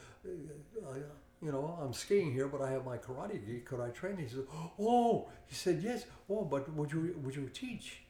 I, 0.91 0.97
you 1.43 1.53
know, 1.53 1.79
I'm 1.81 1.93
skiing 1.93 2.33
here, 2.33 2.49
but 2.49 2.61
I 2.61 2.71
have 2.71 2.85
my 2.85 2.99
karate 2.99 3.45
gi. 3.45 3.61
Could 3.61 3.81
I 3.81 3.91
train?" 3.91 4.17
He 4.17 4.29
said, 4.29 4.47
"Oh." 4.79 5.29
He 5.47 5.55
said, 5.55 5.81
"Yes." 5.83 6.05
Oh, 6.29 6.45
but 6.45 6.73
would 6.73 6.93
you 6.93 7.15
would 7.23 7.37
you 7.37 7.49
teach? 7.49 8.03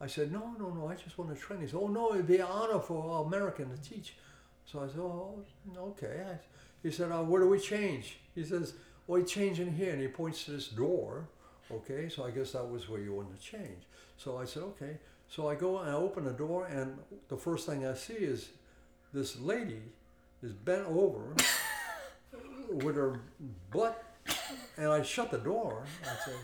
I 0.00 0.06
said, 0.06 0.32
"No, 0.32 0.54
no, 0.58 0.70
no. 0.70 0.88
I 0.88 0.94
just 0.96 1.16
want 1.18 1.34
to 1.34 1.40
train." 1.40 1.60
He 1.60 1.66
said, 1.66 1.78
"Oh 1.80 1.88
no, 1.88 2.14
it'd 2.14 2.26
be 2.26 2.36
an 2.36 2.42
honor 2.42 2.80
for 2.80 3.20
an 3.20 3.26
American 3.26 3.70
to 3.70 3.80
teach." 3.80 4.16
So 4.64 4.80
I 4.80 4.86
said, 4.88 4.98
"Oh, 4.98 5.44
okay." 5.76 6.24
I, 6.28 6.38
he 6.82 6.90
said, 6.90 7.12
uh, 7.12 7.22
"Where 7.22 7.42
do 7.42 7.48
we 7.48 7.60
change?" 7.60 8.18
He 8.34 8.44
says, 8.44 8.74
"Well, 9.06 9.20
we 9.20 9.26
change 9.26 9.60
in 9.60 9.72
here," 9.72 9.92
and 9.92 10.00
he 10.00 10.08
points 10.08 10.44
to 10.44 10.52
this 10.52 10.68
door. 10.68 11.28
Okay, 11.70 12.08
so 12.08 12.24
I 12.24 12.30
guess 12.30 12.52
that 12.52 12.68
was 12.68 12.88
where 12.88 13.00
you 13.00 13.14
wanted 13.14 13.38
to 13.38 13.42
change. 13.42 13.84
So 14.16 14.36
I 14.36 14.44
said, 14.46 14.64
"Okay." 14.64 14.98
So 15.28 15.48
I 15.48 15.54
go 15.54 15.78
and 15.78 15.90
I 15.90 15.94
open 15.94 16.24
the 16.24 16.32
door, 16.32 16.66
and 16.66 16.98
the 17.28 17.36
first 17.36 17.66
thing 17.66 17.86
I 17.86 17.94
see 17.94 18.14
is 18.14 18.50
this 19.12 19.38
lady 19.38 19.82
is 20.42 20.52
bent 20.52 20.86
over 20.86 21.34
with 22.82 22.96
her 22.96 23.20
butt, 23.70 24.02
and 24.76 24.88
I 24.88 25.02
shut 25.02 25.30
the 25.30 25.38
door. 25.38 25.84
I 26.02 26.24
said, 26.24 26.34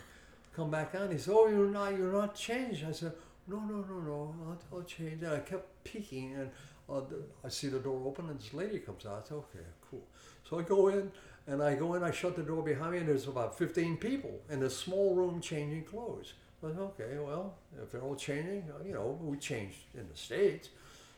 "Come 0.55 0.71
back 0.71 0.95
on." 0.95 1.11
He 1.11 1.19
said, 1.19 1.35
"Oh, 1.37 1.49
you're 1.49 1.71
not, 1.71 1.97
you're 1.97 2.13
not 2.13 2.35
changed." 2.35 2.85
I 2.85 2.93
said, 2.93 3.13
"No, 3.47 3.61
no, 3.61 3.85
no, 3.89 4.01
no. 4.01 4.35
I'll, 4.49 4.79
I'll 4.79 4.85
change." 4.85 5.23
And 5.23 5.33
I 5.33 5.39
kept 5.41 5.85
peeking, 5.85 6.35
and 6.35 6.51
uh, 6.91 7.03
I 7.45 7.49
see 7.49 7.69
the 7.69 7.79
door 7.79 8.03
open 8.07 8.29
and 8.29 8.39
this 8.39 8.53
lady 8.53 8.79
comes 8.81 9.07
out. 9.07 9.23
I 9.25 9.29
said, 9.29 9.35
okay, 9.37 9.65
cool. 9.91 10.03
So 10.49 10.59
I 10.59 10.63
go 10.63 10.89
in 10.89 11.11
and 11.47 11.63
I 11.63 11.75
go 11.75 11.95
in. 11.95 12.03
I 12.03 12.11
shut 12.11 12.37
the 12.37 12.43
door 12.43 12.63
behind 12.63 12.93
me, 12.93 12.99
and 12.99 13.09
there's 13.09 13.29
about 13.29 13.57
15 13.57 13.97
people 13.97 14.41
in 14.51 14.61
this 14.61 14.77
small 14.77 15.15
room 15.15 15.41
changing 15.41 15.85
clothes. 15.85 16.35
I 16.63 16.69
said, 16.69 16.79
okay, 16.79 17.19
well, 17.19 17.55
if 17.83 17.91
they're 17.93 18.03
all 18.03 18.17
changing, 18.17 18.65
uh, 18.75 18.85
you 18.85 18.93
know, 18.93 19.19
we 19.23 19.37
changed 19.39 19.79
in 19.95 20.07
the 20.09 20.17
states. 20.17 20.69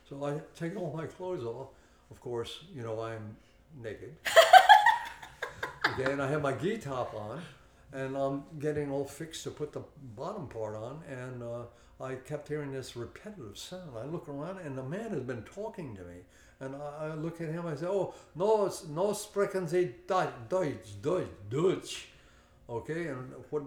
So 0.09 0.25
I 0.25 0.41
take 0.59 0.77
all 0.77 0.95
my 0.97 1.07
clothes 1.07 1.45
off. 1.45 1.69
Of 2.11 2.21
course, 2.21 2.65
you 2.75 2.83
know, 2.83 3.01
I'm 3.01 3.37
naked. 3.83 4.15
Okay, 5.89 6.12
and 6.12 6.22
I 6.22 6.30
have 6.30 6.43
my 6.43 6.53
gi 6.53 6.78
top 6.78 7.14
on, 7.14 7.41
and 7.93 8.16
I'm 8.16 8.45
getting 8.59 8.91
all 8.91 9.05
fixed 9.05 9.45
to 9.45 9.51
put 9.51 9.72
the 9.72 9.83
bottom 10.16 10.49
part 10.49 10.76
on, 10.76 11.03
and 11.09 11.43
uh, 11.43 11.64
I 12.03 12.14
kept 12.14 12.49
hearing 12.49 12.72
this 12.72 12.97
repetitive 12.97 13.59
sound. 13.59 13.97
I 13.99 14.05
look 14.05 14.28
around, 14.28 14.59
and 14.59 14.76
the 14.76 14.83
man 14.83 15.11
has 15.11 15.22
been 15.22 15.43
talking 15.43 15.95
to 15.97 16.03
me, 16.03 16.20
and 16.61 16.74
I, 16.76 17.09
I 17.09 17.14
look 17.14 17.41
at 17.41 17.49
him. 17.49 17.66
I 17.66 17.74
say, 17.74 17.87
"Oh, 17.87 18.14
no, 18.35 18.72
no 18.91 19.12
sprechen 19.12 19.68
Sie 19.68 19.95
Deutsch, 20.07 20.33
Deutsch, 20.49 21.28
Deutsch." 21.51 22.09
Okay, 22.68 23.09
and 23.09 23.33
what 23.51 23.64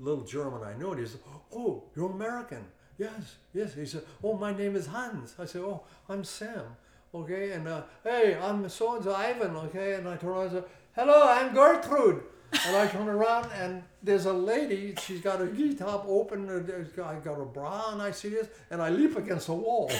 little 0.00 0.24
German 0.24 0.62
I 0.62 0.72
and 0.72 0.98
he 0.98 1.06
said, 1.06 1.20
"Oh, 1.52 1.84
you're 1.94 2.10
American." 2.10 2.64
Yes, 2.98 3.36
yes. 3.52 3.74
He 3.74 3.86
said, 3.86 4.02
"Oh, 4.22 4.36
my 4.36 4.52
name 4.52 4.76
is 4.76 4.86
Hans." 4.86 5.34
I 5.38 5.44
said, 5.46 5.62
"Oh, 5.62 5.82
I'm 6.08 6.24
Sam." 6.24 6.76
Okay, 7.14 7.52
and 7.52 7.68
uh, 7.68 7.82
hey, 8.02 8.36
I'm 8.40 8.68
so 8.68 8.96
and 8.96 9.08
Ivan. 9.08 9.54
Okay, 9.56 9.94
and 9.94 10.08
I 10.08 10.16
turn 10.16 10.30
around 10.30 10.56
and 10.56 10.64
"Hello, 10.94 11.28
I'm 11.28 11.54
Gertrude." 11.54 12.22
And 12.66 12.76
I 12.76 12.86
turn 12.86 13.08
around 13.08 13.50
and 13.60 13.82
there's 14.02 14.26
a 14.26 14.32
lady. 14.32 14.94
She's 15.02 15.20
got 15.20 15.40
her 15.40 15.48
top 15.74 16.04
open. 16.06 16.48
I 16.48 17.14
got 17.16 17.40
a 17.40 17.44
bra, 17.44 17.90
and 17.92 18.00
I 18.00 18.12
see 18.12 18.28
this, 18.28 18.48
and 18.70 18.80
I 18.80 18.90
leap 18.90 19.16
against 19.16 19.48
the 19.48 19.54
wall 19.54 19.90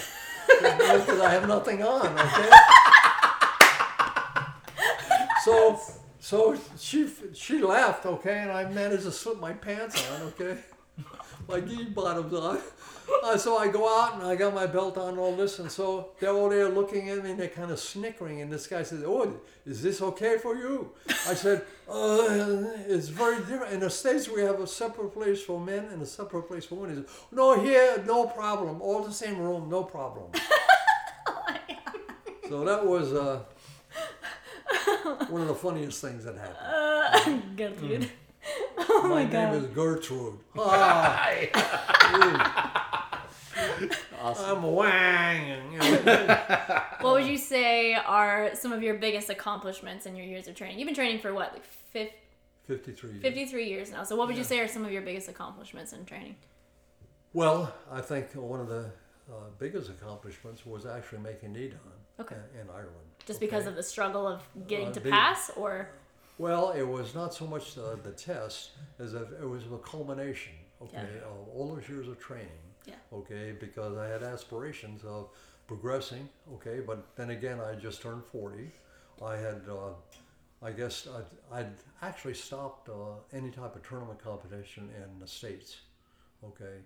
because 0.47 1.21
I 1.21 1.31
have 1.31 1.49
nothing 1.49 1.83
on. 1.83 2.07
Okay. 2.07 2.51
So, 5.45 5.79
so 6.21 6.57
she 6.79 7.11
she 7.35 7.59
laughed, 7.61 8.07
okay, 8.07 8.39
and 8.39 8.51
I 8.51 8.65
managed 8.71 9.03
to 9.03 9.11
slip 9.13 9.39
my 9.41 9.53
pants 9.53 10.03
on, 10.11 10.23
okay, 10.29 10.57
my 11.49 11.61
gi 11.61 11.85
bottoms 11.87 12.33
on. 12.33 12.61
Uh, 13.25 13.39
so 13.39 13.57
I 13.57 13.69
go 13.69 13.89
out 13.89 14.15
and 14.15 14.23
I 14.23 14.37
got 14.37 14.53
my 14.53 14.67
belt 14.67 14.99
on 14.99 15.11
and 15.11 15.19
all 15.19 15.35
this, 15.35 15.59
and 15.59 15.73
so 15.73 16.11
they're 16.21 16.31
all 16.31 16.51
there 16.51 16.69
looking 16.69 17.09
at 17.09 17.25
me 17.25 17.31
and 17.31 17.41
they're 17.41 17.49
kind 17.49 17.71
of 17.71 17.79
snickering. 17.79 18.43
And 18.43 18.53
this 18.53 18.67
guy 18.67 18.83
says, 18.83 19.03
"Oh, 19.03 19.41
is 19.65 19.83
this 19.83 20.03
okay 20.03 20.37
for 20.37 20.55
you?" 20.55 20.91
I 21.09 21.33
said, 21.33 21.65
uh, 21.89 22.65
"It's 22.87 23.09
very 23.09 23.39
different. 23.39 23.73
In 23.73 23.81
the 23.81 23.89
states, 23.89 24.29
we 24.29 24.43
have 24.43 24.61
a 24.61 24.67
separate 24.67 25.15
place 25.15 25.43
for 25.43 25.59
men 25.59 25.87
and 25.87 26.03
a 26.03 26.07
separate 26.07 26.43
place 26.43 26.67
for 26.67 26.75
women." 26.75 26.97
He 26.97 27.03
said, 27.03 27.11
"No, 27.33 27.59
here, 27.59 28.05
no 28.07 28.27
problem. 28.27 28.83
All 28.83 29.03
the 29.03 29.13
same 29.13 29.39
room, 29.39 29.71
no 29.71 29.85
problem." 29.85 30.31
so 32.49 32.63
that 32.65 32.87
was. 32.87 33.15
Uh, 33.15 33.41
one 35.29 35.43
of 35.43 35.49
the 35.49 35.55
funniest 35.55 36.01
things 36.01 36.25
that 36.25 36.37
happened. 36.37 37.57
Good 37.57 37.81
dude. 37.81 38.11
my 39.09 39.25
god. 39.25 39.53
name 39.53 39.65
is 39.65 39.71
Gertrude. 39.71 40.39
Ah, 40.59 41.31
I'm 44.25 44.63
Wang. 44.63 45.51
and, 45.51 45.73
you 45.73 45.79
know. 45.79 46.81
What 47.01 47.15
would 47.15 47.27
you 47.27 47.37
say 47.37 47.93
are 47.95 48.55
some 48.55 48.73
of 48.73 48.83
your 48.83 48.95
biggest 48.95 49.29
accomplishments 49.29 50.07
in 50.07 50.17
your 50.17 50.25
years 50.25 50.49
of 50.49 50.55
training? 50.55 50.79
You've 50.79 50.87
been 50.87 50.95
training 50.95 51.21
for 51.21 51.35
what, 51.35 51.53
like 51.53 51.65
fif- 51.65 52.13
53 52.67 53.11
years. 53.11 53.23
53 53.23 53.69
years 53.69 53.91
now. 53.93 54.05
So 54.05 54.17
what 54.17 54.27
would 54.29 54.39
you 54.39 54.45
say 54.45 54.59
are 54.61 54.69
some 54.69 54.85
of 54.87 54.93
your 54.93 55.03
biggest 55.03 55.29
accomplishments 55.29 55.93
in 55.93 56.07
training? 56.07 56.37
Well, 57.35 57.75
I 57.93 58.01
think 58.01 58.33
one 58.33 58.61
of 58.61 58.69
the 58.69 58.91
uh, 59.31 59.35
biggest 59.59 59.91
accomplishments 59.91 60.65
was 60.65 60.87
actually 60.87 61.19
making 61.21 61.53
Nidan 61.55 61.75
Okay. 62.21 62.37
in, 62.55 62.61
in 62.63 62.71
Ireland. 62.71 62.95
Just 63.27 63.41
because 63.41 63.67
of 63.67 63.75
the 63.77 63.83
struggle 63.83 64.27
of 64.27 64.41
getting 64.67 64.89
Uh, 64.89 64.93
to 64.93 65.01
big- 65.01 65.13
pass, 65.13 65.51
or 65.57 65.91
Well, 66.39 66.71
it 66.71 66.85
was 66.89 67.15
not 67.15 67.35
so 67.35 67.47
much 67.47 67.75
the, 67.75 67.99
the 68.03 68.13
test 68.13 68.71
as 68.99 69.13
if 69.15 69.31
it 69.43 69.47
was 69.47 69.65
a 69.67 69.77
culmination, 69.79 70.55
okay, 70.81 71.07
Yeah. 71.17 71.29
of 71.29 71.49
all 71.55 71.75
those 71.75 71.87
years 71.89 72.09
of 72.09 72.19
training. 72.19 72.49
Yeah. 72.87 72.95
Okay, 73.13 73.55
because 73.59 73.97
I 73.97 74.07
had 74.09 74.23
aspirations 74.23 75.05
of 75.05 75.29
progressing, 75.67 76.29
okay, 76.55 76.81
but 76.87 77.17
then 77.17 77.31
again, 77.31 77.61
I 77.61 77.75
just 77.75 78.03
turned 78.03 78.25
40. 78.25 78.71
I 79.25 79.37
had, 79.37 79.63
uh, 79.69 79.95
I 80.63 80.71
guess, 80.73 81.07
I'd, 81.07 81.59
I'd 81.61 81.73
actually 82.03 82.35
stopped 82.35 82.89
uh, 82.89 83.17
any 83.33 83.51
type 83.51 83.75
of 83.77 83.83
tournament 83.89 84.23
competition 84.23 84.91
in 84.97 85.19
the 85.21 85.27
States, 85.27 85.79
okay, 86.45 86.79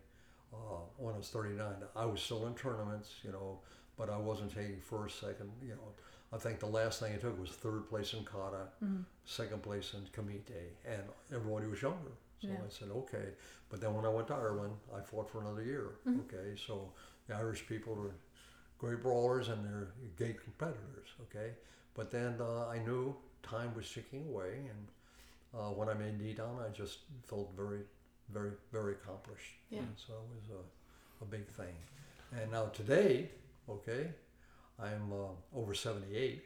uh, 0.52 0.80
when 0.96 1.14
I 1.14 1.18
was 1.18 1.28
39. 1.30 1.66
I 1.96 2.04
was 2.04 2.20
still 2.22 2.46
in 2.46 2.54
tournaments, 2.54 3.14
you 3.24 3.32
know, 3.32 3.58
but 3.96 4.08
I 4.10 4.16
wasn't 4.16 4.54
taking 4.54 4.80
first, 4.80 5.18
second, 5.20 5.50
you 5.62 5.70
know. 5.70 5.92
I 6.32 6.36
think 6.36 6.60
the 6.60 6.66
last 6.66 7.00
thing 7.00 7.14
I 7.14 7.16
took 7.16 7.40
was 7.40 7.50
third 7.50 7.88
place 7.88 8.12
in 8.12 8.22
kata, 8.22 8.68
second 9.24 9.62
place 9.62 9.94
in 9.94 10.00
kumite, 10.12 10.76
and 10.86 11.02
everybody 11.34 11.66
was 11.66 11.80
younger. 11.80 12.12
So 12.40 12.48
Yeah. 12.48 12.54
I 12.54 12.68
said, 12.70 12.88
okay. 12.90 13.28
But 13.68 13.80
then 13.80 13.94
when 13.94 14.04
I 14.04 14.08
went 14.08 14.28
to 14.28 14.34
Ireland, 14.34 14.74
I 14.94 15.00
fought 15.00 15.28
for 15.30 15.40
another 15.40 15.62
year. 15.64 15.90
Okay, 16.06 16.54
so 16.66 16.92
the 17.26 17.34
Irish 17.34 17.66
people 17.66 17.94
are 17.94 18.14
great 18.78 19.02
brawlers 19.02 19.48
and 19.48 19.64
they're 19.64 19.88
gay 20.16 20.34
competitors. 20.42 21.08
Okay, 21.22 21.52
but 21.94 22.10
then 22.10 22.36
uh, 22.40 22.66
I 22.68 22.78
knew 22.78 23.14
time 23.42 23.74
was 23.74 23.90
ticking 23.90 24.26
away, 24.28 24.52
and 24.72 24.88
uh, 25.54 25.70
when 25.70 25.88
I 25.88 25.94
made 25.94 26.18
Nidan, 26.20 26.64
I 26.64 26.68
just 26.72 26.98
felt 27.26 27.50
very, 27.56 27.80
very, 28.30 28.52
very 28.72 28.92
accomplished. 28.92 29.52
Yeah. 29.70 29.80
And 29.80 29.94
so 29.96 30.12
it 30.14 30.50
was 30.50 30.60
a, 30.60 31.24
a 31.24 31.26
big 31.26 31.46
thing. 31.48 31.74
And 32.40 32.50
now 32.52 32.66
today, 32.66 33.30
okay, 33.68 34.10
I'm 34.78 35.12
uh, 35.12 35.58
over 35.58 35.74
78, 35.74 36.44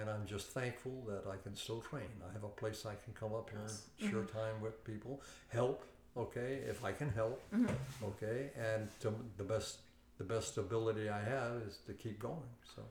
and 0.00 0.10
I'm 0.10 0.26
just 0.26 0.48
thankful 0.48 1.04
that 1.08 1.30
I 1.30 1.36
can 1.42 1.54
still 1.54 1.80
train. 1.80 2.08
I 2.28 2.32
have 2.32 2.44
a 2.44 2.48
place 2.48 2.86
I 2.86 2.94
can 3.04 3.12
come 3.14 3.34
up 3.34 3.50
here 3.50 3.60
and 3.60 4.10
share 4.10 4.20
mm-hmm. 4.20 4.38
time 4.38 4.60
with 4.60 4.84
people, 4.84 5.20
help, 5.48 5.84
okay, 6.16 6.60
if 6.68 6.84
I 6.84 6.92
can 6.92 7.10
help, 7.10 7.40
mm-hmm. 7.54 8.04
okay, 8.04 8.50
and 8.56 8.88
to 9.00 9.14
the 9.36 9.44
best 9.44 9.78
the 10.18 10.24
best 10.24 10.58
ability 10.58 11.08
I 11.08 11.22
have 11.22 11.62
is 11.66 11.78
to 11.86 11.94
keep 11.94 12.20
going. 12.20 12.50
So 12.76 12.82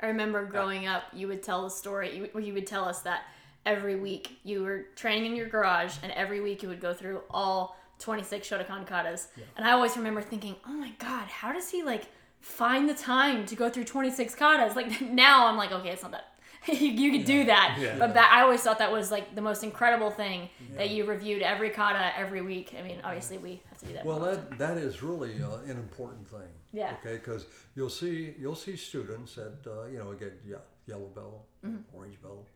I 0.00 0.06
remember 0.06 0.44
growing 0.44 0.86
up, 0.86 1.04
you 1.12 1.28
would 1.28 1.42
tell 1.42 1.62
the 1.62 1.70
story. 1.70 2.16
You, 2.16 2.40
you 2.40 2.52
would 2.52 2.66
tell 2.66 2.84
us 2.84 3.00
that 3.02 3.22
every 3.64 3.96
week 3.96 4.38
you 4.42 4.62
were 4.62 4.86
training 4.96 5.26
in 5.26 5.36
your 5.36 5.48
garage, 5.48 5.94
and 6.02 6.12
every 6.12 6.40
week 6.40 6.62
you 6.62 6.68
would 6.68 6.80
go 6.80 6.92
through 6.92 7.22
all 7.30 7.76
26 8.00 8.46
Shotokan 8.46 8.86
katas. 8.86 9.28
And 9.56 9.66
I 9.66 9.72
always 9.72 9.96
remember 9.96 10.20
thinking, 10.20 10.56
oh 10.66 10.72
my 10.72 10.92
god, 10.98 11.28
how 11.28 11.52
does 11.52 11.70
he 11.70 11.82
like 11.82 12.04
find 12.40 12.88
the 12.88 12.94
time 12.94 13.46
to 13.46 13.54
go 13.54 13.70
through 13.70 13.84
26 13.84 14.34
katas? 14.34 14.74
Like 14.74 15.00
now 15.10 15.46
I'm 15.46 15.56
like, 15.56 15.72
okay, 15.72 15.90
it's 15.90 16.02
not 16.02 16.12
that. 16.12 16.33
you, 16.80 16.88
you 16.88 17.12
could 17.12 17.24
do 17.26 17.44
that, 17.44 17.76
Yeah. 17.80 17.96
but 17.98 18.14
that 18.14 18.30
I 18.32 18.42
always 18.42 18.60
thought 18.62 18.78
that 18.78 18.90
was 18.92 19.10
like 19.10 19.34
the 19.34 19.40
most 19.42 19.62
incredible 19.64 20.10
thing 20.10 20.48
that 20.76 20.90
you 20.90 21.04
reviewed 21.04 21.42
every 21.42 21.70
kata 21.70 22.12
every 22.16 22.40
week. 22.42 22.74
I 22.78 22.82
mean, 22.82 22.98
obviously 23.04 23.38
we 23.38 23.62
have 23.68 23.78
to 23.78 23.86
do 23.86 23.92
that. 23.94 24.04
well, 24.04 24.18
more 24.20 24.30
often. 24.30 24.46
that 24.50 24.58
that 24.58 24.76
is 24.78 25.02
really 25.02 25.42
uh, 25.42 25.58
an 25.66 25.76
important 25.86 26.26
thing. 26.28 26.48
Yeah. 26.72 26.94
Okay, 27.00 27.14
because 27.16 27.46
you'll 27.76 27.90
see 27.90 28.34
you'll 28.38 28.54
see 28.56 28.76
students 28.76 29.34
that 29.36 29.58
uh, 29.66 29.86
you 29.86 29.98
know 29.98 30.12
get 30.14 30.40
ye- 30.46 30.54
yellow 30.86 31.08
belt, 31.14 31.46
Mm-hmm. 31.64 31.96
orange 31.96 32.20
belt, 32.22 32.48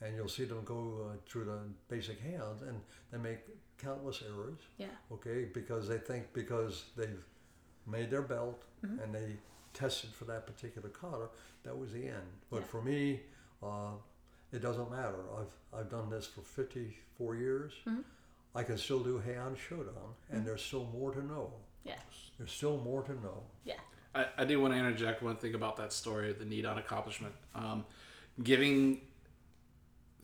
and 0.00 0.14
you'll 0.16 0.28
see 0.28 0.44
them 0.44 0.62
go 0.64 1.10
uh, 1.10 1.16
through 1.28 1.44
the 1.44 1.58
basic 1.88 2.18
hands 2.20 2.62
and 2.62 2.80
they 3.10 3.18
make 3.18 3.40
countless 3.78 4.22
errors. 4.22 4.60
yeah, 4.78 4.86
okay, 5.12 5.46
because 5.52 5.88
they 5.88 5.98
think 5.98 6.32
because 6.32 6.84
they've 6.96 7.24
made 7.86 8.10
their 8.10 8.22
belt 8.22 8.62
Mm-hmm. 8.84 9.00
and 9.02 9.14
they 9.14 9.36
tested 9.72 10.10
for 10.10 10.24
that 10.26 10.46
particular 10.46 10.88
kata, 10.90 11.28
that 11.64 11.76
was 11.76 11.92
the 11.92 12.06
end. 12.06 12.30
But 12.50 12.60
Yeah. 12.60 12.66
for 12.66 12.82
me, 12.82 13.20
uh, 13.64 13.92
it 14.52 14.60
doesn't 14.62 14.90
matter. 14.90 15.16
I've 15.38 15.78
I've 15.80 15.90
done 15.90 16.10
this 16.10 16.26
for 16.26 16.40
54 16.42 17.36
years. 17.36 17.72
Mm-hmm. 17.86 18.00
I 18.54 18.62
can 18.62 18.78
still 18.78 19.00
do 19.00 19.20
Heian 19.26 19.56
Shodan, 19.56 20.14
and 20.30 20.46
there's 20.46 20.62
still 20.62 20.88
more 20.92 21.10
to 21.12 21.24
know. 21.26 21.52
Yes. 21.82 21.98
There's 22.38 22.52
still 22.52 22.78
more 22.78 23.02
to 23.02 23.12
know. 23.14 23.42
yeah, 23.64 23.74
I, 24.14 24.26
I 24.38 24.44
do 24.44 24.60
want 24.60 24.72
to 24.74 24.78
interject 24.78 25.22
one 25.22 25.36
thing 25.36 25.54
about 25.54 25.76
that 25.78 25.92
story 25.92 26.32
the 26.32 26.44
Nidan 26.44 26.78
accomplishment. 26.78 27.34
Um, 27.54 27.84
giving, 28.42 29.00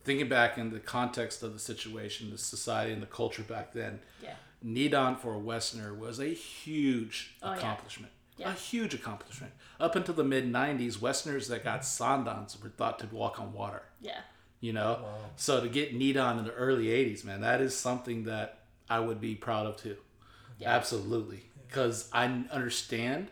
thinking 0.05 0.29
back 0.29 0.57
in 0.57 0.71
the 0.71 0.79
context 0.79 1.43
of 1.43 1.53
the 1.53 1.59
situation, 1.59 2.31
the 2.31 2.37
society, 2.37 2.93
and 2.93 3.01
the 3.01 3.07
culture 3.07 3.43
back 3.43 3.73
then, 3.73 3.99
yeah. 4.23 4.35
Nidan 4.65 5.19
for 5.19 5.33
a 5.33 5.39
Westerner 5.39 5.93
was 5.93 6.19
a 6.19 6.27
huge 6.27 7.35
Oh, 7.43 7.53
accomplishment. 7.53 8.11
Yeah. 8.13 8.20
A 8.49 8.53
huge 8.53 8.93
accomplishment. 8.93 9.53
Up 9.79 9.95
until 9.95 10.15
the 10.15 10.23
mid 10.23 10.51
90s, 10.51 11.01
Westerners 11.01 11.47
that 11.47 11.63
got 11.63 11.85
Sandans 11.85 12.61
were 12.61 12.69
thought 12.69 12.99
to 12.99 13.07
walk 13.07 13.39
on 13.39 13.53
water. 13.53 13.83
Yeah. 14.01 14.21
You 14.59 14.73
know? 14.73 14.99
Wow. 15.03 15.15
So 15.35 15.61
to 15.61 15.69
get 15.69 15.97
Nidan 15.97 16.39
in 16.39 16.45
the 16.45 16.53
early 16.53 16.87
80s, 16.87 17.25
man, 17.25 17.41
that 17.41 17.61
is 17.61 17.75
something 17.75 18.25
that 18.25 18.59
I 18.89 18.99
would 18.99 19.19
be 19.21 19.35
proud 19.35 19.65
of 19.65 19.77
too. 19.77 19.97
Absolutely. 20.63 21.43
Because 21.67 22.09
I 22.13 22.25
understand 22.51 23.29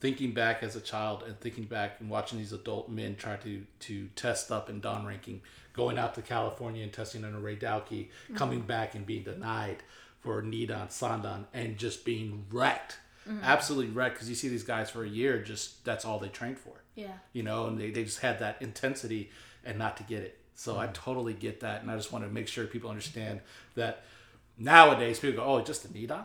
thinking 0.00 0.32
back 0.32 0.62
as 0.62 0.76
a 0.76 0.80
child 0.80 1.24
and 1.26 1.38
thinking 1.40 1.64
back 1.64 1.96
and 2.00 2.10
watching 2.10 2.38
these 2.38 2.52
adult 2.52 2.88
men 2.88 3.16
try 3.16 3.36
to 3.36 3.64
to 3.80 4.08
test 4.16 4.50
up 4.50 4.68
in 4.70 4.80
Dan 4.80 5.04
ranking, 5.04 5.42
going 5.72 5.98
out 5.98 6.14
to 6.14 6.22
California 6.22 6.82
and 6.82 6.92
testing 6.92 7.24
under 7.24 7.38
Ray 7.38 7.56
Dalke, 7.56 8.08
coming 8.34 8.58
mm-hmm. 8.58 8.68
back 8.68 8.94
and 8.94 9.06
being 9.06 9.24
denied 9.24 9.82
for 10.20 10.42
Nidan, 10.42 10.88
Sandan, 10.88 11.44
and 11.54 11.78
just 11.78 12.04
being 12.04 12.44
wrecked 12.50 12.98
Mm-hmm. 13.28 13.44
absolutely 13.44 13.92
wrecked 13.92 14.14
because 14.14 14.28
you 14.28 14.34
see 14.34 14.48
these 14.48 14.62
guys 14.62 14.88
for 14.88 15.04
a 15.04 15.08
year, 15.08 15.42
just 15.42 15.84
that's 15.84 16.04
all 16.04 16.18
they 16.18 16.28
trained 16.28 16.58
for. 16.58 16.72
Yeah. 16.94 17.12
You 17.32 17.42
know, 17.42 17.66
and 17.66 17.78
they, 17.78 17.90
they 17.90 18.04
just 18.04 18.20
had 18.20 18.38
that 18.38 18.56
intensity 18.60 19.30
and 19.64 19.78
not 19.78 19.98
to 19.98 20.02
get 20.02 20.22
it. 20.22 20.38
So 20.54 20.78
I 20.78 20.84
mm-hmm. 20.84 20.94
totally 20.94 21.34
get 21.34 21.60
that. 21.60 21.82
And 21.82 21.90
I 21.90 21.96
just 21.96 22.10
want 22.10 22.24
to 22.24 22.30
make 22.30 22.48
sure 22.48 22.66
people 22.66 22.88
understand 22.88 23.40
that 23.74 24.04
nowadays 24.58 25.18
people 25.18 25.44
go, 25.44 25.50
oh, 25.50 25.60
just 25.62 25.84
a 25.84 25.88
Nidan? 25.88 26.24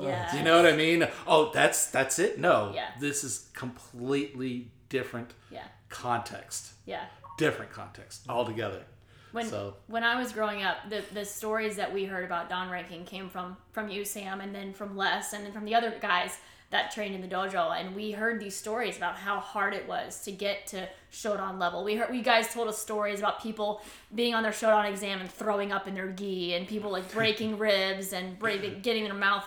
Yeah. 0.00 0.30
Oh, 0.32 0.36
you 0.36 0.44
know 0.44 0.62
what 0.62 0.72
I 0.72 0.76
mean? 0.76 1.06
Oh, 1.26 1.50
that's 1.52 1.90
that's 1.90 2.18
it? 2.18 2.38
No. 2.38 2.70
Yeah. 2.74 2.88
This 3.00 3.24
is 3.24 3.48
completely 3.52 4.70
different 4.88 5.32
Yeah. 5.50 5.64
context. 5.88 6.72
Yeah. 6.86 7.04
Different 7.36 7.72
context 7.72 8.22
altogether. 8.28 8.84
When 9.32 9.46
So- 9.46 9.74
when 9.86 10.04
I 10.04 10.16
was 10.16 10.32
growing 10.32 10.62
up, 10.62 10.88
the 10.88 11.02
the 11.12 11.24
stories 11.24 11.76
that 11.76 11.92
we 11.92 12.04
heard 12.04 12.24
about 12.24 12.48
Dan 12.48 12.70
ranking 12.70 13.04
came 13.04 13.28
from 13.28 13.56
from 13.72 13.88
you, 13.88 14.04
Sam, 14.04 14.40
and 14.40 14.54
then 14.54 14.72
from 14.72 14.96
Les, 14.96 15.32
and 15.32 15.44
then 15.44 15.52
from 15.52 15.64
the 15.64 15.74
other 15.74 15.90
guys 16.00 16.38
that 16.70 16.90
trained 16.90 17.14
in 17.14 17.22
the 17.22 17.28
dojo. 17.28 17.78
And 17.80 17.96
we 17.96 18.10
heard 18.10 18.40
these 18.40 18.54
stories 18.54 18.98
about 18.98 19.16
how 19.16 19.40
hard 19.40 19.72
it 19.72 19.88
was 19.88 20.22
to 20.24 20.32
get 20.32 20.66
to 20.68 20.86
Shodan 21.10 21.58
level. 21.58 21.82
We 21.82 21.96
heard 21.96 22.10
we 22.10 22.20
guys 22.20 22.52
told 22.52 22.68
us 22.68 22.76
stories 22.78 23.20
about 23.20 23.42
people 23.42 23.80
being 24.14 24.34
on 24.34 24.42
their 24.42 24.52
Shodan 24.52 24.88
exam 24.88 25.20
and 25.20 25.30
throwing 25.30 25.72
up 25.72 25.88
in 25.88 25.94
their 25.94 26.08
gi, 26.08 26.54
and 26.54 26.68
people 26.68 26.90
like 26.90 27.10
breaking 27.10 27.56
ribs 27.68 28.12
and 28.12 28.38
break, 28.38 28.82
getting 28.82 29.04
their 29.04 29.14
mouth 29.14 29.44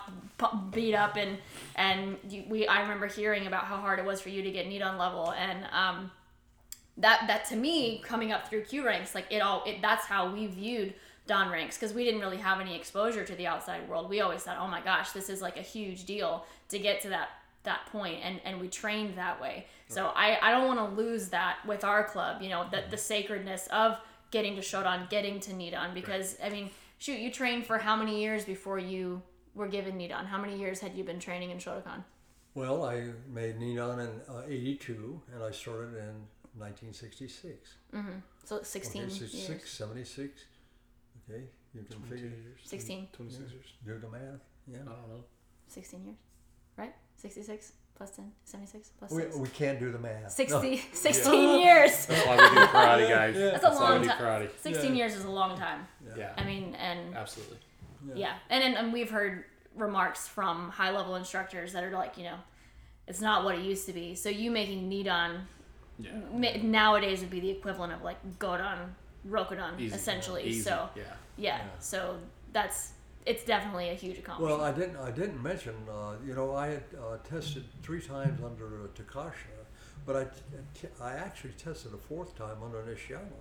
beat 0.72 0.94
up, 0.94 1.16
and 1.16 1.38
and 1.76 2.18
you, 2.28 2.44
we 2.48 2.66
I 2.66 2.82
remember 2.82 3.06
hearing 3.06 3.46
about 3.46 3.64
how 3.64 3.76
hard 3.76 4.00
it 4.00 4.04
was 4.04 4.20
for 4.20 4.28
you 4.30 4.42
to 4.42 4.50
get 4.50 4.66
Nidan 4.66 4.98
level, 4.98 5.30
and 5.32 5.64
um 5.72 6.10
that 6.96 7.24
that 7.26 7.44
to 7.46 7.56
me 7.56 8.02
coming 8.04 8.32
up 8.32 8.48
through 8.48 8.62
kyu 8.62 8.84
ranks 8.84 9.14
like 9.14 9.24
it 9.30 9.40
all 9.40 9.62
it 9.64 9.80
that's 9.80 10.04
how 10.04 10.30
we 10.30 10.46
viewed 10.46 10.92
Dan 11.26 11.50
ranks 11.50 11.78
because 11.78 11.94
we 11.94 12.04
didn't 12.04 12.20
really 12.20 12.38
have 12.38 12.60
any 12.60 12.74
exposure 12.74 13.24
to 13.24 13.34
the 13.36 13.46
outside 13.46 13.88
world. 13.88 14.10
We 14.10 14.20
always 14.20 14.42
thought, 14.42 14.56
oh 14.58 14.66
my 14.66 14.80
gosh, 14.80 15.12
this 15.12 15.28
is 15.28 15.40
like 15.40 15.56
a 15.56 15.62
huge 15.62 16.04
deal 16.04 16.44
to 16.68 16.78
get 16.78 17.00
to 17.02 17.10
that 17.10 17.28
that 17.64 17.86
point 17.92 18.18
and 18.24 18.40
and 18.44 18.60
we 18.60 18.68
trained 18.68 19.16
that 19.16 19.40
way. 19.40 19.66
So 19.88 20.06
I 20.16 20.38
I 20.42 20.50
don't 20.50 20.66
want 20.66 20.80
to 20.80 21.00
lose 21.00 21.28
that 21.28 21.58
with 21.66 21.84
our 21.84 22.02
club, 22.04 22.42
you 22.42 22.48
know, 22.48 22.66
that 22.72 22.90
the 22.90 22.96
sacredness 22.96 23.68
of 23.68 23.98
getting 24.32 24.56
to 24.56 24.62
Shodan, 24.62 25.08
getting 25.10 25.38
to 25.40 25.52
Nidan 25.52 25.94
because 25.94 26.36
I 26.42 26.48
mean, 26.48 26.70
shoot, 26.98 27.20
you 27.20 27.30
trained 27.30 27.66
for 27.66 27.78
how 27.78 27.94
many 27.94 28.20
years 28.20 28.44
before 28.44 28.80
you 28.80 29.22
were 29.54 29.68
given 29.68 29.94
Nidan? 29.98 30.26
How 30.26 30.38
many 30.38 30.58
years 30.58 30.80
had 30.80 30.94
you 30.96 31.04
been 31.04 31.20
training 31.20 31.50
in 31.50 31.58
Shotokan? 31.58 32.02
Well, 32.54 32.84
I 32.84 33.10
made 33.32 33.60
Nidan 33.60 34.00
in 34.00 34.34
uh, 34.34 34.42
82 34.48 35.22
and 35.34 35.44
I 35.44 35.52
started 35.52 35.98
in 35.98 36.26
1966. 36.54 37.76
Mhm. 37.92 38.22
So 38.44 38.62
16 38.62 39.02
Okay, 39.04 39.12
years. 39.14 39.30
66, 39.32 39.70
76. 39.72 40.44
Okay, 41.28 41.44
you 41.74 41.82
can 41.84 42.00
figure, 42.02 42.30
16. 42.64 43.08
26 43.12 43.52
years. 43.52 43.66
do 43.84 43.98
the 43.98 44.08
math. 44.08 44.40
Yeah. 44.66 44.78
I 44.82 44.84
don't 44.84 45.08
know. 45.08 45.24
16 45.68 46.04
years, 46.04 46.16
right? 46.76 46.94
66 47.16 47.72
plus 47.94 48.10
10, 48.16 48.32
76 48.44 48.90
plus 48.98 49.10
We, 49.10 49.22
6. 49.22 49.36
we 49.36 49.48
can't 49.48 49.78
do 49.80 49.90
the 49.92 49.98
math. 49.98 50.32
60, 50.32 50.76
16 50.92 51.60
years. 51.60 52.06
That's 52.06 52.26
why 52.26 52.36
we 52.36 52.42
do 52.42 52.66
karate, 52.66 53.08
guys. 53.08 53.34
That's 53.36 53.58
a 53.58 53.60
That's 53.68 53.78
why 53.80 53.90
long 53.90 54.04
time. 54.06 54.18
karate. 54.18 54.50
16 54.60 54.94
years 54.96 55.14
is 55.14 55.24
a 55.24 55.30
long 55.30 55.56
time. 55.56 55.86
Yeah. 56.16 56.32
I 56.36 56.44
mean, 56.44 56.74
and 56.74 57.14
Absolutely. 57.14 57.58
yeah, 58.14 58.34
and, 58.50 58.62
and 58.64 58.76
and 58.76 58.92
we've 58.92 59.10
heard 59.10 59.44
remarks 59.76 60.28
from 60.28 60.68
high 60.70 60.90
level 60.90 61.14
instructors 61.16 61.72
that 61.72 61.82
are 61.84 61.90
like, 61.92 62.18
you 62.18 62.24
know, 62.24 62.36
it's 63.06 63.20
not 63.20 63.44
what 63.44 63.54
it 63.56 63.62
used 63.62 63.86
to 63.86 63.92
be. 63.92 64.14
So 64.14 64.28
you 64.28 64.50
making 64.50 64.90
Nidan 64.90 65.42
Yeah. 65.98 66.10
ma- 66.32 66.56
nowadays 66.62 67.20
would 67.20 67.30
be 67.30 67.40
the 67.40 67.50
equivalent 67.50 67.92
of 67.92 68.02
like 68.02 68.18
Godan, 68.38 68.78
Rokudan, 69.28 69.78
Easy. 69.78 69.94
essentially. 69.94 70.44
Easy. 70.44 70.62
So 70.62 70.88
yeah. 70.96 71.02
yeah, 71.36 71.60
so 71.78 72.16
that's 72.52 72.92
it's 73.24 73.44
definitely 73.44 73.90
a 73.90 73.94
huge 73.94 74.18
accomplishment. 74.18 74.58
Well, 74.60 74.68
I 74.68 74.72
didn't. 74.72 74.96
I 74.96 75.10
didn't 75.10 75.42
mention. 75.42 75.74
Uh, 75.88 76.14
you 76.26 76.34
know, 76.34 76.54
I 76.54 76.68
had 76.68 76.84
uh, 76.98 77.18
tested 77.28 77.64
three 77.82 78.00
times 78.00 78.40
under 78.42 78.66
uh, 78.66 78.86
Takasha, 79.00 79.54
but 80.04 80.16
I, 80.16 80.24
t- 80.74 80.88
I 81.00 81.12
actually 81.12 81.52
tested 81.52 81.92
a 81.94 81.98
fourth 81.98 82.36
time 82.36 82.56
under 82.64 82.78
Nishiyama. 82.82 83.40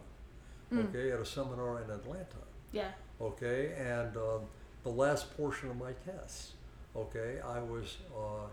Okay, 0.73 1.11
at 1.11 1.19
a 1.19 1.25
seminar 1.25 1.81
in 1.81 1.89
Atlanta. 1.89 2.41
yeah. 2.71 2.91
Okay, 3.19 3.73
and 3.77 4.15
uh, 4.15 4.39
the 4.83 4.89
last 4.89 5.35
portion 5.35 5.69
of 5.69 5.77
my 5.77 5.91
test. 6.05 6.53
Okay, 6.95 7.39
I 7.45 7.59
was 7.59 7.97
uh, 8.15 8.47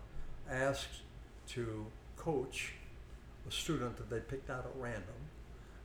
asked 0.52 1.02
to 1.48 1.86
coach 2.16 2.72
a 3.46 3.50
student 3.50 3.96
that 3.96 4.10
they 4.10 4.20
picked 4.20 4.50
out 4.50 4.64
at 4.64 4.72
random, 4.76 5.20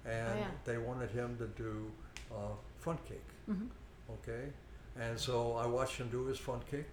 and 0.06 0.40
yeah. 0.40 0.48
they 0.66 0.78
wanted 0.78 1.12
him 1.12 1.38
to 1.38 1.48
do 1.48 1.92
uh, 2.32 2.54
front 2.80 3.04
kick. 3.06 3.24
Mhm. 3.50 3.70
Okay, 4.10 4.50
and 5.00 5.20
so 5.20 5.54
I 5.54 5.66
watched 5.66 5.98
him 5.98 6.10
do 6.10 6.26
his 6.26 6.38
front 6.38 6.66
kick, 6.68 6.90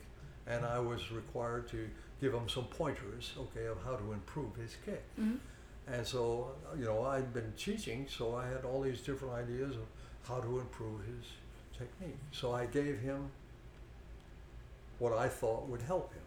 and 0.47 0.65
I 0.65 0.79
was 0.79 1.11
required 1.11 1.69
to 1.69 1.89
give 2.21 2.35
him 2.35 2.49
some 2.49 2.65
pointers, 2.65 3.33
okay, 3.39 3.67
of 3.67 3.83
how 3.85 3.97
to 3.97 4.13
improve 4.13 4.55
his 4.57 4.77
kick. 4.85 5.03
Mhm. 5.19 5.39
And 5.87 6.07
so, 6.07 6.55
you 6.77 6.85
know, 6.85 7.05
I'd 7.05 7.33
been 7.33 7.53
teaching, 7.57 8.07
so 8.09 8.37
I 8.37 8.47
had 8.47 8.65
all 8.65 8.81
these 8.83 9.01
different 9.01 9.35
ideas 9.35 9.75
of 9.75 9.87
how 10.23 10.41
to 10.41 10.61
improve 10.61 11.01
his 11.05 11.25
technique. 11.77 12.19
So 12.31 12.53
I 12.53 12.67
gave 12.67 13.01
him 13.01 13.31
what 14.99 15.13
I 15.15 15.29
thought 15.29 15.67
would 15.67 15.83
help 15.83 16.13
him. 16.13 16.20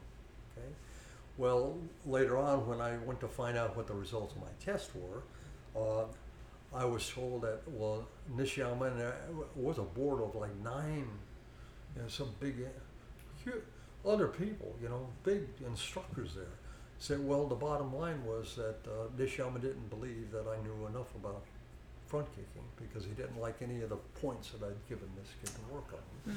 Well, 1.37 1.77
later 2.05 2.37
on, 2.37 2.67
when 2.67 2.79
I 2.79 2.97
went 2.97 3.19
to 3.21 3.27
find 3.27 3.57
out 3.57 3.75
what 3.75 3.87
the 3.87 3.93
results 3.93 4.35
of 4.35 4.41
my 4.41 4.47
test 4.63 4.91
were, 4.95 5.23
uh, 5.75 6.05
I 6.75 6.85
was 6.85 7.09
told 7.09 7.41
that 7.41 7.61
well, 7.67 8.07
Nishiyama 8.35 9.13
was 9.55 9.77
a 9.77 9.83
board 9.83 10.21
of 10.21 10.35
like 10.35 10.55
nine, 10.63 11.07
you 11.95 12.01
know, 12.01 12.07
some 12.07 12.29
big, 12.39 12.55
other 14.05 14.27
people, 14.27 14.75
you 14.81 14.89
know, 14.89 15.07
big 15.23 15.47
instructors 15.65 16.35
there. 16.35 16.45
Said, 16.99 17.25
well, 17.27 17.47
the 17.47 17.55
bottom 17.55 17.93
line 17.93 18.23
was 18.25 18.55
that 18.55 18.77
uh, 18.87 19.07
Nishiyama 19.17 19.59
didn't 19.59 19.89
believe 19.89 20.31
that 20.31 20.45
I 20.47 20.61
knew 20.63 20.87
enough 20.87 21.13
about 21.15 21.43
front 22.07 22.27
kicking 22.29 22.63
because 22.77 23.03
he 23.05 23.11
didn't 23.11 23.39
like 23.41 23.55
any 23.61 23.81
of 23.81 23.89
the 23.89 23.97
points 24.21 24.51
that 24.51 24.65
I'd 24.65 24.87
given 24.87 25.09
this 25.17 25.29
kid 25.41 25.49
to 25.53 25.73
work 25.73 25.93
on. 25.93 26.33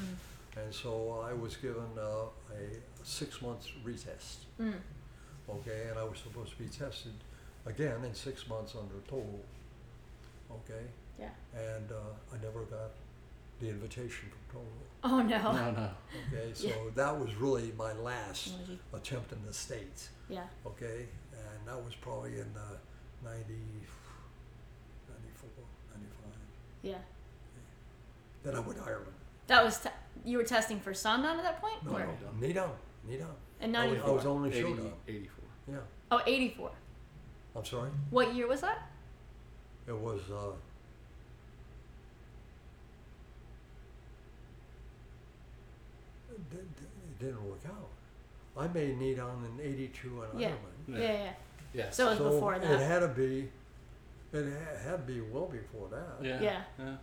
And 0.56 0.72
so 0.74 1.22
I 1.28 1.32
was 1.34 1.56
given 1.56 1.84
uh, 1.98 2.26
a 2.52 3.04
six 3.04 3.42
months 3.42 3.68
retest. 3.84 4.46
Mm. 4.60 4.72
Okay, 5.48 5.86
and 5.90 5.98
I 5.98 6.04
was 6.04 6.18
supposed 6.18 6.52
to 6.56 6.58
be 6.62 6.68
tested 6.68 7.12
again 7.66 8.02
in 8.04 8.14
six 8.14 8.48
months 8.48 8.74
under 8.74 8.94
total. 9.06 9.40
Okay, 10.50 10.84
Yeah. 11.18 11.28
and 11.54 11.90
uh, 11.92 12.34
I 12.34 12.42
never 12.42 12.62
got 12.64 12.90
the 13.60 13.68
invitation 13.68 14.28
from 14.30 14.60
total. 14.60 14.72
Oh 15.04 15.22
no. 15.22 15.52
No, 15.52 15.70
no. 15.72 15.90
Okay, 16.32 16.50
so 16.54 16.68
that 16.94 17.18
was 17.18 17.34
really 17.36 17.72
my 17.76 17.92
last 17.92 18.48
What 18.52 18.58
did 18.66 18.68
you- 18.72 18.78
attempt 18.94 19.32
in 19.32 19.38
the 19.46 19.52
States. 19.52 20.08
Yeah. 20.28 20.44
Okay, 20.66 21.06
and 21.32 21.66
that 21.68 21.76
was 21.84 21.94
probably 22.00 22.32
in 22.40 22.50
uh, 22.56 22.76
90, 23.24 23.52
94, 25.08 25.50
95. 25.94 26.10
Yeah. 26.82 26.94
Then 28.42 28.54
I 28.56 28.60
went 28.60 28.78
to 28.78 28.84
Ireland. 28.84 29.12
That 29.46 29.64
was 29.64 29.78
te- 29.78 29.90
you 30.24 30.38
were 30.38 30.44
testing 30.44 30.80
for 30.80 30.92
Sandan 30.92 31.36
at 31.38 31.42
that 31.42 31.60
point? 31.60 31.84
No, 31.84 31.92
Or- 31.92 31.98
no, 32.00 32.46
Nidan, 32.46 32.70
Nidan. 33.08 33.26
In 33.60 33.74
I 33.74 33.86
was, 33.86 34.00
I 34.04 34.10
was 34.10 34.26
only 34.26 34.50
80, 34.50 34.60
showed 34.60 34.86
up. 34.86 34.98
84. 35.08 35.44
Yeah, 35.68 35.76
Oh, 36.10 36.22
84. 36.26 36.70
I'm 37.54 37.64
sorry. 37.64 37.90
What 38.10 38.34
year 38.34 38.46
was 38.46 38.60
that? 38.60 38.90
It 39.88 39.96
was. 39.96 40.20
Uh, 40.30 40.52
it, 46.30 46.50
di- 46.50 46.56
di- 46.56 46.62
it 47.08 47.18
didn't 47.18 47.48
work 47.48 47.60
out. 47.66 47.88
I 48.58 48.68
made 48.68 48.98
Nidan 48.98 49.44
in 49.58 49.60
'82 49.60 50.22
in 50.34 50.40
Yeah. 50.40 50.46
Ireland. 50.48 50.60
Yeah, 50.88 50.98
yeah. 50.98 51.12
yeah. 51.12 51.32
Yeah. 51.74 51.90
So 51.90 52.06
it 52.10 52.18
was 52.20 52.34
before 52.34 52.54
It 52.54 52.62
had 52.64 53.00
to 53.00 53.08
be. 53.08 53.48
It 54.32 54.52
had 54.84 54.92
to 54.92 54.98
be 55.06 55.20
well 55.20 55.46
before 55.46 55.88
that. 55.88 56.24
yeah. 56.26 56.40
Yeah. 56.40 56.62
yeah. 56.78 56.94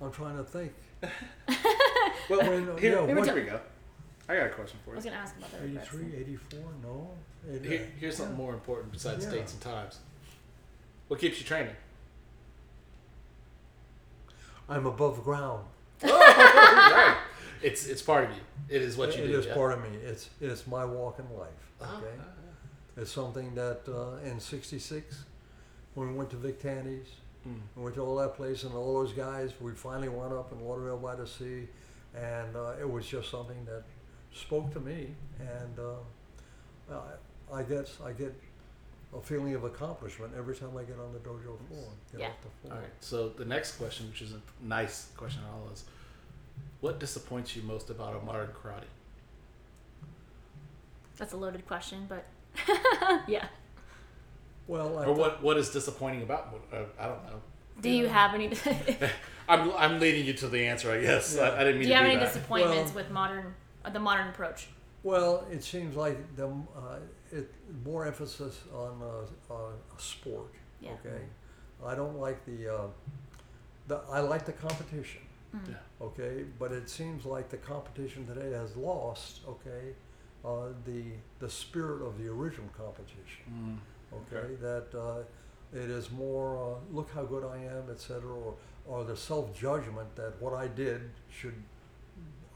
I'm 0.00 0.12
trying 0.12 0.36
to 0.36 0.44
think. 0.44 0.72
Well, 2.28 2.40
When, 2.40 2.68
uh, 2.68 2.76
here, 2.76 2.92
yeah, 3.00 3.06
here 3.06 3.16
what- 3.16 3.34
we 3.34 3.40
go. 3.42 3.60
I 4.28 4.36
got 4.36 4.46
a 4.46 4.50
question 4.50 4.78
for 4.84 4.90
I 4.90 4.92
you. 4.92 4.96
was 4.96 5.04
gonna 5.06 5.16
ask 5.16 5.34
about 5.38 5.50
that. 5.52 5.62
83, 5.64 6.16
84, 6.16 6.60
no. 6.82 7.10
It, 7.50 7.62
uh, 7.64 7.68
Here, 7.68 7.88
here's 7.98 8.16
something 8.18 8.36
more 8.36 8.52
important 8.52 8.92
besides 8.92 9.24
Yeah. 9.24 9.30
dates 9.30 9.54
and 9.54 9.62
times. 9.62 10.00
What 11.08 11.18
keeps 11.20 11.38
you 11.38 11.46
training? 11.46 11.74
I'm 14.68 14.86
above 14.86 15.24
ground. 15.24 15.64
right. 16.02 17.16
It's 17.62 17.86
it's 17.86 18.02
part 18.02 18.24
of 18.24 18.30
you. 18.36 18.42
It 18.68 18.82
is 18.82 18.96
what 18.96 19.16
you 19.16 19.24
It 19.24 19.28
do. 19.28 19.38
is 19.38 19.46
yeah? 19.46 19.54
part 19.54 19.72
of 19.72 19.80
me. 19.82 19.96
It's 20.04 20.28
it's 20.40 20.66
my 20.66 20.84
walk 20.84 21.18
in 21.18 21.24
life. 21.36 21.48
Ah, 21.80 21.96
Okay. 21.96 22.06
ah. 22.20 22.24
It's 23.00 23.10
something 23.10 23.54
that 23.54 23.80
uh, 23.88 24.18
in 24.28 24.38
'66, 24.40 25.24
when 25.94 26.08
we 26.08 26.14
went 26.14 26.30
to 26.30 26.36
Vic 26.36 26.60
Tandy's, 26.60 27.08
Mm. 27.46 27.60
we 27.76 27.82
went 27.84 27.94
to 27.96 28.00
all 28.02 28.16
that 28.16 28.34
place, 28.34 28.64
and 28.64 28.74
all 28.74 28.94
those 28.94 29.12
guys, 29.12 29.52
we 29.60 29.72
finally 29.72 30.08
wound 30.08 30.32
up 30.32 30.50
in 30.52 30.64
Lauderdale 30.66 30.96
by 30.98 31.14
the 31.14 31.26
Sea, 31.26 31.68
and 32.14 32.56
uh, 32.56 32.72
it 32.80 32.90
was 32.90 33.06
just 33.06 33.30
something 33.30 33.64
that 33.66 33.84
spoke 34.34 34.72
to 34.72 34.80
me, 34.80 35.14
and 35.38 35.78
uh, 35.78 36.94
I, 37.52 37.60
I 37.60 37.62
guess 37.62 37.98
I 38.04 38.12
get 38.12 38.34
a 39.16 39.20
feeling 39.20 39.54
of 39.54 39.64
accomplishment 39.64 40.32
every 40.36 40.54
time 40.56 40.76
I 40.76 40.82
get 40.82 40.98
on 40.98 41.12
the 41.12 41.20
dojo 41.20 41.56
floor. 41.68 41.88
Get 42.12 42.20
Yeah. 42.20 42.26
off 42.28 42.34
the 42.42 42.48
floor. 42.60 42.74
All 42.74 42.80
right. 42.80 42.90
So 43.00 43.28
the 43.30 43.44
next 43.44 43.76
question, 43.78 44.08
which 44.08 44.20
is 44.20 44.32
a 44.32 44.40
nice 44.62 45.08
question, 45.16 45.42
at 45.46 45.50
all 45.54 45.70
is, 45.72 45.84
what 46.80 46.98
disappoints 47.00 47.54
you 47.56 47.62
most 47.62 47.88
about 47.88 48.20
a 48.20 48.24
modern 48.24 48.48
karate? 48.48 48.84
That's 51.16 51.32
a 51.32 51.36
loaded 51.36 51.66
question, 51.66 52.06
but 52.08 52.26
yeah. 53.28 53.48
Well, 54.68 54.98
I 54.98 55.06
Or 55.06 55.14
what 55.14 55.42
what 55.42 55.56
is 55.56 55.70
disappointing 55.70 56.22
about? 56.22 56.54
Uh, 56.72 56.84
I 57.00 57.06
don't 57.06 57.24
know. 57.24 57.40
Do 57.80 57.88
you 57.88 58.06
have 58.06 58.34
any? 58.34 58.52
I'm 59.48 59.72
I'm 59.72 59.98
leading 59.98 60.26
you 60.26 60.34
to 60.34 60.48
the 60.48 60.66
answer, 60.66 60.92
I 60.92 61.00
guess. 61.00 61.36
I, 61.38 61.60
I 61.60 61.64
didn't 61.64 61.80
mean 61.80 61.88
to. 61.88 61.88
you 61.88 61.94
to 61.94 61.94
have 61.94 62.04
do 62.04 62.10
any 62.10 62.20
that. 62.20 62.32
disappointments 62.32 62.94
Well- 62.94 63.04
with 63.04 63.12
modern, 63.12 63.54
uh, 63.84 63.90
the 63.90 63.98
modern 63.98 64.28
approach? 64.28 64.68
Well, 65.02 65.46
it 65.50 65.64
seems 65.64 65.96
like 65.96 66.36
the 66.36 66.48
uh, 66.48 66.98
it 67.32 67.50
more 67.84 68.06
emphasis 68.06 68.60
on 68.74 69.00
uh, 69.02 69.54
uh, 69.54 69.56
sport. 69.96 70.52
Yeah. 70.80 70.90
Okay, 70.90 71.22
I 71.84 71.94
don't 71.94 72.18
like 72.18 72.44
the, 72.44 72.74
uh, 72.74 72.86
the 73.86 74.00
I 74.10 74.20
like 74.20 74.44
the 74.44 74.52
competition. 74.52 75.22
Mm. 75.56 75.70
Yeah. 75.70 76.06
Okay, 76.06 76.44
but 76.58 76.72
it 76.72 76.90
seems 76.90 77.24
like 77.24 77.48
the 77.48 77.56
competition 77.56 78.26
today 78.26 78.50
has 78.52 78.76
lost. 78.76 79.40
Okay, 79.48 79.94
uh, 80.44 80.74
the 80.84 81.04
the 81.38 81.48
spirit 81.48 82.02
of 82.02 82.18
the 82.18 82.28
original 82.28 82.68
competition. 82.76 83.44
Mm. 83.50 83.78
Okay, 84.12 84.54
that 84.60 84.86
uh, 84.98 85.22
it 85.72 85.90
is 85.90 86.10
more 86.10 86.56
uh, 86.56 86.94
look 86.94 87.10
how 87.14 87.24
good 87.24 87.44
I 87.44 87.58
am, 87.58 87.90
etc., 87.90 88.22
or 88.28 88.54
or 88.86 89.04
the 89.04 89.16
self 89.16 89.58
judgment 89.58 90.14
that 90.16 90.40
what 90.40 90.54
I 90.54 90.66
did 90.68 91.02
should 91.30 91.54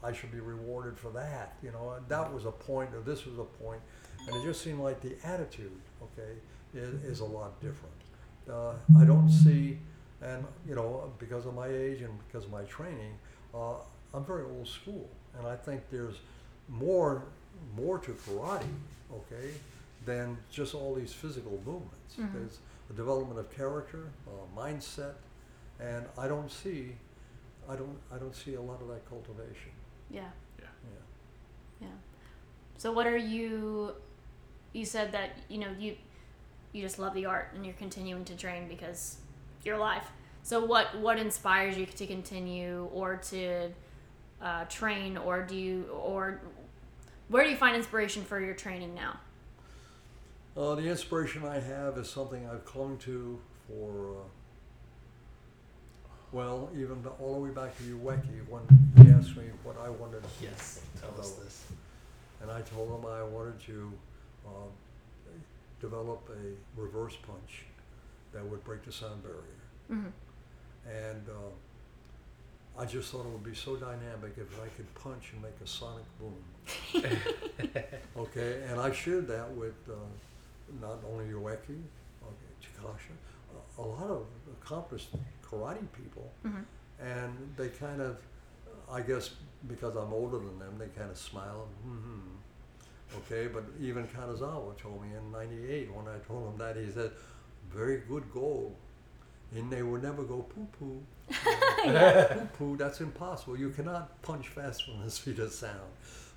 I 0.03 0.11
should 0.11 0.31
be 0.31 0.39
rewarded 0.39 0.97
for 0.97 1.09
that. 1.11 1.55
You 1.63 1.71
know, 1.71 1.95
that 2.07 2.33
was 2.33 2.45
a 2.45 2.51
point, 2.51 2.89
or 2.93 3.01
this 3.01 3.25
was 3.25 3.39
a 3.39 3.43
point, 3.63 3.81
and 4.27 4.35
it 4.35 4.43
just 4.43 4.61
seemed 4.61 4.79
like 4.79 4.99
the 5.01 5.15
attitude, 5.23 5.79
okay, 6.01 6.33
is, 6.73 6.93
is 7.03 7.19
a 7.21 7.25
lot 7.25 7.59
different. 7.61 7.93
Uh, 8.49 8.73
I 8.99 9.05
don't 9.05 9.29
see, 9.29 9.77
and 10.21 10.45
you 10.67 10.75
know, 10.75 11.13
because 11.19 11.45
of 11.45 11.53
my 11.53 11.67
age 11.67 12.01
and 12.01 12.11
because 12.27 12.45
of 12.45 12.51
my 12.51 12.63
training, 12.63 13.13
uh, 13.53 13.75
I'm 14.13 14.25
very 14.25 14.43
old 14.43 14.67
school, 14.67 15.09
and 15.37 15.47
I 15.47 15.55
think 15.55 15.81
there's 15.89 16.15
more 16.67 17.23
more 17.77 17.99
to 17.99 18.11
karate, 18.11 18.65
okay, 19.13 19.51
than 20.05 20.37
just 20.51 20.75
all 20.75 20.93
these 20.93 21.13
physical 21.13 21.61
movements. 21.65 22.15
Mhm. 22.17 22.33
There's 22.33 22.59
a 22.89 22.93
development 22.93 23.39
of 23.39 23.49
character, 23.49 24.09
uh, 24.27 24.31
mindset, 24.59 25.13
and 25.79 26.05
I 26.17 26.27
don't 26.27 26.51
see, 26.51 26.95
I 27.69 27.75
don't, 27.75 27.97
I 28.11 28.17
don't 28.17 28.35
see 28.35 28.55
a 28.55 28.61
lot 28.61 28.81
of 28.81 28.87
that 28.89 29.07
cultivation. 29.07 29.71
Yeah. 30.09 30.29
Yeah. 30.59 30.65
Yeah. 30.83 31.87
Yeah. 31.87 31.95
So 32.77 32.91
what 32.91 33.07
are 33.07 33.17
you? 33.17 33.93
You 34.73 34.85
said 34.85 35.11
that 35.11 35.37
you 35.49 35.59
know 35.59 35.69
you 35.79 35.95
you 36.73 36.81
just 36.81 36.97
love 36.99 37.13
the 37.13 37.25
art 37.25 37.51
and 37.53 37.63
you're 37.65 37.75
continuing 37.75 38.25
to 38.25 38.35
train 38.35 38.67
because 38.67 39.17
you're 39.63 39.75
alive. 39.75 40.03
So 40.41 40.65
what 40.65 40.97
what 40.97 41.17
inspires 41.19 41.77
you 41.77 41.85
to 41.85 42.07
continue 42.07 42.89
or 42.91 43.17
to 43.17 43.69
uh, 44.41 44.65
train 44.65 45.17
or 45.17 45.43
do 45.43 45.55
you 45.55 45.85
or 45.91 46.41
where 47.29 47.43
do 47.45 47.49
you 47.51 47.55
find 47.55 47.75
inspiration 47.75 48.23
for 48.23 48.39
your 48.39 48.53
training 48.55 48.93
now? 48.93 49.19
Uh, 50.55 50.75
the 50.75 50.87
inspiration 50.87 51.43
I 51.45 51.59
have 51.59 51.97
is 51.97 52.09
something 52.09 52.47
I've 52.47 52.63
clung 52.65 52.97
to 52.99 53.39
for, 53.67 54.17
uh, 54.17 54.23
well, 56.31 56.69
even 56.75 57.01
the- 57.01 57.09
all 57.11 57.33
the 57.35 57.39
way 57.39 57.49
back 57.49 57.75
to 57.77 57.83
Ueki 57.83 58.47
when 58.47 58.61
he 58.97 59.09
asked 59.11 59.35
me 59.35 59.49
what 59.63 59.77
I 59.79 59.89
wanted. 59.89 60.23
Yes. 60.41 60.81
Tell 60.99 61.19
us 61.19 61.31
this. 61.33 61.65
And 62.41 62.51
I 62.51 62.61
told 62.61 62.89
him 62.89 63.05
I 63.09 63.23
wanted 63.23 63.59
to 63.61 63.91
um, 64.45 64.69
develop 65.79 66.29
a 66.29 66.79
reverse 66.79 67.15
punch 67.15 67.63
that 68.33 68.45
would 68.45 68.63
break 68.63 68.83
the 68.83 68.91
sound 68.91 69.23
barrier. 69.23 69.41
hmm 69.87 70.07
And 70.87 71.29
uh, 71.29 72.79
I 72.81 72.85
just 72.85 73.11
thought 73.11 73.25
it 73.25 73.31
would 73.31 73.43
be 73.43 73.55
so 73.55 73.75
dynamic 73.75 74.33
if 74.37 74.59
I 74.61 74.67
could 74.75 74.93
punch 74.95 75.31
and 75.33 75.41
make 75.41 75.59
a 75.63 75.67
sonic 75.67 76.03
boom. 76.19 76.43
okay, 78.17 78.63
and 78.69 78.79
I 78.79 78.91
shared 78.91 79.27
that 79.27 79.49
with 79.51 79.75
uh, 79.89 79.93
not 80.81 80.99
only 81.11 81.25
Ueki, 81.25 81.79
okay, 82.23 82.51
Chikasha, 82.61 83.15
a, 83.77 83.81
a 83.81 83.83
lot 83.83 84.09
of 84.09 84.25
accomplished 84.61 85.09
karate 85.45 85.85
people, 85.93 86.31
hmm 86.43 86.61
and 87.01 87.33
they 87.57 87.69
kind 87.69 88.01
of, 88.01 88.17
I 88.91 89.01
guess 89.01 89.31
because 89.67 89.95
I'm 89.95 90.13
older 90.13 90.37
than 90.37 90.59
them, 90.59 90.77
they 90.77 90.87
kind 90.87 91.09
of 91.11 91.17
smile. 91.17 91.67
hmm 91.83 92.19
Okay, 93.17 93.47
but 93.47 93.63
even 93.79 94.07
Kanazawa 94.07 94.75
told 94.77 95.01
me 95.03 95.09
in 95.15 95.31
'98 95.31 95.93
when 95.93 96.07
I 96.07 96.17
told 96.27 96.51
him 96.51 96.57
that 96.57 96.75
he 96.77 96.91
said, 96.91 97.11
"Very 97.71 97.97
good 98.07 98.31
goal." 98.33 98.75
And 99.55 99.71
they 99.71 99.83
will 99.83 100.01
never 100.01 100.23
go 100.23 100.41
poo 100.41 100.67
poo. 100.79 101.01
poo 101.29 102.47
poo, 102.57 102.77
that's 102.77 103.01
impossible. 103.01 103.57
You 103.57 103.69
cannot 103.69 104.19
punch 104.23 104.47
faster 104.47 104.91
than 104.91 105.03
the 105.05 105.11
speed 105.11 105.39
of 105.39 105.51
sound. 105.51 105.91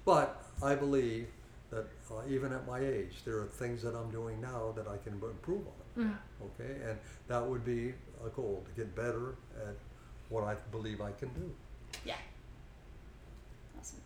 But 0.05 0.43
I 0.63 0.75
believe 0.75 1.29
that 1.77 1.87
uh, 2.11 2.23
even 2.29 2.53
at 2.53 2.67
my 2.67 2.81
age, 2.81 3.17
there 3.25 3.39
are 3.39 3.45
things 3.45 3.83
that 3.83 3.95
I'm 3.95 4.11
doing 4.11 4.41
now 4.41 4.73
that 4.77 4.89
I 4.89 4.97
can 4.97 5.13
improve 5.15 5.63
on. 5.67 6.05
hmm 6.05 6.13
Okay, 6.43 6.73
and 6.89 6.99
that 7.29 7.45
would 7.45 7.65
be 7.65 7.93
a 8.25 8.29
goal 8.31 8.65
to 8.67 8.81
get 8.81 8.95
better 8.97 9.35
at 9.69 9.77
what 10.29 10.45
I 10.45 10.55
believe 10.71 11.01
I 11.01 11.13
can 11.13 11.29
do. 11.35 11.51
Yeah. 12.05 12.15
Awesome. 13.79 14.01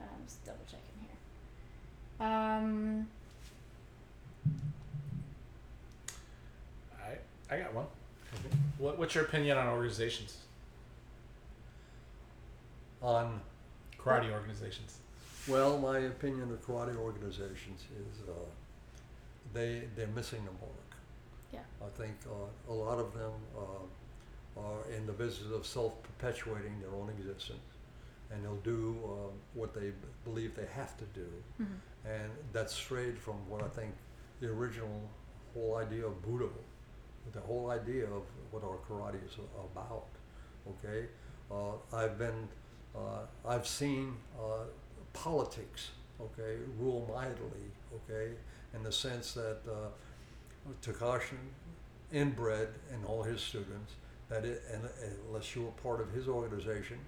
I'm 0.00 0.24
just 0.26 0.44
double 0.44 0.64
checking 0.66 0.98
here. 1.00 2.26
Um. 2.26 3.08
I 6.98 7.54
I 7.54 7.58
got 7.58 7.74
one. 7.74 7.86
What, 8.78 8.98
what's 8.98 9.14
your 9.14 9.24
opinion 9.24 9.58
on 9.58 9.68
organizations? 9.68 10.38
On 13.02 13.40
Karate 13.98 14.32
organizations. 14.32 14.98
Well, 15.46 15.78
my 15.78 15.98
opinion 15.98 16.50
of 16.52 16.66
karate 16.66 16.96
organizations 16.96 17.82
is 17.82 18.28
uh, 18.28 18.32
they 19.52 19.82
they're 19.94 20.06
missing 20.08 20.44
the 20.44 20.52
mark. 20.52 20.90
Yeah. 21.52 21.60
I 21.82 21.90
think 22.00 22.14
uh, 22.26 22.72
a 22.72 22.74
lot 22.74 22.98
of 22.98 23.12
them 23.12 23.32
uh, 23.56 24.60
are 24.60 24.90
in 24.96 25.06
the 25.06 25.12
business 25.12 25.52
of 25.52 25.66
self-perpetuating 25.66 26.80
their 26.80 26.94
own 26.98 27.10
existence, 27.10 27.68
and 28.30 28.42
they'll 28.42 28.64
do 28.64 28.96
uh, 29.04 29.30
what 29.52 29.74
they 29.74 29.92
believe 30.24 30.54
they 30.56 30.68
have 30.74 30.96
to 30.96 31.04
do, 31.14 31.28
mhm. 31.60 31.76
and 32.06 32.30
that's 32.52 32.74
strayed 32.74 33.18
from 33.18 33.36
what 33.48 33.62
I 33.62 33.68
think 33.68 33.92
the 34.40 34.48
original 34.48 35.00
whole 35.52 35.76
idea 35.76 36.06
of 36.06 36.14
budo, 36.22 36.50
the 37.32 37.40
whole 37.40 37.70
idea 37.70 38.04
of 38.04 38.22
what 38.50 38.64
our 38.64 38.78
karate 38.88 39.24
is 39.26 39.36
about. 39.72 40.06
Okay, 40.72 41.06
uh, 41.50 41.74
I've 41.92 42.18
been, 42.18 42.48
uh, 42.96 43.26
I've 43.46 43.66
seen 43.66 44.16
uh, 44.38 44.64
politics, 45.14 45.90
okay, 46.20 46.56
rule 46.78 47.08
mightily, 47.12 47.70
okay, 47.94 48.32
in 48.74 48.82
the 48.82 48.92
sense 48.92 49.32
that 49.32 49.58
uh, 49.66 49.88
Takashi 50.82 51.38
inbred 52.12 52.68
in 52.92 53.04
all 53.06 53.22
his 53.22 53.40
students 53.40 53.94
that 54.28 54.44
it, 54.44 54.62
and, 54.72 54.82
unless 55.28 55.54
you 55.56 55.62
were 55.62 55.70
part 55.82 56.00
of 56.00 56.10
his 56.12 56.28
organization, 56.28 56.98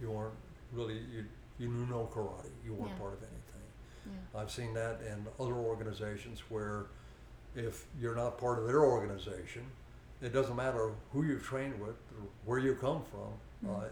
you 0.00 0.10
weren't 0.10 0.34
really 0.72 0.98
you 1.12 1.24
you 1.58 1.68
knew 1.68 1.86
no 1.86 2.08
karate. 2.12 2.50
You 2.64 2.72
weren't 2.74 2.92
Yeah. 2.92 2.98
part 2.98 3.12
of 3.12 3.18
anything. 3.20 3.66
Yeah. 4.34 4.40
I've 4.40 4.50
seen 4.50 4.74
that 4.74 5.00
in 5.02 5.26
other 5.38 5.52
organizations 5.54 6.40
where 6.48 6.86
if 7.54 7.86
you're 8.00 8.14
not 8.16 8.38
part 8.38 8.58
of 8.58 8.66
their 8.66 8.80
organization, 8.84 9.62
it 10.22 10.32
doesn't 10.32 10.56
matter 10.56 10.90
who 11.12 11.22
you've 11.24 11.44
trained 11.44 11.78
with 11.80 11.96
or 12.18 12.26
where 12.46 12.58
you 12.58 12.74
come 12.74 13.02
from, 13.04 13.32
Mhm. 13.68 13.82
uh, 13.84 13.88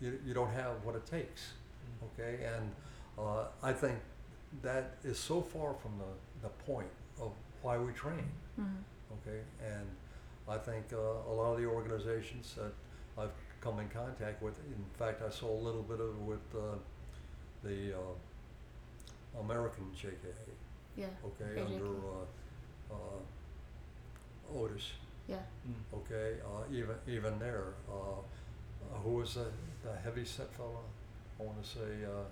you, 0.00 0.18
you 0.26 0.34
don't 0.34 0.50
have 0.50 0.84
what 0.84 0.96
it 0.96 1.06
takes. 1.06 1.52
Okay, 2.06 2.44
and 2.44 2.70
uh, 3.18 3.44
I 3.62 3.72
think 3.72 3.98
that 4.62 4.96
is 5.04 5.18
so 5.18 5.40
far 5.40 5.74
from 5.74 5.92
the, 5.98 6.48
the 6.48 6.52
point 6.70 6.88
of 7.20 7.32
why 7.62 7.78
we 7.78 7.92
train. 7.92 8.28
Mhm. 8.60 8.82
Okay, 9.16 9.40
and 9.64 9.86
I 10.48 10.58
think 10.58 10.84
uh, 10.92 11.30
a 11.30 11.32
lot 11.32 11.52
of 11.54 11.58
the 11.60 11.66
organizations 11.66 12.54
that 12.56 12.72
I've 13.20 13.30
come 13.60 13.78
in 13.78 13.88
contact 13.88 14.42
with, 14.42 14.58
in 14.66 14.84
fact, 14.98 15.22
I 15.22 15.30
saw 15.30 15.50
a 15.50 15.62
little 15.66 15.82
bit 15.82 16.00
of 16.00 16.08
it 16.08 16.22
with 16.22 16.54
uh, 16.54 16.76
the 17.62 17.94
uh, 17.94 19.40
American 19.40 19.84
JKA, 19.94 20.50
Yeah. 20.96 21.06
okay, 21.24 21.60
AJK. 21.60 21.66
under 21.66 21.86
uh, 21.86 22.94
uh, 22.94 24.58
Otis, 24.58 24.92
Yeah. 25.28 25.36
Mm. 25.68 25.98
okay, 25.98 26.36
uh, 26.44 26.64
even 26.72 26.96
even 27.06 27.38
there, 27.38 27.74
uh, 27.88 28.18
uh, 28.20 28.98
who 29.04 29.12
was 29.20 29.34
the, 29.34 29.46
the 29.84 29.94
heavy 30.04 30.24
set 30.24 30.52
fella? 30.54 30.82
I 31.42 31.46
want 31.46 31.62
to 31.62 31.68
say 31.68 32.04
uh, 32.04 32.22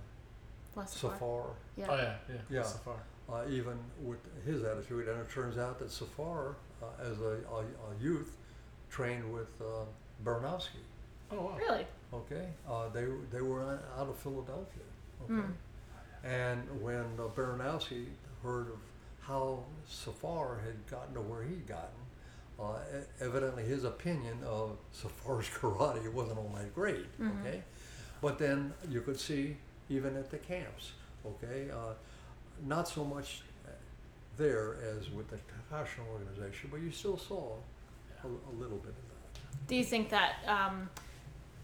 Plus 0.72 0.96
Safar. 0.96 1.46
Yeah. 1.76 1.86
Oh 1.90 1.96
yeah, 1.96 2.14
yeah. 2.28 2.34
Yeah. 2.50 2.62
So 2.62 2.78
far. 2.84 2.96
uh, 3.42 3.48
even 3.48 3.76
with 4.02 4.18
his 4.46 4.62
attitude. 4.62 5.08
And 5.08 5.20
it 5.20 5.30
turns 5.30 5.58
out 5.58 5.78
that 5.80 5.90
Safar, 5.90 6.56
uh, 6.82 6.86
as 7.10 7.20
a, 7.20 7.38
a, 7.52 7.58
a 7.60 8.02
youth, 8.02 8.36
trained 8.88 9.32
with 9.32 9.48
uh, 9.60 9.84
Baranowski. 10.24 10.82
Oh 11.32 11.36
wow. 11.42 11.56
Really? 11.58 11.86
Okay, 12.12 12.46
uh, 12.68 12.88
they 12.88 13.04
they 13.32 13.40
were 13.40 13.62
out 13.98 14.08
of 14.08 14.16
Philadelphia. 14.18 14.84
Okay, 15.24 15.34
Mm. 15.34 15.52
and 16.24 16.82
when 16.82 17.04
uh, 17.18 17.28
Baranowski 17.36 18.06
heard 18.42 18.68
of 18.68 18.78
how 19.20 19.62
Safar 19.86 20.60
had 20.64 20.74
gotten 20.90 21.14
to 21.14 21.20
where 21.20 21.42
he'd 21.44 21.66
gotten, 21.68 22.00
uh, 22.58 22.78
e- 22.98 23.24
evidently 23.24 23.62
his 23.64 23.84
opinion 23.84 24.38
of 24.44 24.76
Safar's 24.92 25.46
karate 25.60 26.10
wasn't 26.12 26.38
all 26.38 26.50
that 26.56 26.74
great. 26.74 27.06
Mhm. 27.20 27.40
Okay, 27.40 27.62
but 28.20 28.38
then 28.38 28.72
you 28.88 29.00
could 29.00 29.18
see 29.18 29.56
even 29.88 30.16
at 30.16 30.30
the 30.30 30.38
camps. 30.38 30.92
Okay, 31.26 31.70
uh, 31.70 31.92
not 32.66 32.88
so 32.88 33.04
much 33.04 33.42
there 34.40 34.76
as 34.96 35.10
with 35.10 35.28
the 35.30 35.38
national 35.70 36.06
organization, 36.08 36.70
but 36.72 36.80
you 36.80 36.90
still 36.90 37.18
saw 37.18 37.54
a, 38.24 38.26
a 38.26 38.54
little 38.58 38.78
bit 38.78 38.88
of 38.88 39.06
that. 39.10 39.40
Do 39.68 39.76
you 39.76 39.84
think 39.84 40.08
that 40.08 40.36
um, 40.46 40.88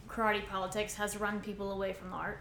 karate 0.09 0.47
politics 0.47 0.95
has 0.95 1.17
run 1.17 1.41
people 1.41 1.73
away 1.73 1.93
from 1.93 2.11
the 2.11 2.17
art? 2.17 2.41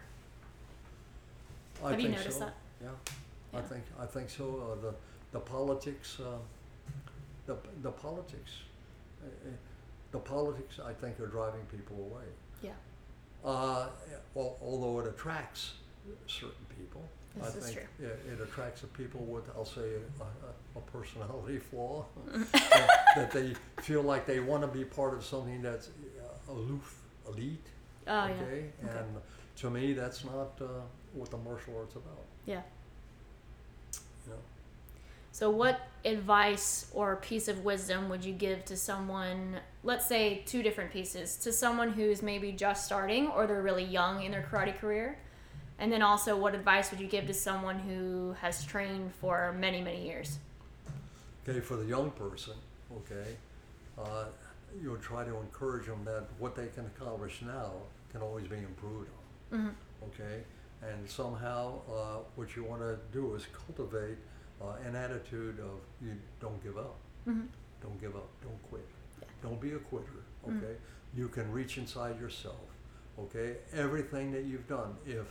I 1.82 1.90
Have 1.90 2.00
you 2.00 2.08
think 2.08 2.18
noticed 2.18 2.38
so. 2.38 2.44
that? 2.44 2.54
Yeah, 2.82 3.58
I 3.58 3.62
think 3.62 3.84
I 3.98 4.06
think 4.06 4.30
so. 4.30 4.44
Uh, 4.44 4.82
the 4.82 4.94
the 5.32 5.40
politics, 5.40 6.18
uh, 6.20 6.38
the 7.46 7.56
the 7.82 7.90
politics, 7.90 8.52
uh, 9.22 9.28
uh, 9.28 9.50
the 10.12 10.18
politics. 10.18 10.78
I 10.84 10.92
think 10.92 11.18
are 11.20 11.26
driving 11.26 11.64
people 11.70 11.96
away. 12.10 12.28
Uh, 13.44 13.86
although 14.34 15.00
it 15.00 15.06
attracts 15.06 15.74
certain 16.26 16.66
people, 16.76 17.02
I 17.40 17.46
This 17.46 17.56
is 17.56 17.74
think. 17.74 17.86
It, 18.00 18.20
it 18.32 18.40
attracts 18.42 18.80
the 18.80 18.86
people 18.88 19.20
with, 19.20 19.44
I'll 19.56 19.64
say, 19.64 19.82
a, 20.20 20.78
a, 20.78 20.80
personality 20.92 21.58
flaw 21.70 22.06
that, 22.52 23.04
that 23.14 23.30
they 23.30 23.54
feel 23.82 24.02
like 24.02 24.26
they 24.26 24.40
want 24.40 24.62
to 24.62 24.68
be 24.68 24.84
part 24.84 25.14
of 25.14 25.24
something 25.24 25.60
that's 25.62 25.88
uh, 25.88 26.52
aloof, 26.52 26.96
elite. 27.28 27.66
Oh 28.06 28.26
yeah. 28.26 28.32
okay, 28.42 28.64
and 28.82 29.16
to 29.56 29.70
me, 29.70 29.92
that's 29.92 30.24
not 30.24 30.52
uh, 30.60 30.66
what 31.12 31.30
the 31.30 31.38
martial 31.38 31.76
arts 31.76 31.96
about. 31.96 32.24
Yeah. 32.46 32.62
You 34.26 34.32
know, 34.32 34.38
So, 35.36 35.50
what 35.50 35.80
advice 36.06 36.86
or 36.94 37.16
piece 37.16 37.46
of 37.46 37.62
wisdom 37.62 38.08
would 38.08 38.24
you 38.24 38.32
give 38.32 38.64
to 38.64 38.74
someone, 38.74 39.58
let's 39.84 40.06
say 40.06 40.42
two 40.46 40.62
different 40.62 40.90
pieces, 40.90 41.36
to 41.36 41.52
someone 41.52 41.92
who's 41.92 42.22
maybe 42.22 42.52
just 42.52 42.86
starting 42.86 43.28
or 43.28 43.46
they're 43.46 43.60
really 43.60 43.84
young 43.84 44.22
in 44.22 44.32
their 44.32 44.48
karate 44.50 44.78
career? 44.78 45.18
And 45.78 45.92
then 45.92 46.00
also, 46.00 46.38
what 46.38 46.54
advice 46.54 46.90
would 46.90 47.00
you 47.00 47.06
give 47.06 47.26
to 47.26 47.34
someone 47.34 47.78
who 47.78 48.34
has 48.40 48.64
trained 48.64 49.12
for 49.20 49.54
many, 49.60 49.82
many 49.82 50.06
years? 50.06 50.38
okay, 51.46 51.60
for 51.60 51.76
the 51.76 51.84
young 51.84 52.12
person, 52.12 52.54
okay, 52.96 53.36
uh, 53.98 54.24
you'll 54.82 54.96
try 54.96 55.22
to 55.22 55.36
encourage 55.36 55.84
them 55.84 56.02
that 56.06 56.24
what 56.38 56.56
they 56.56 56.68
can 56.68 56.86
accomplish 56.86 57.42
now 57.42 57.72
can 58.10 58.22
always 58.22 58.46
be 58.46 58.56
improved 58.56 59.10
on. 59.52 59.58
hmm 59.60 59.68
okay? 60.02 60.44
And 60.80 61.06
somehow, 61.06 61.80
uh, 61.92 62.18
what 62.36 62.56
you 62.56 62.64
want 62.64 62.80
to 62.80 62.96
do 63.12 63.34
is 63.34 63.46
cultivate 63.66 64.16
uh, 64.62 64.74
an 64.86 64.94
attitude 64.96 65.58
of 65.60 65.80
you 66.00 66.12
don't 66.40 66.62
give 66.62 66.76
up, 66.78 66.96
hmm 67.24 67.42
don't 67.82 68.00
give 68.00 68.16
up, 68.16 68.28
don't 68.42 68.60
quit, 68.70 68.84
Yeah. 69.20 69.28
don't 69.42 69.60
be 69.60 69.72
a 69.72 69.78
quitter, 69.78 70.22
Mhm. 70.46 70.58
okay? 70.58 70.76
You 71.14 71.28
can 71.28 71.52
reach 71.52 71.76
inside 71.78 72.18
yourself, 72.18 72.60
okay? 73.18 73.58
Everything 73.72 74.32
that 74.32 74.44
you've 74.44 74.66
done, 74.66 74.96
if, 75.06 75.26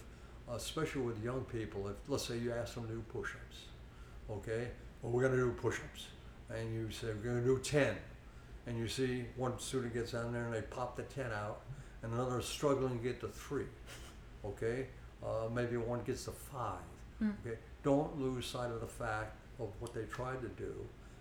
especially 0.50 1.02
with 1.02 1.22
young 1.24 1.44
people, 1.46 1.88
if 1.90 1.96
let's 2.08 2.26
say 2.26 2.38
you 2.38 2.54
ask 2.54 2.76
them 2.76 2.88
to 2.88 2.94
do 2.94 3.02
push-ups, 3.12 3.66
okay? 4.30 4.72
Well, 5.02 5.12
we're 5.12 5.22
going 5.24 5.34
to 5.34 5.44
do 5.46 5.52
push-ups, 5.54 6.08
and 6.50 6.74
you 6.74 6.92
say 6.92 7.08
we're 7.08 7.32
going 7.32 7.42
to 7.42 7.46
do 7.46 7.60
ten, 7.60 7.98
and 8.68 8.78
you 8.78 8.88
see 8.88 9.26
one 9.36 9.58
student 9.60 9.94
gets 9.94 10.12
down 10.12 10.32
there 10.32 10.46
and 10.46 10.54
they 10.54 10.62
pop 10.62 10.96
the 10.96 11.04
ten 11.04 11.32
out, 11.32 11.62
and 12.04 12.14
another 12.14 12.40
is 12.40 12.46
struggling 12.46 12.98
to 13.00 13.04
get 13.04 13.20
to 13.22 13.28
three 13.28 13.68
okay? 14.46 14.88
Uh, 15.24 15.50
maybe 15.52 15.76
one 15.76 16.04
gets 16.04 16.26
to 16.26 16.32
five. 16.32 16.80
Mm. 17.22 17.34
Okay, 17.46 17.58
don't 17.86 18.20
lose 18.20 18.46
sight 18.48 18.72
of 18.72 18.82
the 18.82 18.88
fact 18.88 19.36
of 19.60 19.70
what 19.80 19.94
they 19.94 20.04
tried 20.06 20.42
to 20.42 20.50
do, 20.50 20.74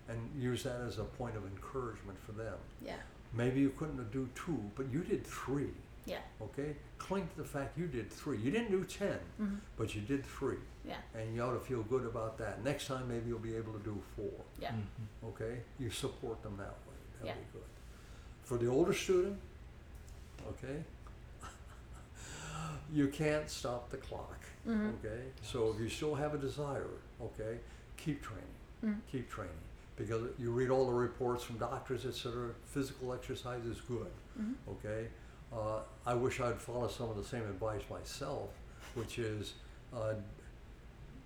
and 0.08 0.18
use 0.36 0.62
that 0.64 0.80
as 0.80 0.98
a 0.98 1.04
point 1.04 1.36
of 1.36 1.44
encouragement 1.46 2.18
for 2.24 2.32
them. 2.32 2.54
Yeah. 2.82 2.96
Maybe 3.34 3.60
you 3.60 3.70
couldn't 3.78 4.10
do 4.10 4.28
two, 4.34 4.58
but 4.74 4.90
you 4.90 5.00
did 5.04 5.24
three. 5.26 5.70
Yeah. 6.06 6.18
Okay, 6.40 6.74
cling 6.98 7.28
to 7.28 7.36
the 7.42 7.48
fact 7.48 7.78
you 7.78 7.86
did 7.86 8.10
three. 8.10 8.38
You 8.38 8.50
didn't 8.50 8.70
do 8.70 8.84
10 8.84 9.18
Mhm. 9.40 9.58
but 9.76 9.94
you 9.94 10.00
did 10.02 10.24
three, 10.24 10.58
Yeah. 10.84 11.00
and 11.14 11.34
you 11.34 11.42
ought 11.42 11.52
to 11.52 11.60
feel 11.60 11.82
good 11.82 12.04
about 12.06 12.36
that. 12.38 12.62
Next 12.64 12.86
time, 12.86 13.08
maybe 13.08 13.28
you'll 13.28 13.38
be 13.38 13.56
able 13.56 13.72
to 13.74 13.78
do 13.78 14.02
four. 14.16 14.44
Yeah. 14.58 14.72
Mm-hmm. 14.72 15.26
Okay, 15.28 15.62
you 15.78 15.90
support 15.90 16.42
them 16.42 16.56
that 16.58 16.76
way. 16.86 16.96
That'd 17.20 17.26
Yeah. 17.28 17.34
be 17.42 17.52
good. 17.52 17.68
For 18.42 18.58
the 18.58 18.66
older 18.68 18.92
student, 18.92 19.38
okay, 20.48 20.84
you 22.92 23.08
can't 23.08 23.48
stop 23.50 23.90
the 23.90 23.96
clock. 23.98 24.40
Mhm. 24.66 24.94
Okay, 24.98 25.22
so 25.42 25.70
if 25.72 25.80
you 25.80 25.88
still 25.88 26.14
have 26.14 26.34
a 26.34 26.38
desire, 26.38 26.86
okay, 27.20 27.58
keep 27.96 28.22
training, 28.22 28.44
Mhm. 28.82 29.00
keep 29.10 29.30
training, 29.30 29.54
because 29.96 30.22
you 30.38 30.50
read 30.52 30.70
all 30.70 30.86
the 30.86 30.92
reports 30.92 31.44
from 31.44 31.58
doctors, 31.58 32.06
etc. 32.06 32.50
Physical 32.64 33.12
exercise 33.12 33.64
is 33.66 33.80
good. 33.82 34.10
Mhm. 34.40 34.54
Okay, 34.68 35.08
uh, 35.52 35.82
I 36.06 36.14
wish 36.14 36.40
I'd 36.40 36.60
follow 36.60 36.88
some 36.88 37.10
of 37.10 37.16
the 37.16 37.24
same 37.24 37.42
advice 37.44 37.82
myself, 37.90 38.50
which 38.94 39.18
is 39.18 39.54
uh, 39.92 40.14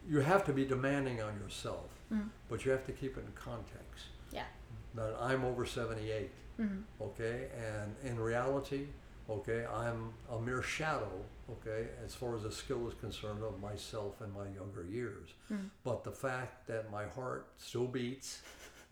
you 0.06 0.20
have 0.20 0.44
to 0.44 0.52
be 0.52 0.64
demanding 0.66 1.20
on 1.22 1.38
yourself, 1.40 1.90
Mhm. 2.10 2.28
but 2.48 2.64
you 2.64 2.70
have 2.72 2.84
to 2.86 2.92
keep 2.92 3.16
it 3.16 3.24
in 3.24 3.32
context. 3.32 4.06
Yeah. 4.30 4.46
That 4.94 5.16
I'm 5.20 5.44
over 5.44 5.64
78, 5.64 6.30
hmm 6.56 6.82
okay, 7.00 7.50
and 7.56 7.94
in 8.02 8.18
reality, 8.18 8.88
okay, 9.28 9.64
I'm 9.66 10.12
a 10.30 10.38
mere 10.40 10.62
shadow, 10.62 11.24
okay, 11.50 11.88
as 12.04 12.14
far 12.14 12.36
as 12.36 12.42
the 12.42 12.52
skill 12.52 12.86
is 12.88 12.94
concerned 12.94 13.42
of 13.42 13.60
myself 13.60 14.20
in 14.22 14.32
my 14.32 14.46
younger 14.48 14.84
years. 14.84 15.30
Mhm. 15.50 15.70
But 15.84 16.04
the 16.04 16.12
fact 16.12 16.66
that 16.66 16.90
my 16.90 17.06
heart 17.06 17.48
still 17.58 17.86
beats 17.86 18.42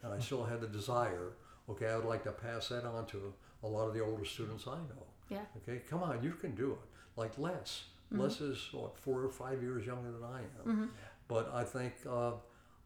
and 0.03 0.13
I 0.13 0.19
still 0.21 0.45
have 0.45 0.61
the 0.61 0.69
desire, 0.69 1.33
okay, 1.69 1.89
I 1.91 1.97
would 1.97 2.07
like 2.07 2.25
to 2.25 2.33
pass 2.33 2.69
that 2.69 2.85
on 2.85 3.07
to 3.07 3.35
a 3.63 3.67
lot 3.69 3.89
of 3.89 3.95
the 3.95 4.01
older 4.01 4.25
students 4.25 4.67
I 4.67 4.77
know. 4.79 5.07
Yeah. 5.29 5.45
Okay, 5.59 5.81
come 5.89 6.03
on, 6.03 6.23
you 6.23 6.33
can 6.33 6.55
do 6.55 6.73
it. 6.73 6.79
Like 7.17 7.37
Les. 7.39 7.85
Les 8.13 8.41
is 8.41 8.73
what 8.73 8.97
four 8.97 9.21
or 9.23 9.29
five 9.31 9.61
years 9.63 9.85
younger 9.85 10.13
than 10.13 10.23
I 10.25 10.41
am. 10.41 10.77
hmm 10.77 10.87
But 11.29 11.53
I 11.53 11.65
think 11.65 11.95
uh, 12.09 12.35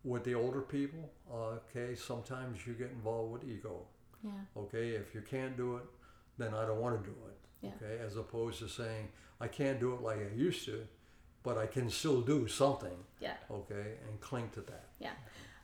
with 0.03 0.25
the 0.25 0.35
older 0.35 0.63
people, 0.63 1.13
uh, 1.31 1.59
okay, 1.69 1.95
sometimes 1.95 2.67
you 2.67 2.73
get 2.73 2.91
involved 2.91 3.33
with 3.33 3.45
ego. 3.45 3.87
Yeah. 4.23 4.31
Okay, 4.57 4.91
if 4.91 5.15
you 5.15 5.21
can't 5.21 5.57
do 5.57 5.77
it, 5.77 5.85
then 6.39 6.55
I 6.55 6.65
don't 6.67 6.81
want 6.81 7.03
to 7.05 7.11
do 7.11 7.15
it. 7.29 7.39
Yeah. 7.61 7.71
Okay, 7.83 8.03
as 8.05 8.17
opposed 8.17 8.59
to 8.61 8.69
saying 8.69 9.09
I 9.41 9.49
can't 9.49 9.81
do 9.81 9.95
it 9.95 10.03
like 10.03 10.19
I 10.19 10.35
used 10.37 10.65
to, 10.67 10.87
but 11.43 11.59
I 11.59 11.67
can 11.67 11.91
still 11.91 12.21
do 12.21 12.47
something. 12.47 12.97
Yeah. 13.21 13.35
Okay, 13.51 13.95
and 14.09 14.21
cling 14.21 14.51
to 14.55 14.61
that. 14.63 14.87
Yeah. 14.99 15.13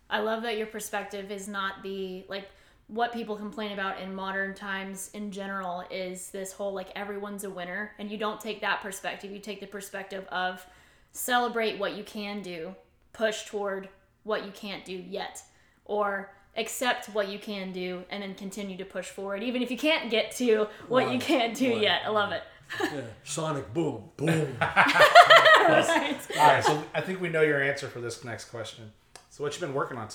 I 0.08 0.20
love 0.20 0.42
that 0.42 0.56
your 0.56 0.66
perspective 0.66 1.30
is 1.30 1.48
not 1.48 1.82
the 1.82 2.24
like 2.28 2.48
what 2.88 3.12
people 3.12 3.36
complain 3.36 3.72
about 3.72 4.00
in 4.00 4.14
modern 4.14 4.54
times 4.54 5.10
in 5.12 5.32
general 5.32 5.84
is 5.90 6.30
this 6.30 6.52
whole 6.52 6.72
like 6.72 6.88
everyone's 6.94 7.42
a 7.42 7.50
winner 7.50 7.92
and 7.98 8.10
you 8.10 8.16
don't 8.16 8.40
take 8.40 8.60
that 8.60 8.80
perspective. 8.80 9.32
You 9.32 9.40
take 9.40 9.60
the 9.60 9.66
perspective 9.66 10.24
of 10.28 10.64
celebrate 11.12 11.78
what 11.78 11.96
you 11.96 12.04
can 12.04 12.42
do, 12.42 12.74
push 13.12 13.46
toward 13.46 13.88
what 14.22 14.44
you 14.44 14.52
can't 14.52 14.84
do 14.84 14.92
yet 14.92 15.42
or 15.84 16.32
accept 16.56 17.06
what 17.10 17.28
you 17.28 17.38
can 17.38 17.72
do 17.72 18.04
and 18.10 18.22
then 18.22 18.34
continue 18.34 18.76
to 18.76 18.84
push 18.84 19.08
forward 19.08 19.42
even 19.42 19.62
if 19.62 19.70
you 19.70 19.76
can't 19.76 20.10
get 20.10 20.30
to 20.32 20.66
what 20.88 21.12
you 21.12 21.18
can't 21.18 21.56
do 21.56 21.72
right, 21.72 21.82
yet. 21.82 22.02
I 22.04 22.08
love 22.08 22.32
it. 22.32 22.42
Yeah. 22.80 23.00
Sonic 23.24 23.72
boom, 23.72 24.10
boom. 24.16 24.56
right. 24.60 26.16
All 26.38 26.46
right, 26.48 26.64
so 26.64 26.82
I 26.94 27.00
think 27.00 27.20
we 27.20 27.28
know 27.28 27.42
your 27.42 27.62
answer 27.62 27.88
for 27.88 28.00
this 28.00 28.24
next 28.24 28.46
question. 28.46 28.92
So, 29.30 29.44
what 29.44 29.54
you 29.54 29.60
been 29.60 29.74
working 29.74 29.98
on, 29.98 30.08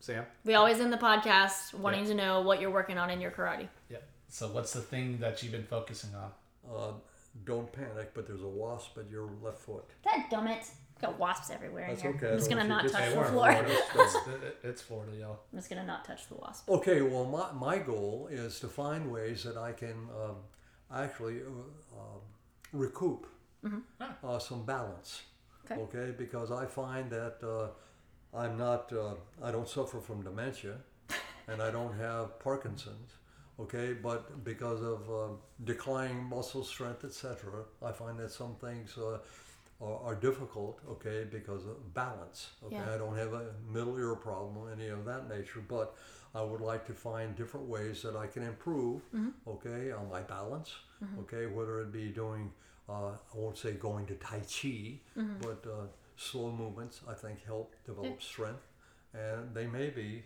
Sam? 0.00 0.24
We 0.44 0.54
always 0.54 0.80
end 0.80 0.92
the 0.92 0.96
podcast 0.98 1.74
wanting 1.74 2.02
Yeah. 2.04 2.10
to 2.10 2.14
know 2.14 2.40
what 2.40 2.60
you're 2.60 2.70
working 2.70 2.98
on 2.98 3.10
in 3.10 3.20
your 3.20 3.30
karate. 3.30 3.68
Yeah. 3.90 3.98
So, 4.28 4.48
what's 4.48 4.72
the 4.72 4.80
thing 4.80 5.18
that 5.18 5.42
you've 5.42 5.52
been 5.52 5.64
focusing 5.64 6.14
on? 6.14 6.30
uh, 6.74 6.92
don't 7.44 7.70
panic, 7.72 8.12
but 8.14 8.26
there's 8.26 8.42
a 8.42 8.48
wasp 8.48 8.98
at 8.98 9.08
your 9.10 9.28
left 9.42 9.58
foot. 9.60 9.84
That 10.04 10.28
gummit. 10.30 10.68
Got 11.00 11.18
wasps 11.18 11.50
everywhere 11.50 11.86
That's 11.88 12.02
in 12.02 12.08
here. 12.08 12.16
okay. 12.16 12.32
I'm 12.32 12.38
just 12.38 12.50
gonna 12.50 12.64
not 12.64 12.84
you 12.84 12.90
touch 12.90 13.04
to- 13.04 13.10
the 13.10 13.16
we're 13.16 13.24
in 13.26 13.32
floor. 13.32 13.52
Florida. 13.52 13.76
It's, 13.94 14.16
it's 14.64 14.82
Florida, 14.82 15.16
y'all. 15.16 15.38
I'm 15.52 15.58
just 15.58 15.70
gonna 15.70 15.86
not 15.86 16.04
touch 16.04 16.28
the 16.28 16.34
wasp. 16.34 16.68
Okay, 16.68 17.02
well, 17.02 17.24
my, 17.24 17.52
my 17.52 17.78
goal 17.78 18.28
is 18.30 18.58
to 18.60 18.68
find 18.68 19.12
ways 19.12 19.44
that 19.44 19.56
I 19.56 19.72
can 19.72 20.08
um, 20.22 20.36
actually 20.92 21.40
uh, 21.42 21.98
um 22.00 22.20
recoup 22.72 23.26
uh, 24.24 24.38
some 24.38 24.64
balance. 24.64 25.22
Okay. 25.70 25.80
Okay, 25.82 26.14
because 26.16 26.50
I 26.50 26.66
find 26.66 27.10
that 27.10 27.36
uh, 27.42 28.36
I'm 28.36 28.56
not, 28.56 28.92
uh, 28.92 29.14
I 29.42 29.50
don't 29.50 29.68
suffer 29.68 30.00
from 30.00 30.22
dementia 30.22 30.76
and 31.48 31.62
I 31.62 31.70
don't 31.70 31.94
have 31.98 32.38
Parkinson's. 32.40 33.12
Okay, 33.60 33.92
but 33.92 34.44
because 34.44 34.80
of 34.82 35.10
uh, 35.10 35.32
declining 35.64 36.22
muscle 36.22 36.62
strength, 36.62 37.04
etc., 37.04 37.64
I 37.82 37.90
find 37.90 38.18
that 38.20 38.30
some 38.30 38.54
things 38.60 38.96
uh, 38.96 39.18
are, 39.80 39.98
are 40.04 40.14
difficult. 40.14 40.80
Okay, 40.90 41.24
because 41.30 41.64
of 41.66 41.94
balance. 41.94 42.48
Okay, 42.64 42.76
Yeah. 42.76 42.94
I 42.94 42.98
don't 42.98 43.16
have 43.16 43.32
a 43.32 43.52
middle 43.70 43.96
ear 43.98 44.14
problem 44.14 44.56
or 44.58 44.72
any 44.72 44.88
of 44.88 45.04
that 45.04 45.28
nature, 45.28 45.60
but 45.66 45.96
I 46.34 46.42
would 46.42 46.60
like 46.60 46.86
to 46.86 46.92
find 46.92 47.34
different 47.36 47.66
ways 47.66 48.02
that 48.02 48.16
I 48.16 48.26
can 48.26 48.42
improve. 48.42 49.02
Okay, 49.46 49.92
on 49.92 50.08
my 50.10 50.20
balance. 50.22 50.72
Okay, 51.20 51.46
whether 51.46 51.80
it 51.80 51.92
be 51.92 52.08
doing, 52.08 52.50
uh, 52.88 53.10
I 53.12 53.34
won't 53.36 53.56
say 53.56 53.72
going 53.72 54.06
to 54.06 54.14
Tai 54.14 54.40
Chi, 54.40 54.98
but 55.40 55.64
uh, 55.66 55.86
slow 56.16 56.50
movements. 56.52 57.00
I 57.08 57.14
think 57.14 57.44
help 57.44 57.74
develop 57.86 58.20
strength, 58.20 58.66
and 59.14 59.54
they 59.54 59.66
may 59.66 59.90
be 59.90 60.24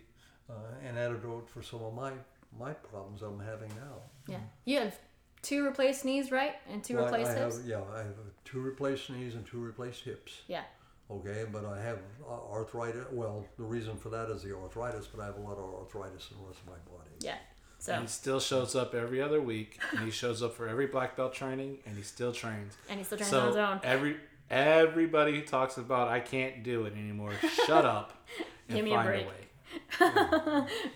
uh, 0.49 0.53
an 0.87 0.97
antidote 0.97 1.49
for 1.49 1.61
some 1.63 1.83
of 1.83 1.93
my 1.93 2.11
my 2.59 2.73
problems 2.73 3.21
I'm 3.23 3.39
having 3.39 3.69
now. 3.69 3.97
Yeah. 4.27 4.37
You 4.65 4.79
have 4.79 4.97
two 5.43 5.63
replaced 5.63 6.03
knees, 6.05 6.31
right? 6.31 6.55
And 6.71 6.83
two 6.83 6.95
Well, 6.95 7.05
I- 7.05 7.09
replaced 7.09 7.31
I 7.37 7.39
hips. 7.41 7.57
have, 7.57 7.65
yeah, 7.67 7.81
I 7.93 7.99
have 7.99 8.15
two 8.45 8.59
replaced 8.61 9.09
knees 9.11 9.35
and 9.35 9.45
two 9.45 9.59
replaced 9.59 10.03
hips. 10.03 10.41
Yeah. 10.47 10.63
Okay, 11.11 11.45
but 11.51 11.65
I 11.65 11.79
have 11.81 11.99
uh, 12.27 12.31
arthritis. 12.51 13.05
Well, 13.11 13.45
the 13.57 13.63
reason 13.63 13.97
for 13.97 14.09
that 14.09 14.29
is 14.29 14.41
the 14.41 14.55
arthritis, 14.55 15.05
but 15.05 15.21
I 15.21 15.25
have 15.27 15.35
a 15.37 15.41
lot 15.41 15.57
of 15.57 15.65
arthritis 15.75 16.29
in 16.31 16.37
the 16.41 16.47
rest 16.47 16.61
of 16.61 16.67
my 16.67 16.77
body. 16.89 17.09
Yeah. 17.19 17.35
So 17.77 17.93
He 17.99 18.07
still 18.07 18.39
shows 18.39 18.73
up 18.75 18.95
every 18.95 19.21
other 19.21 19.41
week, 19.41 19.77
and 19.91 20.05
he 20.05 20.11
shows 20.11 20.41
up 20.41 20.55
for 20.55 20.67
every 20.69 20.87
black 20.87 21.17
belt 21.17 21.33
training, 21.33 21.79
and 21.85 21.97
he 21.97 22.01
still 22.03 22.31
trains. 22.31 22.77
and 22.89 22.97
he's 22.97 23.07
still 23.07 23.17
trying 23.19 23.33
on 23.33 23.47
his 23.47 23.55
So 23.55 23.61
own. 23.65 23.79
every 23.83 24.17
everybody 24.49 25.41
talks 25.41 25.77
about 25.77 26.07
I 26.07 26.19
can't 26.21 26.63
do 26.63 26.85
it 26.85 26.93
anymore. 26.93 27.33
Shut 27.65 27.85
up 27.85 28.13
and 28.69 28.77
Give 28.77 28.85
me 28.85 28.91
a 28.91 28.95
find 28.95 29.07
break. 29.07 29.27
way. 29.27 29.33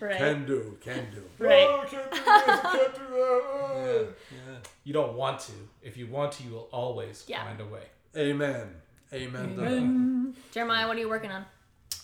Right. 0.00 0.16
Can 0.16 0.46
do, 0.46 0.76
can 0.80 1.06
do. 1.12 1.22
Right. 1.44 1.66
Oh, 1.68 1.84
can't 1.88 2.10
do 2.10 2.16
this, 2.18 2.60
can't 2.60 2.94
do 2.94 3.00
that. 3.14 4.08
Yeah, 4.30 4.54
You 4.84 4.92
don't 4.92 5.14
want 5.14 5.40
to. 5.40 5.52
If 5.82 5.96
you 5.96 6.06
want 6.06 6.32
to, 6.32 6.42
you 6.44 6.50
will 6.50 6.68
always 6.72 7.24
Yeah. 7.26 7.44
find 7.44 7.60
a 7.60 7.66
way. 7.66 7.82
yeah. 8.14 8.22
Amen. 8.22 8.66
Amen. 9.12 10.34
Jeremiah, 10.52 10.86
what 10.86 10.96
are 10.96 11.00
you 11.00 11.08
working 11.08 11.30
on? 11.30 11.44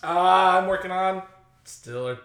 Uh, 0.03 0.59
I'm 0.59 0.67
working 0.67 0.91
on 0.91 1.21
still 1.65 2.17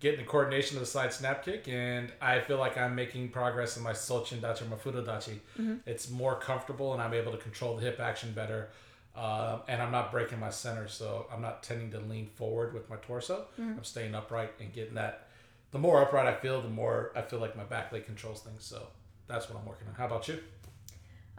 getting 0.00 0.20
the 0.20 0.26
coordination 0.26 0.76
of 0.76 0.80
the 0.80 0.86
side 0.86 1.12
snap 1.12 1.44
kick, 1.44 1.68
and 1.68 2.10
I 2.22 2.40
feel 2.40 2.58
like 2.58 2.78
I'm 2.78 2.94
making 2.94 3.28
progress 3.30 3.76
in 3.76 3.82
my 3.82 3.92
Sochin 3.92 4.38
Dachi 4.40 4.62
or 4.62 4.76
Mafuda 4.76 5.04
Dachi. 5.04 5.80
It's 5.86 6.10
more 6.10 6.36
comfortable, 6.38 6.92
and 6.94 7.02
I'm 7.02 7.12
able 7.14 7.32
to 7.32 7.38
control 7.38 7.76
the 7.76 7.82
hip 7.82 8.00
action 8.00 8.32
better. 8.32 8.68
Um, 9.16 9.62
and 9.68 9.82
I'm 9.82 9.90
not 9.90 10.12
breaking 10.12 10.38
my 10.38 10.50
center, 10.50 10.86
so 10.88 11.26
I'm 11.32 11.42
not 11.42 11.62
tending 11.62 11.90
to 11.92 11.98
lean 12.00 12.26
forward 12.36 12.72
with 12.72 12.88
my 12.88 12.96
torso. 12.96 13.46
I'm 13.58 13.82
staying 13.84 14.14
upright 14.14 14.52
and 14.60 14.72
getting 14.72 14.94
that. 14.94 15.26
The 15.72 15.78
more 15.78 16.00
upright 16.02 16.26
I 16.26 16.34
feel, 16.34 16.60
the 16.62 16.68
more 16.68 17.12
I 17.16 17.22
feel 17.22 17.38
like 17.40 17.56
my 17.56 17.64
back 17.64 17.92
leg 17.92 18.06
controls 18.06 18.40
things. 18.40 18.64
So 18.64 18.86
that's 19.26 19.48
what 19.50 19.58
I'm 19.58 19.66
working 19.66 19.88
on. 19.88 19.94
How 19.94 20.06
about 20.06 20.28
you? 20.28 20.38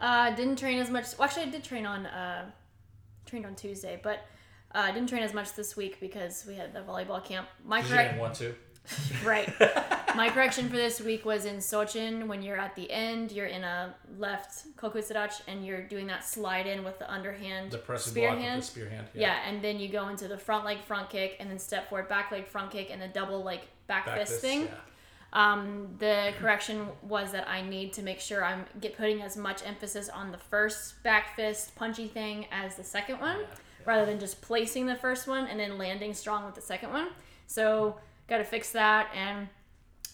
Uh, 0.00 0.30
didn't 0.34 0.56
train 0.58 0.78
as 0.78 0.90
much. 0.90 1.06
Well, 1.18 1.26
actually, 1.28 1.44
I 1.44 1.50
did 1.50 1.64
train 1.64 1.86
on 1.86 2.06
uh, 2.06 2.50
trained 3.26 3.46
on 3.46 3.54
Tuesday, 3.54 3.98
but 4.02 4.18
uh, 4.74 4.78
I 4.78 4.92
didn't 4.92 5.08
train 5.08 5.22
as 5.22 5.32
much 5.34 5.54
this 5.54 5.76
week 5.76 5.98
because 6.00 6.44
we 6.46 6.54
had 6.54 6.72
the 6.74 6.80
volleyball 6.80 7.24
camp. 7.24 7.46
My 7.64 7.80
'Cause 7.80 7.90
you 7.90 7.94
correct, 7.96 8.10
didn't 8.10 8.20
want 8.20 8.34
to. 8.36 8.54
right. 9.24 9.48
My 10.16 10.28
correction 10.28 10.68
for 10.68 10.76
this 10.76 11.00
week 11.00 11.24
was 11.24 11.44
in 11.44 11.56
Sochin. 11.56 12.26
When 12.26 12.42
you're 12.42 12.58
at 12.58 12.74
the 12.76 12.90
end, 12.90 13.32
you're 13.32 13.46
in 13.46 13.64
a 13.64 13.94
left 14.18 14.76
kokutsu 14.76 15.12
dachi, 15.14 15.40
and 15.48 15.64
you're 15.64 15.82
doing 15.82 16.06
that 16.08 16.24
slide 16.24 16.66
in 16.66 16.84
with 16.84 16.98
the 16.98 17.10
underhand 17.10 17.70
The 17.70 17.78
press 17.78 18.04
and 18.06 18.10
spear 18.12 18.28
block 18.30 18.40
hand. 18.40 18.56
with 18.56 18.66
the 18.66 18.70
spear 18.72 18.88
hand. 18.90 19.06
Yeah. 19.14 19.38
and 19.46 19.62
then 19.62 19.78
you 19.78 19.88
go 19.88 20.08
into 20.08 20.28
the 20.28 20.36
front 20.38 20.64
leg 20.64 20.80
front 20.82 21.08
kick, 21.10 21.36
and 21.40 21.50
then 21.50 21.58
step 21.58 21.88
forward 21.88 22.08
back 22.08 22.30
leg 22.30 22.46
front 22.46 22.70
kick, 22.70 22.90
and 22.90 23.02
a 23.02 23.08
double 23.08 23.42
like 23.42 23.62
back, 23.86 24.06
Back 24.06 24.18
fist 24.18 24.32
fist, 24.32 24.42
thing. 24.42 24.62
yeah. 24.62 24.74
Um, 25.34 25.88
the 25.98 26.34
correction 26.38 26.88
was 27.02 27.32
that 27.32 27.48
I 27.48 27.62
need 27.62 27.94
to 27.94 28.02
make 28.02 28.20
sure 28.20 28.44
I'm 28.44 28.66
get 28.82 28.98
putting 28.98 29.22
as 29.22 29.34
much 29.36 29.62
emphasis 29.64 30.10
on 30.10 30.30
the 30.30 30.36
first 30.36 31.02
back 31.02 31.34
fist 31.36 31.74
punchy 31.74 32.06
thing 32.06 32.46
as 32.52 32.76
the 32.76 32.84
second 32.84 33.18
one, 33.18 33.38
rather 33.86 34.04
than 34.04 34.20
just 34.20 34.42
placing 34.42 34.84
the 34.84 34.96
first 34.96 35.26
one 35.26 35.46
and 35.46 35.58
then 35.58 35.78
landing 35.78 36.12
strong 36.12 36.44
with 36.44 36.54
the 36.54 36.60
second 36.60 36.92
one. 36.92 37.08
So 37.46 37.96
got 38.32 38.38
to 38.38 38.44
fix 38.44 38.72
that. 38.72 39.10
And 39.14 39.48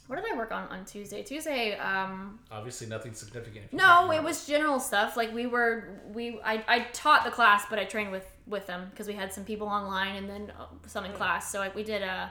what 0.09 0.17
did 0.17 0.25
I 0.33 0.37
work 0.37 0.53
on 0.53 0.69
on 0.69 0.85
Tuesday? 0.85 1.23
Tuesday, 1.23 1.77
um, 1.79 2.39
Obviously, 2.51 2.87
nothing 2.87 3.13
significant. 3.13 3.67
if 3.67 3.73
no, 3.73 4.11
it 4.11 4.23
was 4.23 4.47
general 4.47 4.81
stuff. 4.81 5.17
Like 5.17 5.33
we 5.33 5.47
were, 5.47 6.01
we 6.13 6.41
I, 6.45 6.65
I 6.67 6.79
taught 6.93 7.25
the 7.25 7.31
class, 7.31 7.65
but 7.71 7.79
I 7.79 7.85
trained 7.85 8.11
with 8.13 8.27
with 8.47 8.67
them 8.67 8.89
because 8.91 9.07
we 9.07 9.13
had 9.15 9.33
some 9.33 9.45
people 9.45 9.69
online 9.69 10.17
and 10.17 10.29
then 10.29 10.53
uh, 10.59 10.65
some 10.87 11.05
in 11.05 11.13
class. 11.13 11.53
So 11.53 11.61
I, 11.63 11.71
we 11.75 11.85
did 11.85 12.03
uh 12.03 12.29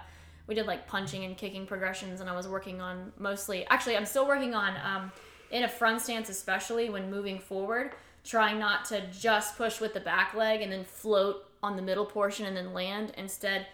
we 0.48 0.56
did 0.56 0.66
like 0.66 0.88
punching 0.88 1.24
and 1.24 1.38
kicking 1.38 1.66
progressions, 1.68 2.20
and 2.22 2.30
I 2.30 2.36
was 2.36 2.48
working 2.48 2.82
on 2.82 3.12
mostly. 3.18 3.66
Actually, 3.68 3.96
I'm 3.98 4.06
still 4.06 4.28
working 4.28 4.54
on 4.56 4.74
um 4.84 5.12
in 5.52 5.64
a 5.64 5.70
front 5.70 6.02
stance, 6.02 6.30
especially 6.30 6.90
when 6.90 7.10
moving 7.10 7.40
forward, 7.40 7.92
trying 8.26 8.60
not 8.60 8.86
to 8.86 9.02
just 9.12 9.56
push 9.56 9.80
with 9.80 9.94
the 9.94 10.02
back 10.02 10.34
leg 10.34 10.62
and 10.62 10.72
then 10.72 10.84
float 10.84 11.46
on 11.64 11.76
the 11.76 11.82
middle 11.82 12.06
portion 12.06 12.46
and 12.48 12.58
then 12.58 12.74
land. 12.74 13.12
Instead, 13.18 13.68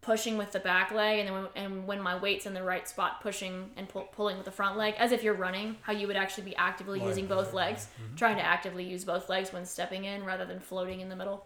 pushing 0.00 0.38
with 0.38 0.52
the 0.52 0.60
back 0.60 0.90
leg 0.92 1.18
and 1.18 1.28
then 1.28 1.34
when, 1.34 1.46
and 1.56 1.86
when 1.86 2.00
my 2.00 2.16
weight's 2.16 2.46
in 2.46 2.54
the 2.54 2.62
right 2.62 2.88
spot 2.88 3.20
pushing 3.20 3.70
and 3.76 3.88
pull, 3.88 4.02
pulling 4.12 4.36
with 4.36 4.44
the 4.44 4.52
front 4.52 4.76
leg 4.78 4.94
as 4.98 5.12
if 5.12 5.22
you're 5.22 5.34
running 5.34 5.76
how 5.82 5.92
you 5.92 6.06
would 6.06 6.16
actually 6.16 6.44
be 6.44 6.56
actively 6.56 7.00
using 7.08 7.26
both 7.26 7.52
legs 7.52 7.88
trying 8.16 8.36
to 8.36 8.42
actively 8.42 8.84
use 8.84 9.04
both 9.04 9.28
legs 9.28 9.52
when 9.52 9.64
stepping 9.64 10.04
in 10.04 10.24
rather 10.24 10.44
than 10.44 10.60
floating 10.60 11.00
in 11.00 11.08
the 11.08 11.16
middle 11.16 11.44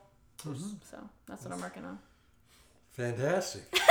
so 0.91 0.99
that's 1.27 1.45
what 1.45 1.53
i'm 1.55 1.61
working 1.61 1.85
on 1.85 1.99
Fantastic. 2.93 3.63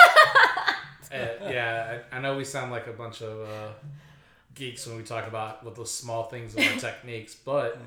Uh, 1.14 1.28
yeah, 1.49 1.99
I, 2.14 2.18
I 2.18 2.22
know 2.22 2.38
we 2.38 2.45
sound 2.45 2.72
like 2.72 2.88
a 2.88 2.93
bunch 2.93 3.22
of 3.22 3.41
uh, 3.45 3.74
geeks 4.55 4.88
when 4.88 4.95
we 4.95 5.03
talk 5.03 5.28
about 5.28 5.62
what 5.62 5.76
those 5.76 5.93
small 5.93 6.24
things 6.24 6.55
of 6.55 6.66
our 6.66 6.76
techniques, 6.80 7.36
but 7.36 7.82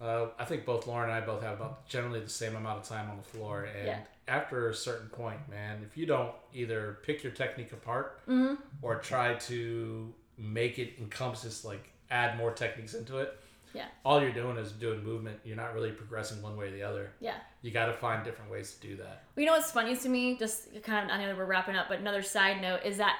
uh, 0.00 0.26
I 0.38 0.44
think 0.44 0.64
both 0.64 0.86
Lauren 0.86 1.10
and 1.10 1.18
I 1.20 1.26
both 1.26 1.42
have 1.42 1.54
about 1.54 1.88
generally 1.88 2.20
the 2.20 2.28
same 2.28 2.54
amount 2.54 2.78
of 2.78 2.88
time 2.88 3.10
on 3.10 3.16
the 3.16 3.24
floor. 3.24 3.64
And 3.64 3.86
Yeah. 3.86 3.98
After 4.28 4.68
a 4.68 4.74
certain 4.74 5.08
point, 5.08 5.40
man, 5.50 5.82
if 5.84 5.96
you 5.96 6.06
don't 6.06 6.32
either 6.54 6.98
pick 7.02 7.22
your 7.22 7.32
technique 7.32 7.72
apart 7.72 8.26
mm-hmm. 8.26 8.54
or 8.80 8.96
try 8.96 9.34
to 9.34 10.12
make 10.38 10.78
it 10.78 10.94
encompass, 10.98 11.64
like 11.64 11.90
add 12.10 12.36
more 12.36 12.52
techniques 12.52 12.94
into 12.94 13.18
it, 13.18 13.38
yeah 13.74 13.86
all 14.04 14.20
you're 14.20 14.32
doing 14.32 14.56
is 14.56 14.72
doing 14.72 15.02
movement. 15.02 15.38
You're 15.44 15.56
not 15.56 15.74
really 15.74 15.90
progressing 15.90 16.42
one 16.42 16.56
way 16.56 16.68
or 16.68 16.70
the 16.70 16.82
other. 16.82 17.12
yeah 17.20 17.36
You 17.62 17.70
got 17.70 17.86
to 17.86 17.92
find 17.92 18.24
different 18.24 18.50
ways 18.50 18.74
to 18.74 18.86
do 18.86 18.96
that. 18.96 19.24
Well, 19.34 19.42
you 19.42 19.46
know 19.46 19.52
what's 19.52 19.70
funny 19.70 19.96
to 19.96 20.08
me? 20.08 20.36
Just 20.36 20.82
kind 20.82 21.10
of, 21.10 21.16
I 21.16 21.24
know 21.24 21.34
we're 21.34 21.44
wrapping 21.44 21.76
up, 21.76 21.88
but 21.88 21.98
another 21.98 22.22
side 22.22 22.60
note 22.60 22.80
is 22.84 22.98
that, 22.98 23.16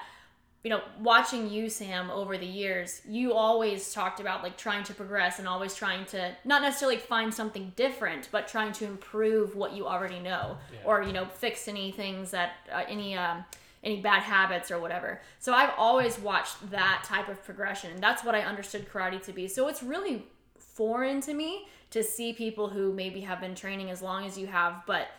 you 0.63 0.69
know, 0.69 0.81
watching 0.99 1.49
you, 1.49 1.69
Sam, 1.69 2.09
over 2.09 2.37
the 2.37 2.45
years, 2.45 3.01
you 3.05 3.33
always 3.33 3.91
talked 3.93 4.21
about 4.21 4.43
like 4.43 4.55
trying 4.57 4.83
to 4.85 4.93
progress 4.93 5.39
and 5.39 5.47
always 5.47 5.75
trying 5.75 6.05
to 6.05 6.33
not 6.45 6.61
necessarily 6.61 6.97
find 6.97 7.33
something 7.33 7.73
different, 7.75 8.29
but 8.31 8.47
trying 8.47 8.71
to 8.73 8.85
improve 8.85 9.55
what 9.55 9.73
you 9.73 9.85
already 9.85 10.19
know, 10.19 10.57
Yeah. 10.71 10.79
or 10.85 11.03
you 11.03 11.11
know, 11.11 11.25
fix 11.25 11.67
any 11.67 11.91
things 11.91 12.31
that 12.31 12.51
uh, 12.71 12.83
any 12.87 13.15
um, 13.17 13.43
any 13.83 13.99
bad 13.99 14.23
habits 14.23 14.71
or 14.71 14.79
whatever. 14.79 15.19
So 15.39 15.53
I've 15.53 15.73
always 15.77 16.17
watched 16.17 16.71
that 16.71 17.03
type 17.05 17.27
of 17.27 17.43
progression, 17.43 17.91
and 17.91 18.01
that's 18.01 18.23
what 18.23 18.33
I 18.33 18.41
understood 18.41 18.87
karate 18.89 19.21
to 19.23 19.33
be. 19.33 19.49
So 19.49 19.67
it's 19.67 19.83
really 19.83 20.25
foreign 20.57 21.19
to 21.21 21.33
me 21.33 21.67
to 21.91 22.01
see 22.01 22.31
people 22.31 22.69
who 22.69 22.93
maybe 22.93 23.19
have 23.21 23.41
been 23.41 23.53
training 23.53 23.91
as 23.91 24.01
long 24.01 24.25
as 24.25 24.37
you 24.37 24.47
have, 24.47 24.83
but 24.87 25.09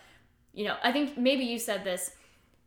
you 0.54 0.64
know, 0.64 0.76
I 0.82 0.90
think 0.92 1.18
maybe 1.18 1.44
you 1.44 1.58
said 1.58 1.84
this. 1.84 2.12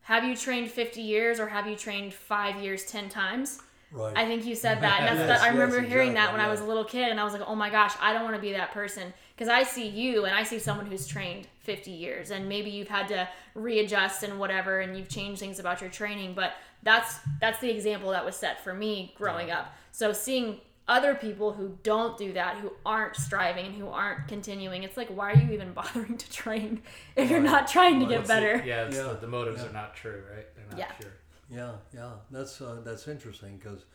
Have 0.08 0.24
you 0.24 0.38
trained 0.38 0.72
50 0.72 1.01
years 1.01 1.38
or 1.38 1.47
have 1.47 1.68
you 1.68 1.76
trained 1.76 2.14
five 2.14 2.64
years 2.64 2.86
10 2.86 3.10
times? 3.10 3.60
Right. 3.91 4.14
I 4.16 4.26
think 4.26 4.45
you 4.45 4.55
said 4.55 4.80
that. 4.80 5.01
And 5.01 5.08
that's 5.08 5.20
Yes, 5.28 5.28
that, 5.28 5.41
I 5.41 5.45
yes, 5.47 5.53
remember 5.53 5.82
hearing 5.82 6.14
that 6.14 6.30
exactly, 6.30 6.38
when 6.38 6.45
I 6.45 6.49
was 6.49 6.62
a 6.62 6.64
little 6.64 6.86
kid 6.86 7.10
and 7.10 7.20
I 7.20 7.26
was 7.26 7.34
like, 7.34 7.41
oh 7.45 7.55
my 7.55 7.70
gosh, 7.70 7.91
I 7.99 8.14
don't 8.14 8.24
want 8.24 8.38
to 8.38 8.41
be 8.41 8.53
that 8.53 8.72
person. 8.72 9.14
Because 9.36 9.49
I 9.49 9.64
see 9.64 9.86
you 9.86 10.24
and 10.24 10.34
I 10.34 10.43
see 10.43 10.60
someone 10.60 10.86
who's 10.86 11.08
trained 11.08 11.49
50 11.60 11.91
years 11.91 12.32
and 12.32 12.47
maybe 12.47 12.70
you've 12.70 12.88
had 12.88 13.10
to 13.10 13.28
readjust 13.53 14.24
and 14.24 14.39
whatever 14.39 14.80
and 14.80 14.97
you've 14.97 15.10
changed 15.10 15.41
things 15.41 15.60
about 15.60 15.82
your 15.82 15.89
training. 15.89 16.36
But 16.36 16.53
that's 16.84 17.20
that's 17.41 17.60
the 17.60 17.70
example 17.70 18.12
that 18.12 18.24
was 18.24 18.38
set 18.38 18.64
for 18.64 18.74
me 18.74 19.14
growing 19.18 19.51
up. 19.51 19.76
So 19.91 20.14
seeing 20.14 20.62
other 20.88 21.15
people 21.15 21.51
who 21.53 21.77
don't 21.83 22.17
do 22.17 22.33
that, 22.33 22.57
who 22.57 22.71
aren't 22.85 23.15
striving 23.15 23.65
and 23.65 23.75
who 23.75 23.88
aren't 23.89 24.27
continuing, 24.27 24.83
it's 24.83 24.95
like, 24.97 25.09
why 25.09 25.31
are 25.33 25.38
you 25.38 25.51
even 25.53 25.73
bothering 25.81 26.17
to 26.17 26.31
train 26.31 26.81
if 27.15 27.29
you're 27.29 27.41
not 27.41 27.67
trying 27.67 27.99
to 27.99 28.05
get 28.05 28.19
What's 28.19 28.29
the- 28.29 28.33
better? 28.35 28.63
yeah, 28.65 28.85
Yeah. 28.85 29.03
The, 29.03 29.17
the 29.21 29.27
motives 29.27 29.61
Yeah. 29.61 29.69
are 29.69 29.73
not 29.73 29.95
true, 29.95 30.23
right? 30.33 30.45
They're 30.55 30.65
not 30.69 30.77
Yeah. 30.79 30.91
pure. 30.99 31.11
Yeah, 31.49 31.71
yeah, 31.93 32.11
that's 32.29 32.59
uh, 32.61 32.81
that's 32.83 33.07
interesting 33.07 33.57
because 33.57 33.85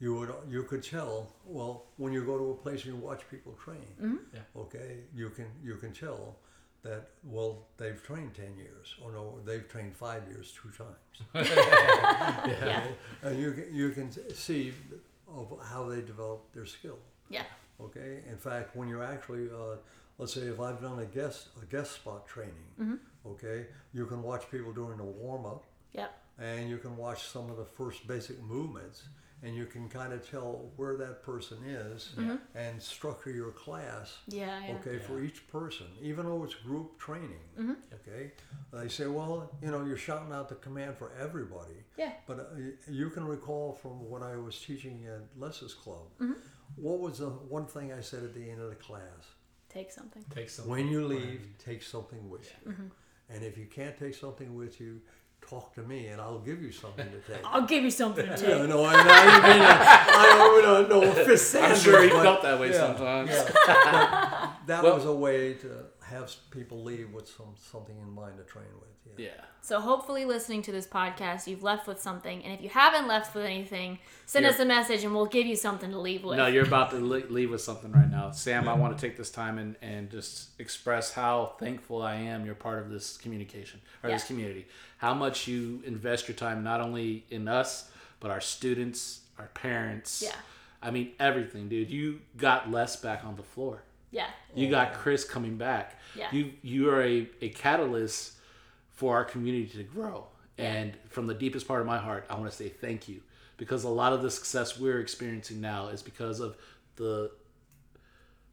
you 0.00 0.14
would 0.16 0.30
you 0.48 0.62
could 0.62 0.82
tell 0.82 1.34
well 1.44 1.84
when 1.98 2.14
you 2.14 2.24
go 2.24 2.38
to 2.38 2.50
a 2.52 2.54
place 2.54 2.84
and 2.86 2.94
you 2.94 3.00
watch 3.00 3.20
people 3.30 3.52
train. 3.62 3.86
Mm-hmm. 4.02 4.16
Yeah. 4.32 4.40
Okay, 4.62 5.00
you 5.14 5.28
can 5.28 5.46
you 5.62 5.76
can 5.76 5.92
tell 5.92 6.36
that 6.82 7.08
well 7.22 7.66
they've 7.76 8.02
trained 8.02 8.32
ten 8.34 8.56
years 8.56 8.94
or 9.02 9.12
no 9.12 9.38
they've 9.44 9.68
trained 9.68 9.94
five 9.94 10.22
years 10.30 10.52
two 10.58 10.70
times, 10.70 11.14
Yeah. 12.46 12.82
and 13.22 13.38
you 13.38 13.52
can, 13.52 13.74
you 13.74 13.90
can 13.90 14.10
see 14.34 14.72
of 15.34 15.58
how 15.66 15.88
they 15.88 16.00
develop 16.00 16.52
their 16.52 16.66
skill. 16.66 16.98
Yeah. 17.28 17.44
Okay. 17.80 18.20
In 18.30 18.36
fact, 18.36 18.76
when 18.76 18.88
you're 18.88 19.02
actually, 19.04 19.48
uh, 19.50 19.76
let's 20.18 20.32
say, 20.34 20.42
if 20.42 20.60
I've 20.60 20.80
done 20.80 20.98
a 21.00 21.06
guest 21.06 21.48
a 21.62 21.66
guest 21.66 21.92
spot 21.92 22.26
training, 22.26 22.54
Mm-hmm. 22.80 22.94
okay, 23.32 23.66
you 23.92 24.06
can 24.06 24.22
watch 24.22 24.50
people 24.50 24.72
doing 24.72 24.96
the 24.98 25.04
warm 25.04 25.44
up, 25.46 25.64
Yep. 25.92 26.10
and 26.38 26.68
you 26.68 26.78
can 26.78 26.96
watch 26.96 27.24
some 27.28 27.50
of 27.50 27.56
the 27.56 27.64
first 27.64 28.06
basic 28.06 28.40
movements, 28.42 29.04
and 29.44 29.54
you 29.54 29.66
can 29.66 29.88
kind 29.88 30.12
of 30.12 30.28
tell 30.28 30.70
where 30.76 30.96
that 30.96 31.22
person 31.22 31.58
is, 31.66 32.14
and 32.54 32.80
structure 32.82 33.30
your 33.30 33.50
class. 33.50 34.16
Yeah. 34.26 34.46
Mm-hmm. 34.48 34.66
yeah. 34.68 34.74
Okay, 34.94 34.98
for 34.98 35.22
each 35.22 35.46
person, 35.48 35.86
even 36.02 36.26
though 36.26 36.42
it's 36.44 36.54
group 36.54 36.98
training, 36.98 37.44
Mm-hmm. 37.58 37.74
okay, 37.94 38.32
they 38.72 38.88
say, 38.88 39.06
well, 39.06 39.50
you 39.62 39.70
know, 39.70 39.84
you're 39.84 39.96
shouting 39.96 40.32
out 40.32 40.48
the 40.48 40.54
command 40.56 40.96
for 40.96 41.12
everybody. 41.20 41.74
Yeah. 41.96 42.12
But 42.26 42.38
uh, 42.40 42.44
you 42.90 43.10
can 43.10 43.26
recall 43.26 43.78
from 43.80 44.08
what 44.10 44.22
I 44.22 44.36
was 44.36 44.58
teaching 44.58 45.06
at 45.06 45.22
Les's 45.40 45.74
Club, 45.74 46.06
Mm-hmm. 46.20 46.32
what 46.76 46.98
was 47.00 47.18
the 47.18 47.28
one 47.28 47.66
thing 47.66 47.92
I 47.92 48.00
said 48.00 48.22
at 48.24 48.34
the 48.34 48.50
end 48.50 48.60
of 48.60 48.70
the 48.70 48.76
class? 48.76 49.22
Take 49.68 49.90
something. 49.92 50.24
Take 50.34 50.48
some. 50.50 50.68
When 50.68 50.88
you 50.88 51.04
leave, 51.06 51.46
take 51.58 51.82
something 51.82 52.30
with 52.30 52.44
you. 52.64 52.72
Mm-hmm. 52.72 52.86
And 53.30 53.42
if 53.42 53.58
you 53.58 53.66
can't 53.66 53.98
take 53.98 54.14
something 54.14 54.54
with 54.54 54.80
you, 54.80 55.00
talk 55.48 55.74
to 55.74 55.82
me 55.82 56.06
and 56.08 56.20
I'll 56.20 56.38
give 56.40 56.62
you 56.62 56.72
something 56.72 57.06
to 57.10 57.18
take. 57.32 57.42
I'll 57.44 57.66
give 57.66 57.84
you 57.84 57.90
something 57.90 58.24
to 58.24 58.30
Yeah, 58.30 58.36
take. 58.58 58.68
no, 58.68 58.82
I, 58.84 58.92
I 58.94 58.94
mean, 58.94 59.62
I 59.62 60.62
don't 60.62 60.88
know 60.88 61.02
if 61.02 61.28
it's 61.28 61.54
I'm 61.54 61.76
sure 61.76 62.02
he 62.02 62.08
but- 62.10 62.22
felt 62.22 62.42
that 62.42 62.58
way 62.60 62.70
yeah, 62.70 62.78
sometimes. 62.86 63.30
yeah. 63.30 64.50
That 64.66 64.82
Well- 64.82 64.94
was 64.96 65.04
a 65.04 65.12
way 65.12 65.54
to 65.54 65.68
have 66.10 66.30
people 66.50 66.82
leave 66.82 67.12
with 67.12 67.26
some 67.28 67.54
something 67.56 67.96
in 67.96 68.10
mind 68.12 68.36
to 68.38 68.44
train 68.44 68.66
with. 68.80 68.88
Yeah. 69.18 69.26
Yeah. 69.26 69.44
So 69.60 69.80
hopefully, 69.80 70.24
listening 70.24 70.62
to 70.62 70.72
this 70.72 70.86
podcast, 70.86 71.46
you've 71.46 71.62
left 71.62 71.86
with 71.86 72.00
something. 72.00 72.42
And 72.42 72.52
if 72.52 72.60
you 72.62 72.68
haven't 72.68 73.06
left 73.06 73.34
with 73.34 73.44
anything, 73.44 73.98
send 74.26 74.44
You're- 74.44 74.54
us 74.54 74.60
a 74.60 74.64
message 74.64 75.04
and 75.04 75.14
we'll 75.14 75.26
give 75.26 75.46
you 75.46 75.56
something 75.56 75.90
to 75.90 75.98
leave 75.98 76.24
with. 76.24 76.36
No, 76.36 76.46
you're 76.46 76.66
about 76.66 76.90
to 76.90 76.96
leave 76.96 77.50
with 77.50 77.60
something 77.60 77.92
right 77.92 78.10
now. 78.10 78.30
Sam, 78.30 78.68
I 78.68 78.74
want 78.74 78.96
to 78.96 79.06
take 79.06 79.16
this 79.16 79.30
time 79.30 79.58
and, 79.58 79.76
and 79.82 80.10
just 80.10 80.58
express 80.58 81.12
how 81.12 81.54
thankful 81.58 82.02
I 82.02 82.14
am 82.16 82.44
you're 82.44 82.54
part 82.54 82.80
of 82.80 82.90
this 82.90 83.16
communication 83.16 83.80
or 84.02 84.10
this 84.10 84.24
community. 84.26 84.66
How 84.98 85.14
much 85.14 85.46
you 85.48 85.82
invest 85.86 86.28
your 86.28 86.36
time 86.36 86.62
not 86.64 86.80
only 86.80 87.24
in 87.30 87.46
us, 87.48 87.90
but 88.20 88.30
our 88.30 88.40
students, 88.40 89.20
our 89.38 89.48
parents. 89.48 90.22
Yeah. 90.24 90.34
I 90.82 90.90
mean, 90.90 91.12
everything, 91.18 91.68
dude. 91.68 91.90
You 91.90 92.20
got 92.36 92.70
less 92.70 92.96
back 92.96 93.24
on 93.24 93.36
the 93.36 93.42
floor. 93.42 93.82
Yeah. 94.14 94.28
You 94.54 94.70
got 94.70 94.94
Chris 94.94 95.24
coming 95.24 95.56
back. 95.56 95.98
Yeah. 96.16 96.28
You 96.32 96.52
you 96.62 96.88
are 96.90 97.02
a, 97.02 97.28
a 97.42 97.48
catalyst 97.50 98.32
for 98.92 99.14
our 99.16 99.24
community 99.24 99.66
to 99.76 99.82
grow. 99.82 100.26
And 100.56 100.96
from 101.08 101.26
the 101.26 101.34
deepest 101.34 101.66
part 101.66 101.80
of 101.80 101.86
my 101.86 101.98
heart, 101.98 102.26
I 102.30 102.34
want 102.34 102.48
to 102.50 102.56
say 102.56 102.68
thank 102.68 103.08
you 103.08 103.20
because 103.56 103.82
a 103.84 103.88
lot 103.88 104.12
of 104.12 104.22
the 104.22 104.30
success 104.30 104.78
we're 104.78 105.00
experiencing 105.00 105.60
now 105.60 105.88
is 105.88 106.00
because 106.02 106.38
of 106.40 106.56
the 106.96 107.32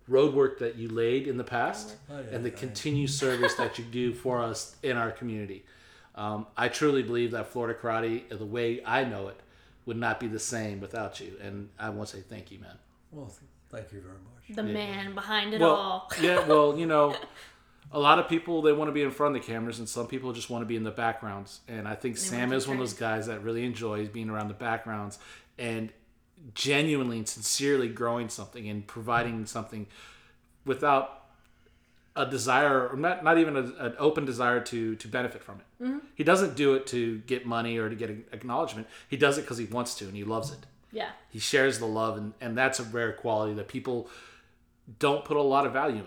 roadwork 0.09 0.57
that 0.59 0.75
you 0.75 0.89
laid 0.89 1.27
in 1.27 1.37
the 1.37 1.43
past 1.43 1.95
Oh, 2.09 2.15
yeah, 2.19 2.35
and 2.35 2.43
the 2.45 2.49
yeah. 2.49 2.55
continued 2.57 3.09
service 3.11 3.53
that 3.55 3.77
you 3.77 3.85
do 3.85 4.13
for 4.13 4.39
us 4.49 4.75
in 4.83 4.97
our 4.97 5.11
community. 5.11 5.63
Um, 6.15 6.47
I 6.57 6.67
truly 6.67 7.03
believe 7.03 7.31
that 7.31 7.47
Florida 7.47 7.77
Karate, 7.79 8.27
the 8.29 8.45
way 8.45 8.81
I 8.85 9.03
know 9.05 9.27
it, 9.29 9.39
would 9.85 9.97
not 9.97 10.19
be 10.19 10.27
the 10.27 10.39
same 10.39 10.79
without 10.81 11.19
you. 11.19 11.33
And 11.41 11.69
I 11.79 11.89
want 11.91 12.09
to 12.09 12.17
say 12.17 12.23
thank 12.27 12.51
you, 12.51 12.59
man. 12.59 12.77
Well, 13.11 13.27
th- 13.27 13.37
thank 13.71 13.91
you 13.91 14.01
very 14.01 14.13
much. 14.13 14.55
The 14.55 14.63
man 14.63 15.15
behind 15.15 15.53
it 15.53 15.61
Well, 15.61 15.75
all. 15.75 16.11
yeah, 16.21 16.45
well, 16.47 16.77
you 16.77 16.85
know, 16.85 17.15
a 17.91 17.99
lot 17.99 18.19
of 18.19 18.27
people 18.27 18.61
they 18.61 18.73
want 18.73 18.89
to 18.89 18.93
be 18.93 19.01
in 19.01 19.11
front 19.11 19.35
of 19.35 19.41
the 19.41 19.47
cameras, 19.47 19.79
and 19.79 19.87
some 19.87 20.07
people 20.07 20.33
just 20.33 20.49
want 20.49 20.61
to 20.61 20.65
be 20.65 20.75
in 20.75 20.83
the 20.83 20.91
backgrounds. 20.91 21.61
And 21.67 21.87
I 21.87 21.95
think 21.95 22.17
Sam 22.17 22.53
is 22.53 22.67
one 22.67 22.77
of 22.77 22.79
those 22.79 22.93
guys 22.93 23.27
that 23.27 23.43
really 23.43 23.65
enjoys 23.65 24.09
being 24.09 24.29
around 24.29 24.47
the 24.47 24.53
backgrounds 24.53 25.19
and 25.57 25.91
genuinely 26.55 27.17
and 27.17 27.27
sincerely 27.27 27.87
growing 27.87 28.29
something 28.29 28.67
and 28.67 28.85
providing 28.87 29.45
something 29.45 29.87
without 30.65 31.17
a 32.15 32.25
desire, 32.25 32.89
or 32.89 32.97
not 32.97 33.23
not 33.23 33.37
even 33.37 33.55
a, 33.55 33.61
an 33.85 33.95
open 33.99 34.25
desire 34.25 34.59
to 34.59 34.95
to 34.95 35.07
benefit 35.07 35.43
from 35.43 35.59
it. 35.59 35.83
Mm-hmm. 35.83 35.99
He 36.15 36.23
doesn't 36.23 36.55
do 36.55 36.73
it 36.75 36.85
to 36.87 37.19
get 37.19 37.45
money 37.45 37.77
or 37.77 37.89
to 37.89 37.95
get 37.95 38.09
acknowledgement. 38.31 38.87
He 39.07 39.17
does 39.17 39.37
it 39.37 39.41
because 39.41 39.57
he 39.57 39.65
wants 39.65 39.95
to 39.95 40.05
and 40.05 40.15
he 40.15 40.23
loves 40.23 40.51
it 40.51 40.65
Yeah. 40.91 41.09
he 41.29 41.39
shares 41.39 41.79
the 41.79 41.85
love 41.85 42.17
and, 42.17 42.33
and 42.41 42.57
that's 42.57 42.79
a 42.79 42.83
rare 42.83 43.13
quality 43.13 43.53
that 43.55 43.67
people 43.67 44.09
don't 44.99 45.23
put 45.25 45.37
a 45.37 45.41
lot 45.41 45.65
of 45.65 45.73
value 45.73 46.03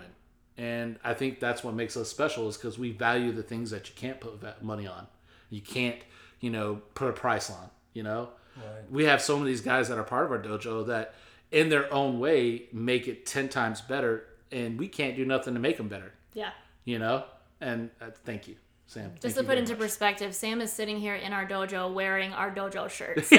in 0.57 0.63
and 0.63 0.99
i 1.03 1.13
think 1.13 1.39
that's 1.39 1.63
what 1.63 1.73
makes 1.73 1.97
us 1.97 2.09
special 2.09 2.47
is 2.47 2.55
because 2.57 2.77
we 2.77 2.91
value 2.91 3.31
the 3.31 3.43
things 3.43 3.71
that 3.71 3.89
you 3.89 3.95
can't 3.95 4.19
put 4.19 4.61
money 4.63 4.85
on 4.87 5.07
you 5.49 5.61
can't 5.61 5.97
you 6.39 6.49
know 6.49 6.81
put 6.93 7.09
a 7.09 7.13
price 7.13 7.49
on 7.49 7.69
you 7.93 8.03
know 8.03 8.29
Right. 8.57 8.89
we 8.89 9.03
have 9.03 9.21
some 9.21 9.41
of 9.41 9.45
these 9.45 9.59
guys 9.59 9.89
that 9.89 9.97
are 9.97 10.03
part 10.05 10.23
of 10.25 10.31
our 10.31 10.39
dojo 10.39 10.85
that 10.87 11.13
in 11.51 11.67
their 11.67 11.91
own 11.93 12.19
way 12.21 12.67
make 12.71 13.05
it 13.09 13.25
10 13.25 13.49
times 13.49 13.81
better 13.81 14.25
and 14.49 14.79
we 14.79 14.87
can't 14.87 15.17
do 15.17 15.25
nothing 15.25 15.55
to 15.55 15.59
make 15.59 15.75
them 15.75 15.89
better 15.89 16.13
Yeah. 16.33 16.51
you 16.85 16.97
know 16.99 17.25
and 17.59 17.89
uh, 18.01 18.11
thank 18.23 18.47
you 18.47 18.55
sam 18.87 19.11
Just 19.21 19.35
to 19.37 19.43
put 19.43 19.57
into 19.57 19.73
much. 19.73 19.81
perspective, 19.81 20.35
Sam 20.35 20.61
is 20.61 20.71
sitting 20.71 20.99
here 20.99 21.15
in 21.15 21.33
our 21.33 21.45
dojo 21.47 21.91
wearing 21.93 22.33
our 22.33 22.53
dojo 22.53 22.89
shirt. 22.89 23.25
So. 23.25 23.35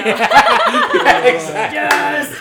yes. 1.53 2.35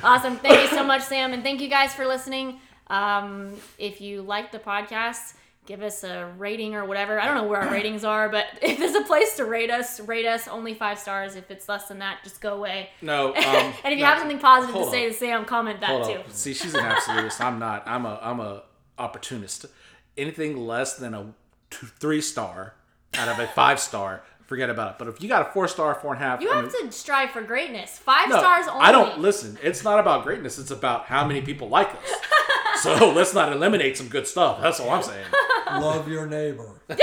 awesome. 0.04 0.36
Thank 0.36 0.62
you 0.62 0.76
so 0.76 0.84
much, 0.84 1.02
Sam, 1.02 1.32
and 1.32 1.42
thank 1.42 1.60
you 1.60 1.68
guys 1.68 1.94
for 1.94 2.06
listening. 2.06 2.58
Um, 2.88 3.54
if 3.78 4.00
you 4.00 4.22
like 4.22 4.52
the 4.52 4.58
podcast, 4.58 5.34
give 5.66 5.82
us 5.82 6.04
a 6.04 6.32
rating 6.36 6.74
or 6.74 6.84
whatever. 6.84 7.20
I 7.20 7.26
don't 7.26 7.36
know 7.36 7.44
where 7.44 7.60
our 7.60 7.70
ratings 7.70 8.04
are, 8.04 8.28
but 8.28 8.46
if 8.62 8.78
there's 8.78 8.94
a 8.94 9.02
place 9.02 9.36
to 9.36 9.44
rate 9.44 9.70
us, 9.70 10.00
rate 10.00 10.26
us 10.26 10.48
only 10.48 10.74
five 10.74 10.98
stars. 10.98 11.36
If 11.36 11.50
it's 11.50 11.68
less 11.68 11.86
than 11.88 12.00
that, 12.00 12.18
just 12.24 12.40
go 12.40 12.54
away. 12.54 12.90
no 13.00 13.28
um, 13.28 13.34
and 13.36 13.92
if 13.92 13.98
you 13.98 14.04
no, 14.04 14.06
have 14.06 14.18
something 14.18 14.38
positive 14.38 14.74
to 14.74 14.80
hold 14.80 14.92
say 14.92 15.04
on. 15.06 15.12
to 15.12 15.16
Sam, 15.16 15.44
comment 15.44 15.80
that 15.80 15.88
Hold 15.90 16.06
too. 16.06 16.20
See, 16.30 16.54
she's 16.54 16.74
an 16.74 16.84
absolutist. 16.84 17.40
I'm 17.40 17.58
not. 17.58 17.86
I'm 17.86 18.04
a 18.06 18.18
I'm 18.22 18.40
a 18.40 18.62
opportunist. 18.98 19.66
Anything 20.16 20.56
less 20.66 20.96
than 20.96 21.14
a 21.14 21.32
two, 21.72 21.86
three 21.86 22.20
star 22.20 22.74
out 23.14 23.28
of 23.28 23.38
a 23.38 23.46
five 23.48 23.80
star, 23.80 24.22
forget 24.46 24.70
about 24.70 24.92
it. 24.92 24.98
But 24.98 25.08
if 25.08 25.20
you 25.22 25.28
got 25.28 25.48
a 25.48 25.52
four 25.52 25.66
star, 25.68 25.94
four 25.94 26.14
and 26.14 26.22
a 26.22 26.26
half, 26.26 26.40
You 26.40 26.50
I 26.50 26.56
have 26.56 26.72
mean- 26.72 26.86
to 26.86 26.92
strive 26.92 27.30
for 27.30 27.42
greatness. 27.42 27.98
Five 27.98 28.28
no, 28.28 28.38
stars 28.38 28.66
only. 28.68 28.80
I 28.84 28.92
don't 28.92 29.18
listen. 29.20 29.58
It's 29.62 29.82
not 29.84 29.98
about 29.98 30.22
greatness. 30.24 30.58
It's 30.58 30.70
about 30.70 31.06
how 31.06 31.26
many 31.26 31.40
people 31.42 31.68
like 31.68 31.88
us. 31.88 32.12
so 32.82 33.10
let's 33.12 33.34
not 33.34 33.52
eliminate 33.52 33.96
some 33.96 34.08
good 34.08 34.26
stuff. 34.26 34.60
That's 34.60 34.78
all 34.80 34.90
I'm 34.90 35.02
saying. 35.02 35.26
Love 35.72 36.06
your 36.08 36.26
neighbor. 36.26 36.68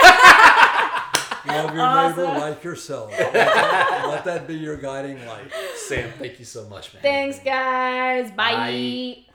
Love 1.47 1.73
your 1.73 2.09
neighbor 2.09 2.25
like 2.39 2.63
yourself. 2.63 3.11
Let 3.17 3.33
that, 3.33 4.05
let 4.07 4.25
that 4.25 4.47
be 4.47 4.55
your 4.55 4.77
guiding 4.77 5.25
light. 5.25 5.51
Sam, 5.75 6.11
thank 6.19 6.37
you 6.37 6.45
so 6.45 6.67
much, 6.67 6.93
man. 6.93 7.01
Thanks, 7.01 7.39
guys. 7.39 8.29
Bye. 8.31 8.53
Bye. 8.53 9.25